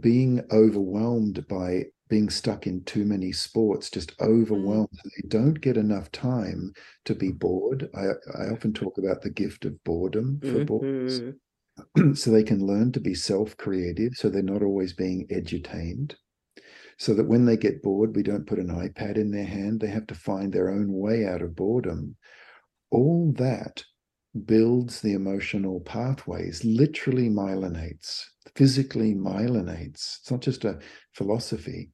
Being 0.00 0.42
overwhelmed 0.52 1.46
by 1.48 1.84
being 2.08 2.30
stuck 2.30 2.66
in 2.66 2.82
too 2.84 3.04
many 3.04 3.32
sports, 3.32 3.90
just 3.90 4.12
overwhelmed. 4.20 4.88
Mm. 4.90 5.10
They 5.16 5.28
don't 5.28 5.60
get 5.60 5.76
enough 5.76 6.10
time 6.10 6.72
to 7.04 7.14
be 7.14 7.32
bored. 7.32 7.88
I, 7.94 8.06
I 8.38 8.48
often 8.50 8.72
talk 8.72 8.98
about 8.98 9.22
the 9.22 9.30
gift 9.30 9.64
of 9.64 9.82
boredom 9.84 10.40
for 10.40 10.64
mm-hmm. 10.64 10.64
boys. 10.64 11.22
so 12.18 12.30
they 12.30 12.42
can 12.42 12.66
learn 12.66 12.92
to 12.92 13.00
be 13.00 13.14
self-creative, 13.14 14.14
so 14.14 14.28
they're 14.28 14.42
not 14.42 14.62
always 14.62 14.92
being 14.92 15.26
edutained. 15.28 16.14
So 16.98 17.14
that 17.14 17.28
when 17.28 17.44
they 17.44 17.56
get 17.56 17.82
bored, 17.82 18.16
we 18.16 18.24
don't 18.24 18.46
put 18.46 18.58
an 18.58 18.68
iPad 18.68 19.16
in 19.16 19.30
their 19.30 19.44
hand. 19.44 19.80
They 19.80 19.86
have 19.88 20.08
to 20.08 20.14
find 20.14 20.52
their 20.52 20.70
own 20.70 20.92
way 20.92 21.26
out 21.26 21.42
of 21.42 21.54
boredom. 21.54 22.16
All 22.90 23.32
that 23.36 23.84
builds 24.46 25.00
the 25.00 25.12
emotional 25.12 25.80
pathways, 25.80 26.64
literally 26.64 27.28
myelinates, 27.28 28.24
physically 28.54 29.14
myelinates. 29.14 30.18
It's 30.20 30.30
not 30.30 30.40
just 30.40 30.64
a 30.64 30.78
philosophy 31.12 31.90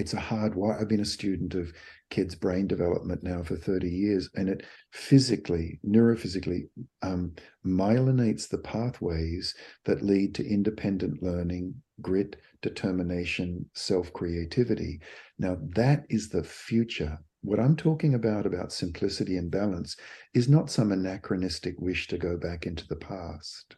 it's 0.00 0.14
a 0.14 0.20
hard 0.20 0.54
I've 0.56 0.88
been 0.88 1.00
a 1.00 1.04
student 1.04 1.54
of 1.54 1.72
kids' 2.08 2.34
brain 2.34 2.66
development 2.66 3.22
now 3.22 3.42
for 3.42 3.56
30 3.56 3.88
years, 3.88 4.30
and 4.34 4.48
it 4.48 4.64
physically, 4.92 5.78
neurophysically, 5.86 6.68
um, 7.02 7.34
myelinates 7.64 8.48
the 8.48 8.58
pathways 8.58 9.54
that 9.84 10.02
lead 10.02 10.34
to 10.36 10.46
independent 10.46 11.22
learning, 11.22 11.74
grit, 12.00 12.36
determination, 12.62 13.68
self 13.74 14.12
creativity. 14.12 15.00
Now, 15.38 15.58
that 15.74 16.04
is 16.08 16.30
the 16.30 16.44
future. 16.44 17.18
What 17.42 17.60
I'm 17.60 17.76
talking 17.76 18.14
about, 18.14 18.44
about 18.44 18.72
simplicity 18.72 19.36
and 19.36 19.50
balance, 19.50 19.96
is 20.34 20.48
not 20.48 20.70
some 20.70 20.92
anachronistic 20.92 21.80
wish 21.80 22.06
to 22.08 22.18
go 22.18 22.36
back 22.36 22.66
into 22.66 22.86
the 22.86 22.96
past. 22.96 23.76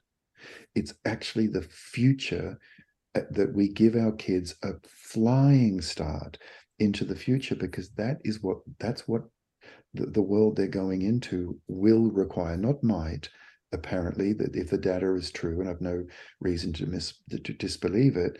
It's 0.75 0.95
actually 1.05 1.47
the 1.47 1.63
future 1.63 2.59
uh, 3.15 3.21
that 3.31 3.53
we 3.55 3.69
give 3.69 3.95
our 3.95 4.13
kids 4.13 4.57
a 4.63 4.73
flying 4.87 5.81
start 5.81 6.39
into 6.79 7.05
the 7.05 7.17
future 7.17 7.55
because 7.55 7.91
that 7.91 8.19
is 8.25 8.43
what 8.43 8.59
that's 8.81 9.07
what 9.07 9.23
the, 9.95 10.07
the 10.07 10.23
world 10.23 10.57
they're 10.57 10.67
going 10.67 11.03
into 11.03 11.61
will 11.69 12.11
require 12.11 12.57
not 12.57 12.83
might 12.83 13.29
apparently 13.73 14.33
that 14.33 14.57
if 14.57 14.71
the 14.71 14.79
data 14.79 15.15
is 15.15 15.31
true 15.31 15.61
and 15.61 15.69
i've 15.69 15.81
no 15.81 16.05
reason 16.41 16.73
to 16.73 16.87
miss 16.87 17.15
to 17.31 17.53
disbelieve 17.53 18.17
it 18.17 18.39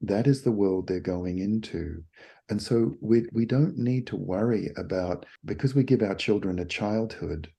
that 0.00 0.26
is 0.26 0.42
the 0.42 0.50
world 0.50 0.86
they're 0.86 1.00
going 1.00 1.38
into 1.38 2.02
and 2.48 2.62
so 2.62 2.94
we 3.00 3.26
we 3.32 3.46
don't 3.46 3.76
need 3.78 4.06
to 4.06 4.16
worry 4.16 4.70
about 4.76 5.24
because 5.44 5.74
we 5.74 5.82
give 5.82 6.02
our 6.02 6.14
children 6.14 6.58
a 6.58 6.64
childhood 6.64 7.50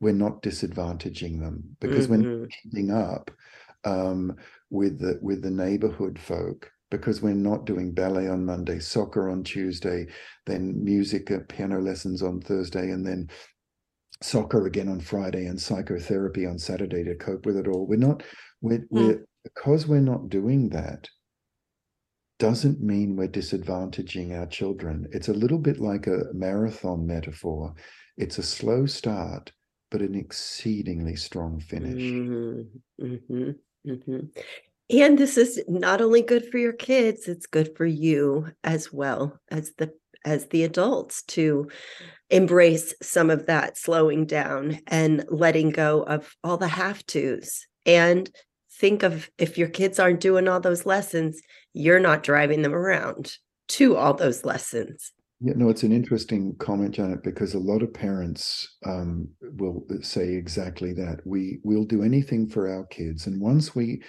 we're 0.00 0.12
not 0.12 0.42
disadvantaging 0.42 1.40
them 1.40 1.62
because 1.80 2.08
mm-hmm. 2.08 2.22
we're 2.22 2.48
keeping 2.62 2.90
up 2.90 3.30
um, 3.84 4.36
with 4.70 4.98
the 4.98 5.18
with 5.22 5.42
the 5.42 5.50
neighborhood 5.50 6.18
folk 6.18 6.70
because 6.90 7.22
we're 7.22 7.32
not 7.32 7.64
doing 7.64 7.90
ballet 7.90 8.28
on 8.28 8.44
Monday, 8.44 8.78
soccer 8.78 9.30
on 9.30 9.42
Tuesday, 9.42 10.06
then 10.44 10.84
music, 10.84 11.30
uh, 11.30 11.38
piano 11.48 11.80
lessons 11.80 12.22
on 12.22 12.38
Thursday, 12.38 12.90
and 12.90 13.06
then 13.06 13.30
soccer 14.20 14.66
again 14.66 14.88
on 14.88 15.00
Friday 15.00 15.46
and 15.46 15.58
psychotherapy 15.58 16.44
on 16.46 16.58
Saturday 16.58 17.02
to 17.02 17.14
cope 17.14 17.46
with 17.46 17.56
it 17.56 17.66
all. 17.66 17.86
We're 17.86 17.96
not 17.96 18.22
we're, 18.60 18.80
mm. 18.80 18.86
we're 18.90 19.24
because 19.42 19.86
we're 19.86 20.00
not 20.00 20.28
doing 20.28 20.68
that 20.70 21.08
doesn't 22.42 22.80
mean 22.80 23.14
we're 23.14 23.28
disadvantaging 23.28 24.36
our 24.36 24.46
children. 24.46 25.06
It's 25.12 25.28
a 25.28 25.32
little 25.32 25.60
bit 25.60 25.78
like 25.78 26.08
a 26.08 26.24
marathon 26.32 27.06
metaphor. 27.06 27.72
It's 28.16 28.36
a 28.36 28.42
slow 28.42 28.84
start, 28.84 29.52
but 29.92 30.00
an 30.00 30.16
exceedingly 30.16 31.14
strong 31.14 31.60
finish. 31.60 32.02
Mm-hmm. 32.02 33.04
Mm-hmm. 33.06 33.50
Mm-hmm. 33.88 34.18
And 34.90 35.16
this 35.16 35.36
is 35.36 35.62
not 35.68 36.00
only 36.00 36.20
good 36.20 36.50
for 36.50 36.58
your 36.58 36.72
kids, 36.72 37.28
it's 37.28 37.46
good 37.46 37.76
for 37.76 37.86
you 37.86 38.48
as 38.64 38.92
well 38.92 39.38
as 39.48 39.74
the 39.78 39.92
as 40.24 40.48
the 40.48 40.64
adults 40.64 41.22
to 41.24 41.68
embrace 42.28 42.92
some 43.00 43.30
of 43.30 43.46
that 43.46 43.78
slowing 43.78 44.26
down 44.26 44.80
and 44.88 45.24
letting 45.28 45.70
go 45.70 46.02
of 46.02 46.34
all 46.42 46.56
the 46.56 46.68
have 46.68 47.06
tos 47.06 47.66
and 47.86 48.30
think 48.82 49.04
of 49.04 49.30
if 49.38 49.56
your 49.56 49.68
kids 49.68 50.00
aren't 50.00 50.18
doing 50.18 50.48
all 50.48 50.58
those 50.58 50.84
lessons, 50.84 51.40
you're 51.72 52.00
not 52.00 52.24
driving 52.24 52.62
them 52.62 52.74
around 52.74 53.36
to 53.68 53.96
all 53.96 54.12
those 54.12 54.44
lessons. 54.44 55.12
Yeah, 55.40 55.52
no, 55.54 55.68
it's 55.68 55.84
an 55.84 55.92
interesting 55.92 56.56
comment, 56.58 56.96
Janet, 56.96 57.22
because 57.22 57.54
a 57.54 57.60
lot 57.60 57.84
of 57.84 57.94
parents 57.94 58.76
um, 58.84 59.28
will 59.40 59.86
say 60.00 60.34
exactly 60.34 60.92
that. 60.94 61.20
We 61.24 61.60
will 61.62 61.84
do 61.84 62.02
anything 62.02 62.48
for 62.48 62.68
our 62.68 62.84
kids, 62.86 63.28
and 63.28 63.40
once 63.40 63.74
we 63.74 64.02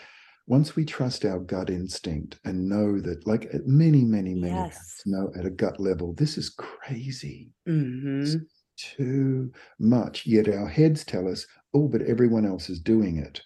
once 0.48 0.76
we 0.76 0.86
trust 0.86 1.24
our 1.24 1.40
gut 1.40 1.70
instinct 1.70 2.40
and 2.44 2.68
know 2.68 3.00
that, 3.00 3.26
like 3.26 3.50
many, 3.66 4.04
many, 4.04 4.34
many 4.34 4.54
yes. 4.54 5.02
know 5.06 5.32
at 5.38 5.46
a 5.46 5.50
gut 5.50 5.80
level, 5.80 6.14
this 6.18 6.38
is 6.38 6.50
crazy, 6.50 7.52
mm-hmm. 7.70 8.40
too 8.76 9.52
much. 9.80 10.26
Yet 10.26 10.50
our 10.50 10.68
heads 10.68 11.06
tell 11.06 11.30
us, 11.30 11.46
oh, 11.74 11.88
but 11.88 12.02
everyone 12.02 12.46
else 12.46 12.70
is 12.70 12.80
doing 12.80 13.18
it. 13.20 13.40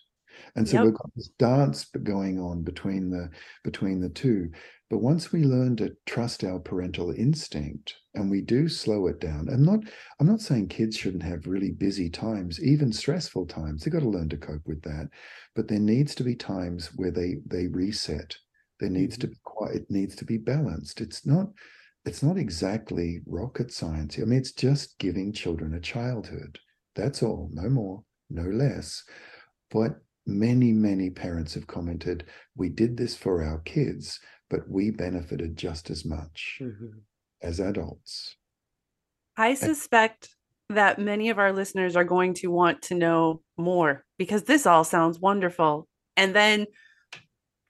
And 0.57 0.67
so 0.67 0.77
yep. 0.77 0.85
we've 0.85 0.95
got 0.95 1.15
this 1.15 1.29
dance 1.37 1.85
going 2.03 2.39
on 2.39 2.63
between 2.63 3.11
the 3.11 3.29
between 3.63 4.01
the 4.01 4.09
two. 4.09 4.49
But 4.89 4.99
once 4.99 5.31
we 5.31 5.43
learn 5.43 5.75
to 5.77 5.95
trust 6.07 6.43
our 6.43 6.59
parental 6.59 7.11
instinct 7.11 7.93
and 8.15 8.31
we 8.31 8.41
do 8.41 8.67
slow 8.67 9.07
it 9.07 9.19
down 9.19 9.49
and 9.49 9.63
not 9.63 9.81
i'm 10.19 10.25
not 10.25 10.41
saying 10.41 10.69
kids 10.69 10.97
shouldn't 10.97 11.23
have 11.23 11.45
really 11.45 11.71
busy 11.71 12.09
times 12.09 12.63
even 12.63 12.91
stressful 12.91 13.45
times 13.45 13.83
they've 13.83 13.93
got 13.93 13.99
to 13.99 14.09
learn 14.09 14.29
to 14.29 14.37
cope 14.37 14.65
with 14.65 14.81
that. 14.81 15.09
But 15.55 15.67
there 15.67 15.79
needs 15.79 16.15
to 16.15 16.23
be 16.23 16.35
times 16.35 16.87
where 16.95 17.11
they 17.11 17.35
they 17.45 17.67
reset. 17.67 18.35
There 18.79 18.89
needs 18.89 19.15
mm-hmm. 19.15 19.21
to 19.21 19.27
be 19.27 19.39
quiet 19.43 19.75
it 19.75 19.91
needs 19.91 20.15
to 20.15 20.25
be 20.25 20.37
balanced. 20.37 21.01
It's 21.01 21.23
not 21.23 21.49
it's 22.03 22.23
not 22.23 22.37
exactly 22.37 23.19
rocket 23.27 23.71
science. 23.71 24.17
I 24.17 24.23
mean 24.23 24.39
it's 24.39 24.53
just 24.53 24.97
giving 24.97 25.33
children 25.33 25.75
a 25.75 25.79
childhood. 25.79 26.57
That's 26.95 27.21
all. 27.21 27.51
No 27.53 27.69
more 27.69 28.03
no 28.31 28.43
less. 28.43 29.03
But 29.69 29.99
many 30.27 30.71
many 30.71 31.09
parents 31.09 31.53
have 31.53 31.65
commented 31.65 32.25
we 32.55 32.69
did 32.69 32.97
this 32.97 33.15
for 33.15 33.41
our 33.43 33.59
kids 33.59 34.19
but 34.49 34.69
we 34.69 34.91
benefited 34.91 35.57
just 35.57 35.89
as 35.89 36.05
much 36.05 36.59
mm-hmm. 36.61 36.99
as 37.41 37.59
adults. 37.59 38.35
I 39.35 39.53
suspect 39.53 40.29
that 40.69 40.99
many 40.99 41.29
of 41.29 41.39
our 41.39 41.53
listeners 41.53 41.95
are 41.95 42.03
going 42.03 42.33
to 42.35 42.47
want 42.47 42.81
to 42.83 42.95
know 42.95 43.41
more 43.57 44.03
because 44.17 44.43
this 44.43 44.65
all 44.65 44.83
sounds 44.83 45.19
wonderful. 45.19 45.87
And 46.15 46.35
then 46.35 46.65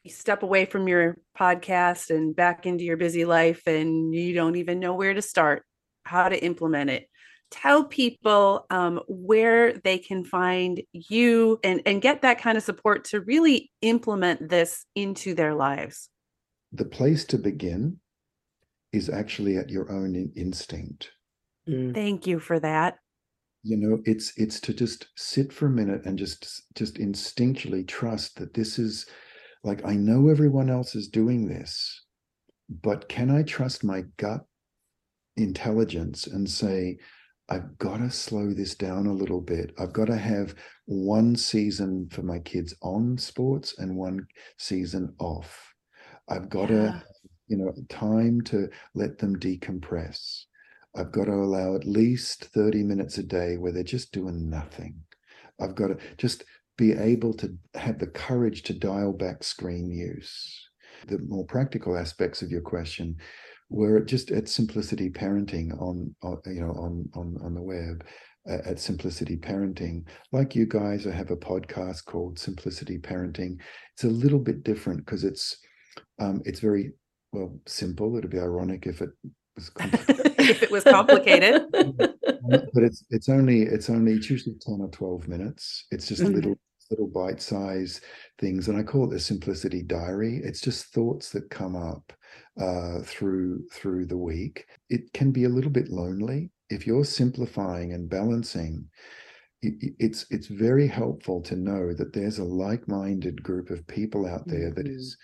you 0.04 0.12
step 0.12 0.44
away 0.44 0.66
from 0.66 0.88
your 0.88 1.18
podcast 1.38 2.10
and 2.10 2.36
back 2.36 2.66
into 2.66 2.86
your 2.86 2.98
busy 2.98 3.26
life, 3.26 3.68
and 3.68 4.14
you 4.16 4.34
don't 4.34 4.56
even 4.56 4.80
know 4.80 4.94
where 4.94 5.14
to 5.14 5.22
start, 5.22 5.64
how 6.04 6.30
to 6.30 6.44
implement 6.44 6.90
it. 6.90 7.08
Tell 7.50 7.86
people 7.86 8.66
um, 8.70 9.00
where 9.08 9.74
they 9.74 9.98
can 9.98 10.24
find 10.24 10.82
you 10.92 11.60
and, 11.64 11.82
and 11.86 12.02
get 12.02 12.22
that 12.22 12.40
kind 12.40 12.58
of 12.58 12.64
support 12.64 13.06
to 13.06 13.22
really 13.22 13.72
implement 13.82 14.50
this 14.50 14.86
into 14.96 15.34
their 15.34 15.56
lives 15.56 16.10
the 16.72 16.86
place 16.86 17.26
to 17.26 17.38
begin 17.38 17.98
is 18.92 19.10
actually 19.10 19.58
at 19.58 19.70
your 19.70 19.92
own 19.92 20.16
in- 20.16 20.32
instinct. 20.36 21.12
Mm. 21.68 21.94
Thank 21.94 22.28
you 22.28 22.40
for 22.40 22.60
that. 22.60 22.98
You 23.64 23.78
know, 23.78 24.00
it's 24.06 24.34
it's 24.38 24.60
to 24.62 24.74
just 24.74 25.08
sit 25.18 25.52
for 25.52 25.66
a 25.66 25.72
minute 25.72 26.06
and 26.06 26.18
just 26.18 26.64
just 26.76 26.96
instinctually 26.96 27.86
trust 27.86 28.38
that 28.38 28.54
this 28.54 28.80
is 28.80 29.06
like 29.64 29.86
I 29.86 29.96
know 29.96 30.30
everyone 30.30 30.70
else 30.70 30.96
is 30.96 31.10
doing 31.10 31.48
this, 31.48 32.06
but 32.70 33.10
can 33.10 33.30
I 33.30 33.44
trust 33.44 33.84
my 33.84 34.04
gut 34.18 34.42
intelligence 35.36 36.28
and 36.28 36.50
say, 36.50 36.98
I've 37.50 37.78
got 37.78 37.98
to 37.98 38.12
slow 38.12 38.54
this 38.54 38.76
down 38.76 39.08
a 39.08 39.14
little 39.14 39.40
bit. 39.40 39.74
I've 39.80 39.94
got 39.94 40.08
to 40.08 40.18
have 40.18 40.56
one 40.86 41.36
season 41.36 42.10
for 42.12 42.22
my 42.22 42.40
kids 42.40 42.76
on 42.82 43.18
sports 43.18 43.78
and 43.78 43.96
one 43.96 44.28
season 44.58 45.14
off. 45.20 45.74
I've 46.28 46.50
got 46.50 46.70
yeah. 46.70 46.76
to, 46.76 47.04
you 47.48 47.58
know, 47.58 47.74
time 47.88 48.42
to 48.42 48.70
let 48.96 49.18
them 49.18 49.40
decompress. 49.40 50.44
I've 50.96 51.12
got 51.12 51.26
to 51.26 51.34
allow 51.34 51.76
at 51.76 51.86
least 51.86 52.46
30 52.46 52.84
minutes 52.84 53.18
a 53.18 53.24
day 53.24 53.56
where 53.56 53.72
they're 53.72 53.84
just 53.84 54.12
doing 54.12 54.50
nothing. 54.50 54.96
I've 55.60 55.76
got 55.76 55.88
to 55.88 55.98
just 56.18 56.44
be 56.78 56.94
able 56.94 57.34
to 57.36 57.56
have 57.76 58.00
the 58.00 58.08
courage 58.08 58.64
to 58.64 58.74
dial 58.74 59.14
back 59.14 59.44
screen 59.44 59.90
use. 59.90 60.70
The 61.08 61.20
more 61.20 61.46
practical 61.46 61.98
aspects 61.98 62.42
of 62.42 62.52
your 62.52 62.62
question 62.62 63.18
were 63.70 64.00
just 64.00 64.32
at 64.32 64.48
Simplicity 64.48 65.10
Parenting 65.10 65.80
on, 65.82 66.16
on 66.24 66.40
you 66.46 66.62
know 66.62 66.72
on 66.72 67.10
on 67.16 67.38
on 67.44 67.54
the 67.54 67.62
web 67.62 68.04
uh, 68.50 68.60
at 68.66 68.80
Simplicity 68.80 69.38
Parenting. 69.38 70.04
Like 70.32 70.56
you 70.56 70.66
guys, 70.66 71.06
I 71.06 71.12
have 71.12 71.32
a 71.32 71.38
podcast 71.38 72.06
called 72.06 72.40
Simplicity 72.40 72.98
Parenting. 72.98 73.58
It's 73.94 74.04
a 74.04 74.10
little 74.10 74.40
bit 74.40 74.64
different 74.64 75.06
because 75.06 75.24
it's 75.24 75.58
um, 76.20 76.42
it's 76.46 76.60
very 76.60 76.94
well 77.34 77.60
simple. 77.66 78.18
It'd 78.18 78.30
be 78.30 78.40
ironic 78.40 78.88
if 78.88 79.02
it 79.02 79.10
was 79.56 79.72
if 79.80 80.64
it 80.64 80.72
was 80.72 80.84
complicated. 80.84 81.66
but 81.72 82.84
it's 82.84 83.04
it's 83.10 83.30
only 83.30 83.64
it's 83.64 83.90
only 83.90 84.14
it's 84.14 84.30
usually 84.30 84.56
ten 84.62 84.80
or 84.82 84.90
twelve 84.90 85.28
minutes. 85.28 85.86
It's 85.92 86.08
just 86.08 86.22
mm-hmm. 86.22 86.36
little 86.36 86.56
little 86.92 87.08
bite 87.08 87.42
size 87.42 88.02
things, 88.40 88.68
and 88.68 88.78
I 88.78 88.84
call 88.84 89.06
it 89.06 89.12
the 89.12 89.20
simplicity 89.20 89.84
diary. 89.84 90.42
It's 90.44 90.62
just 90.62 90.88
thoughts 90.94 91.32
that 91.32 91.50
come 91.50 91.76
up 91.76 92.14
uh, 92.60 93.00
through 93.04 93.68
through 93.74 94.06
the 94.06 94.18
week. 94.18 94.66
It 94.90 95.12
can 95.14 95.32
be 95.32 95.46
a 95.46 95.50
little 95.50 95.72
bit 95.72 95.90
lonely 95.90 96.52
if 96.70 96.86
you're 96.86 97.06
simplifying 97.06 97.94
and 97.94 98.10
balancing 98.10 98.88
it's 99.64 100.28
it's 100.30 100.46
very 100.48 100.86
helpful 100.88 101.42
to 101.42 101.56
know 101.56 101.92
that 101.92 102.14
there's 102.14 102.38
a 102.38 102.44
like-minded 102.44 103.42
group 103.42 103.72
of 103.72 103.88
people 103.88 104.28
out 104.28 104.48
there 104.48 104.70
that 104.72 104.88
is 104.88 105.16
mm-hmm 105.16 105.24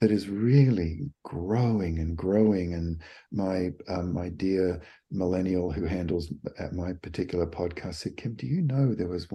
that 0.00 0.10
is 0.10 0.28
really 0.28 1.10
growing 1.24 1.98
and 1.98 2.16
growing. 2.16 2.74
And 2.74 3.02
my 3.32 3.70
um, 3.88 4.12
my 4.12 4.30
dear 4.30 4.80
millennial 5.10 5.70
who 5.70 5.84
handles 5.84 6.32
at 6.58 6.72
my 6.72 6.92
particular 7.02 7.46
podcast 7.46 7.96
said, 7.96 8.16
Kim, 8.16 8.34
do 8.34 8.46
you 8.46 8.62
know 8.62 8.94
there 8.94 9.08
was 9.08 9.30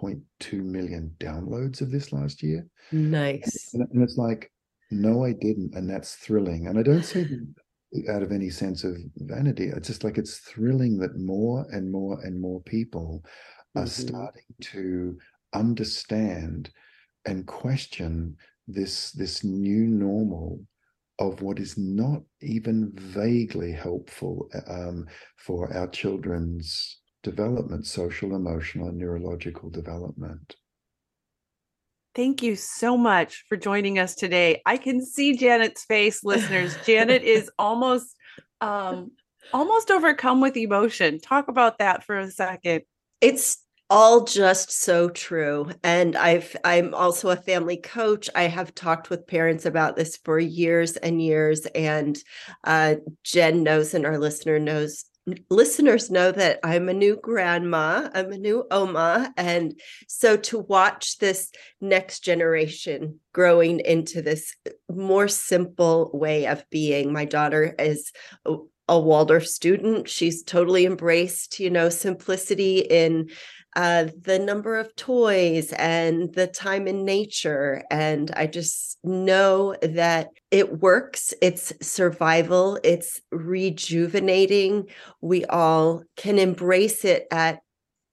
1.2 0.00 0.64
million 0.64 1.14
downloads 1.18 1.80
of 1.80 1.90
this 1.90 2.12
last 2.12 2.42
year? 2.42 2.66
Nice. 2.92 3.70
And, 3.74 3.86
and 3.92 4.02
it's 4.02 4.16
like, 4.16 4.50
no, 4.90 5.24
I 5.24 5.32
didn't, 5.32 5.74
and 5.74 5.88
that's 5.88 6.14
thrilling. 6.16 6.66
And 6.66 6.78
I 6.78 6.82
don't 6.82 7.04
say 7.04 7.24
that 7.24 7.54
out 8.08 8.22
of 8.22 8.32
any 8.32 8.50
sense 8.50 8.84
of 8.84 8.96
vanity. 9.16 9.64
It's 9.64 9.88
just 9.88 10.04
like 10.04 10.18
it's 10.18 10.38
thrilling 10.38 10.98
that 10.98 11.16
more 11.16 11.66
and 11.72 11.90
more 11.90 12.20
and 12.22 12.40
more 12.40 12.60
people 12.62 13.24
are 13.76 13.82
mm-hmm. 13.82 14.08
starting 14.08 14.54
to 14.60 15.18
understand 15.54 16.70
and 17.26 17.46
question 17.46 18.36
this 18.68 19.10
this 19.12 19.42
new 19.44 19.86
normal 19.86 20.60
of 21.18 21.42
what 21.42 21.58
is 21.58 21.76
not 21.76 22.22
even 22.40 22.90
vaguely 22.94 23.72
helpful 23.72 24.48
um, 24.68 25.06
for 25.36 25.72
our 25.76 25.86
children's 25.88 26.99
development, 27.22 27.86
social, 27.86 28.34
emotional, 28.34 28.88
and 28.88 28.98
neurological 28.98 29.70
development. 29.70 30.56
Thank 32.14 32.42
you 32.42 32.56
so 32.56 32.96
much 32.96 33.44
for 33.48 33.56
joining 33.56 33.98
us 33.98 34.14
today. 34.14 34.62
I 34.66 34.78
can 34.78 35.04
see 35.04 35.36
Janet's 35.36 35.84
face, 35.84 36.24
listeners. 36.24 36.76
Janet 36.86 37.22
is 37.22 37.50
almost 37.58 38.16
um 38.60 39.12
almost 39.52 39.90
overcome 39.90 40.40
with 40.40 40.56
emotion. 40.56 41.20
Talk 41.20 41.48
about 41.48 41.78
that 41.78 42.04
for 42.04 42.18
a 42.18 42.30
second. 42.30 42.82
It's 43.20 43.58
all 43.90 44.22
just 44.22 44.70
so 44.70 45.08
true 45.08 45.68
and 45.82 46.14
i've 46.14 46.54
i'm 46.62 46.94
also 46.94 47.28
a 47.28 47.36
family 47.36 47.76
coach 47.76 48.30
i 48.36 48.44
have 48.44 48.72
talked 48.72 49.10
with 49.10 49.26
parents 49.26 49.66
about 49.66 49.96
this 49.96 50.16
for 50.18 50.38
years 50.38 50.96
and 50.96 51.20
years 51.20 51.66
and 51.74 52.16
uh, 52.62 52.94
jen 53.24 53.64
knows 53.64 53.92
and 53.92 54.06
our 54.06 54.16
listener 54.16 54.60
knows 54.60 55.06
listeners 55.48 56.10
know 56.10 56.32
that 56.32 56.58
i'm 56.64 56.88
a 56.88 56.94
new 56.94 57.16
grandma 57.22 58.08
i'm 58.14 58.32
a 58.32 58.38
new 58.38 58.64
oma 58.70 59.32
and 59.36 59.78
so 60.08 60.36
to 60.36 60.58
watch 60.58 61.18
this 61.18 61.50
next 61.80 62.20
generation 62.20 63.20
growing 63.32 63.80
into 63.80 64.22
this 64.22 64.56
more 64.90 65.28
simple 65.28 66.10
way 66.14 66.46
of 66.46 66.64
being 66.70 67.12
my 67.12 67.24
daughter 67.24 67.74
is 67.78 68.12
a 68.90 68.98
Waldorf 68.98 69.46
student. 69.46 70.08
She's 70.08 70.42
totally 70.42 70.84
embraced, 70.84 71.60
you 71.60 71.70
know, 71.70 71.88
simplicity 71.90 72.80
in 72.80 73.30
uh, 73.76 74.06
the 74.20 74.40
number 74.40 74.76
of 74.76 74.96
toys 74.96 75.72
and 75.72 76.34
the 76.34 76.48
time 76.48 76.88
in 76.88 77.04
nature. 77.04 77.84
And 77.88 78.32
I 78.36 78.48
just 78.48 78.89
know 79.02 79.74
that 79.82 80.28
it 80.50 80.80
works. 80.80 81.32
It's 81.40 81.72
survival, 81.80 82.78
it's 82.84 83.20
rejuvenating. 83.30 84.88
We 85.20 85.44
all 85.46 86.02
can 86.16 86.38
embrace 86.38 87.04
it 87.04 87.26
at 87.30 87.60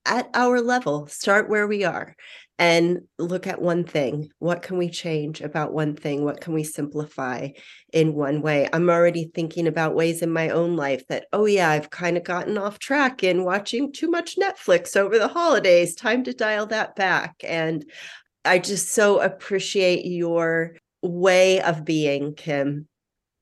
at 0.06 0.30
our 0.32 0.60
level, 0.62 1.06
start 1.06 1.50
where 1.50 1.68
we 1.68 1.84
are 1.84 2.16
and 2.58 3.02
look 3.18 3.46
at 3.46 3.62
one 3.62 3.84
thing. 3.84 4.30
What 4.40 4.62
can 4.62 4.78
we 4.78 4.88
change 4.88 5.40
about 5.40 5.72
one 5.72 5.94
thing? 5.94 6.24
What 6.24 6.40
can 6.40 6.54
we 6.54 6.64
simplify 6.64 7.50
in 7.92 8.14
one 8.14 8.42
way? 8.42 8.68
I'm 8.72 8.90
already 8.90 9.30
thinking 9.32 9.68
about 9.68 9.94
ways 9.94 10.22
in 10.22 10.30
my 10.30 10.48
own 10.48 10.74
life 10.76 11.06
that, 11.08 11.26
oh, 11.32 11.44
yeah, 11.44 11.70
I've 11.70 11.90
kind 11.90 12.16
of 12.16 12.24
gotten 12.24 12.58
off 12.58 12.80
track 12.80 13.22
in 13.22 13.44
watching 13.44 13.92
too 13.92 14.10
much 14.10 14.36
Netflix 14.36 14.96
over 14.96 15.18
the 15.18 15.28
holidays. 15.28 15.94
Time 15.94 16.24
to 16.24 16.32
dial 16.32 16.66
that 16.66 16.96
back. 16.96 17.36
And 17.44 17.84
I 18.44 18.58
just 18.58 18.90
so 18.90 19.20
appreciate 19.20 20.04
your 20.04 20.76
way 21.02 21.60
of 21.60 21.84
being, 21.84 22.34
Kim, 22.34 22.88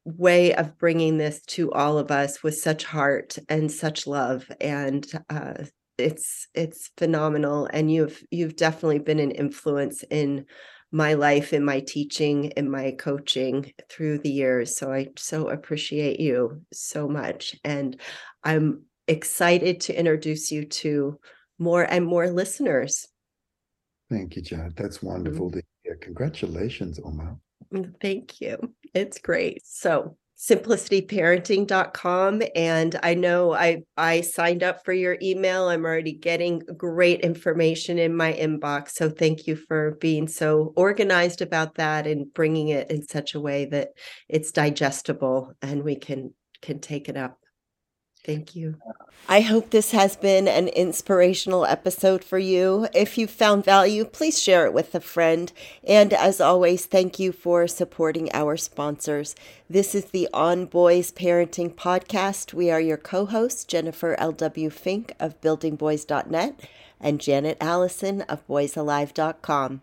way 0.04 0.54
of 0.54 0.78
bringing 0.78 1.18
this 1.18 1.40
to 1.42 1.72
all 1.72 1.98
of 1.98 2.10
us 2.10 2.42
with 2.42 2.56
such 2.56 2.84
heart 2.84 3.38
and 3.48 3.70
such 3.70 4.06
love. 4.06 4.50
And 4.60 5.06
uh, 5.30 5.64
it's 5.98 6.48
it's 6.54 6.90
phenomenal. 6.96 7.68
And 7.72 7.90
you've 7.90 8.22
you've 8.30 8.56
definitely 8.56 8.98
been 8.98 9.18
an 9.18 9.30
influence 9.30 10.02
in 10.10 10.46
my 10.92 11.14
life 11.14 11.52
in 11.52 11.64
my 11.64 11.80
teaching 11.80 12.44
in 12.56 12.70
my 12.70 12.92
coaching 12.92 13.72
through 13.90 14.18
the 14.18 14.30
years. 14.30 14.76
So 14.76 14.92
i 14.92 15.08
so 15.16 15.48
appreciate 15.48 16.20
you 16.20 16.62
so 16.72 17.08
much. 17.08 17.56
And 17.64 18.00
i'm 18.44 18.82
excited 19.08 19.80
to 19.80 19.98
introduce 19.98 20.50
you 20.50 20.64
to 20.64 21.18
more 21.58 21.82
and 21.82 22.04
more 22.04 22.28
listeners 22.30 23.06
Thank 24.10 24.36
you, 24.36 24.42
Janet. 24.42 24.76
That's 24.76 25.02
wonderful 25.02 25.48
mm-hmm. 25.48 25.58
to 25.58 25.64
hear. 25.82 25.96
Congratulations, 25.96 27.00
Oma. 27.04 27.36
Mm, 27.72 28.00
thank 28.00 28.40
you. 28.40 28.56
It's 28.94 29.18
great. 29.18 29.62
So 29.64 30.16
simplicityparenting.com 30.38 32.42
and 32.54 33.00
i 33.02 33.14
know 33.14 33.54
i 33.54 33.82
i 33.96 34.20
signed 34.20 34.62
up 34.62 34.84
for 34.84 34.92
your 34.92 35.16
email 35.22 35.66
i'm 35.66 35.86
already 35.86 36.12
getting 36.12 36.58
great 36.76 37.22
information 37.22 37.98
in 37.98 38.14
my 38.14 38.34
inbox 38.34 38.90
so 38.90 39.08
thank 39.08 39.46
you 39.46 39.56
for 39.56 39.96
being 39.98 40.28
so 40.28 40.74
organized 40.76 41.40
about 41.40 41.76
that 41.76 42.06
and 42.06 42.34
bringing 42.34 42.68
it 42.68 42.90
in 42.90 43.02
such 43.02 43.34
a 43.34 43.40
way 43.40 43.64
that 43.64 43.88
it's 44.28 44.52
digestible 44.52 45.54
and 45.62 45.82
we 45.82 45.96
can 45.96 46.34
can 46.60 46.80
take 46.80 47.08
it 47.08 47.16
up 47.16 47.38
Thank 48.26 48.56
you. 48.56 48.76
I 49.28 49.40
hope 49.40 49.70
this 49.70 49.92
has 49.92 50.16
been 50.16 50.48
an 50.48 50.68
inspirational 50.68 51.64
episode 51.64 52.24
for 52.24 52.38
you. 52.38 52.88
If 52.92 53.16
you 53.16 53.26
found 53.26 53.64
value, 53.64 54.04
please 54.04 54.40
share 54.40 54.66
it 54.66 54.72
with 54.72 54.94
a 54.94 55.00
friend. 55.00 55.52
And 55.84 56.12
as 56.12 56.40
always, 56.40 56.86
thank 56.86 57.18
you 57.18 57.32
for 57.32 57.66
supporting 57.68 58.28
our 58.32 58.56
sponsors. 58.56 59.34
This 59.70 59.94
is 59.94 60.06
the 60.06 60.28
On 60.34 60.66
Boys 60.66 61.12
Parenting 61.12 61.74
Podcast. 61.74 62.52
We 62.52 62.70
are 62.70 62.80
your 62.80 62.98
co 62.98 63.26
hosts, 63.26 63.64
Jennifer 63.64 64.14
L.W. 64.18 64.70
Fink 64.70 65.14
of 65.18 65.40
buildingboys.net 65.40 66.60
and 67.00 67.20
Janet 67.20 67.58
Allison 67.60 68.22
of 68.22 68.46
boysalive.com. 68.48 69.82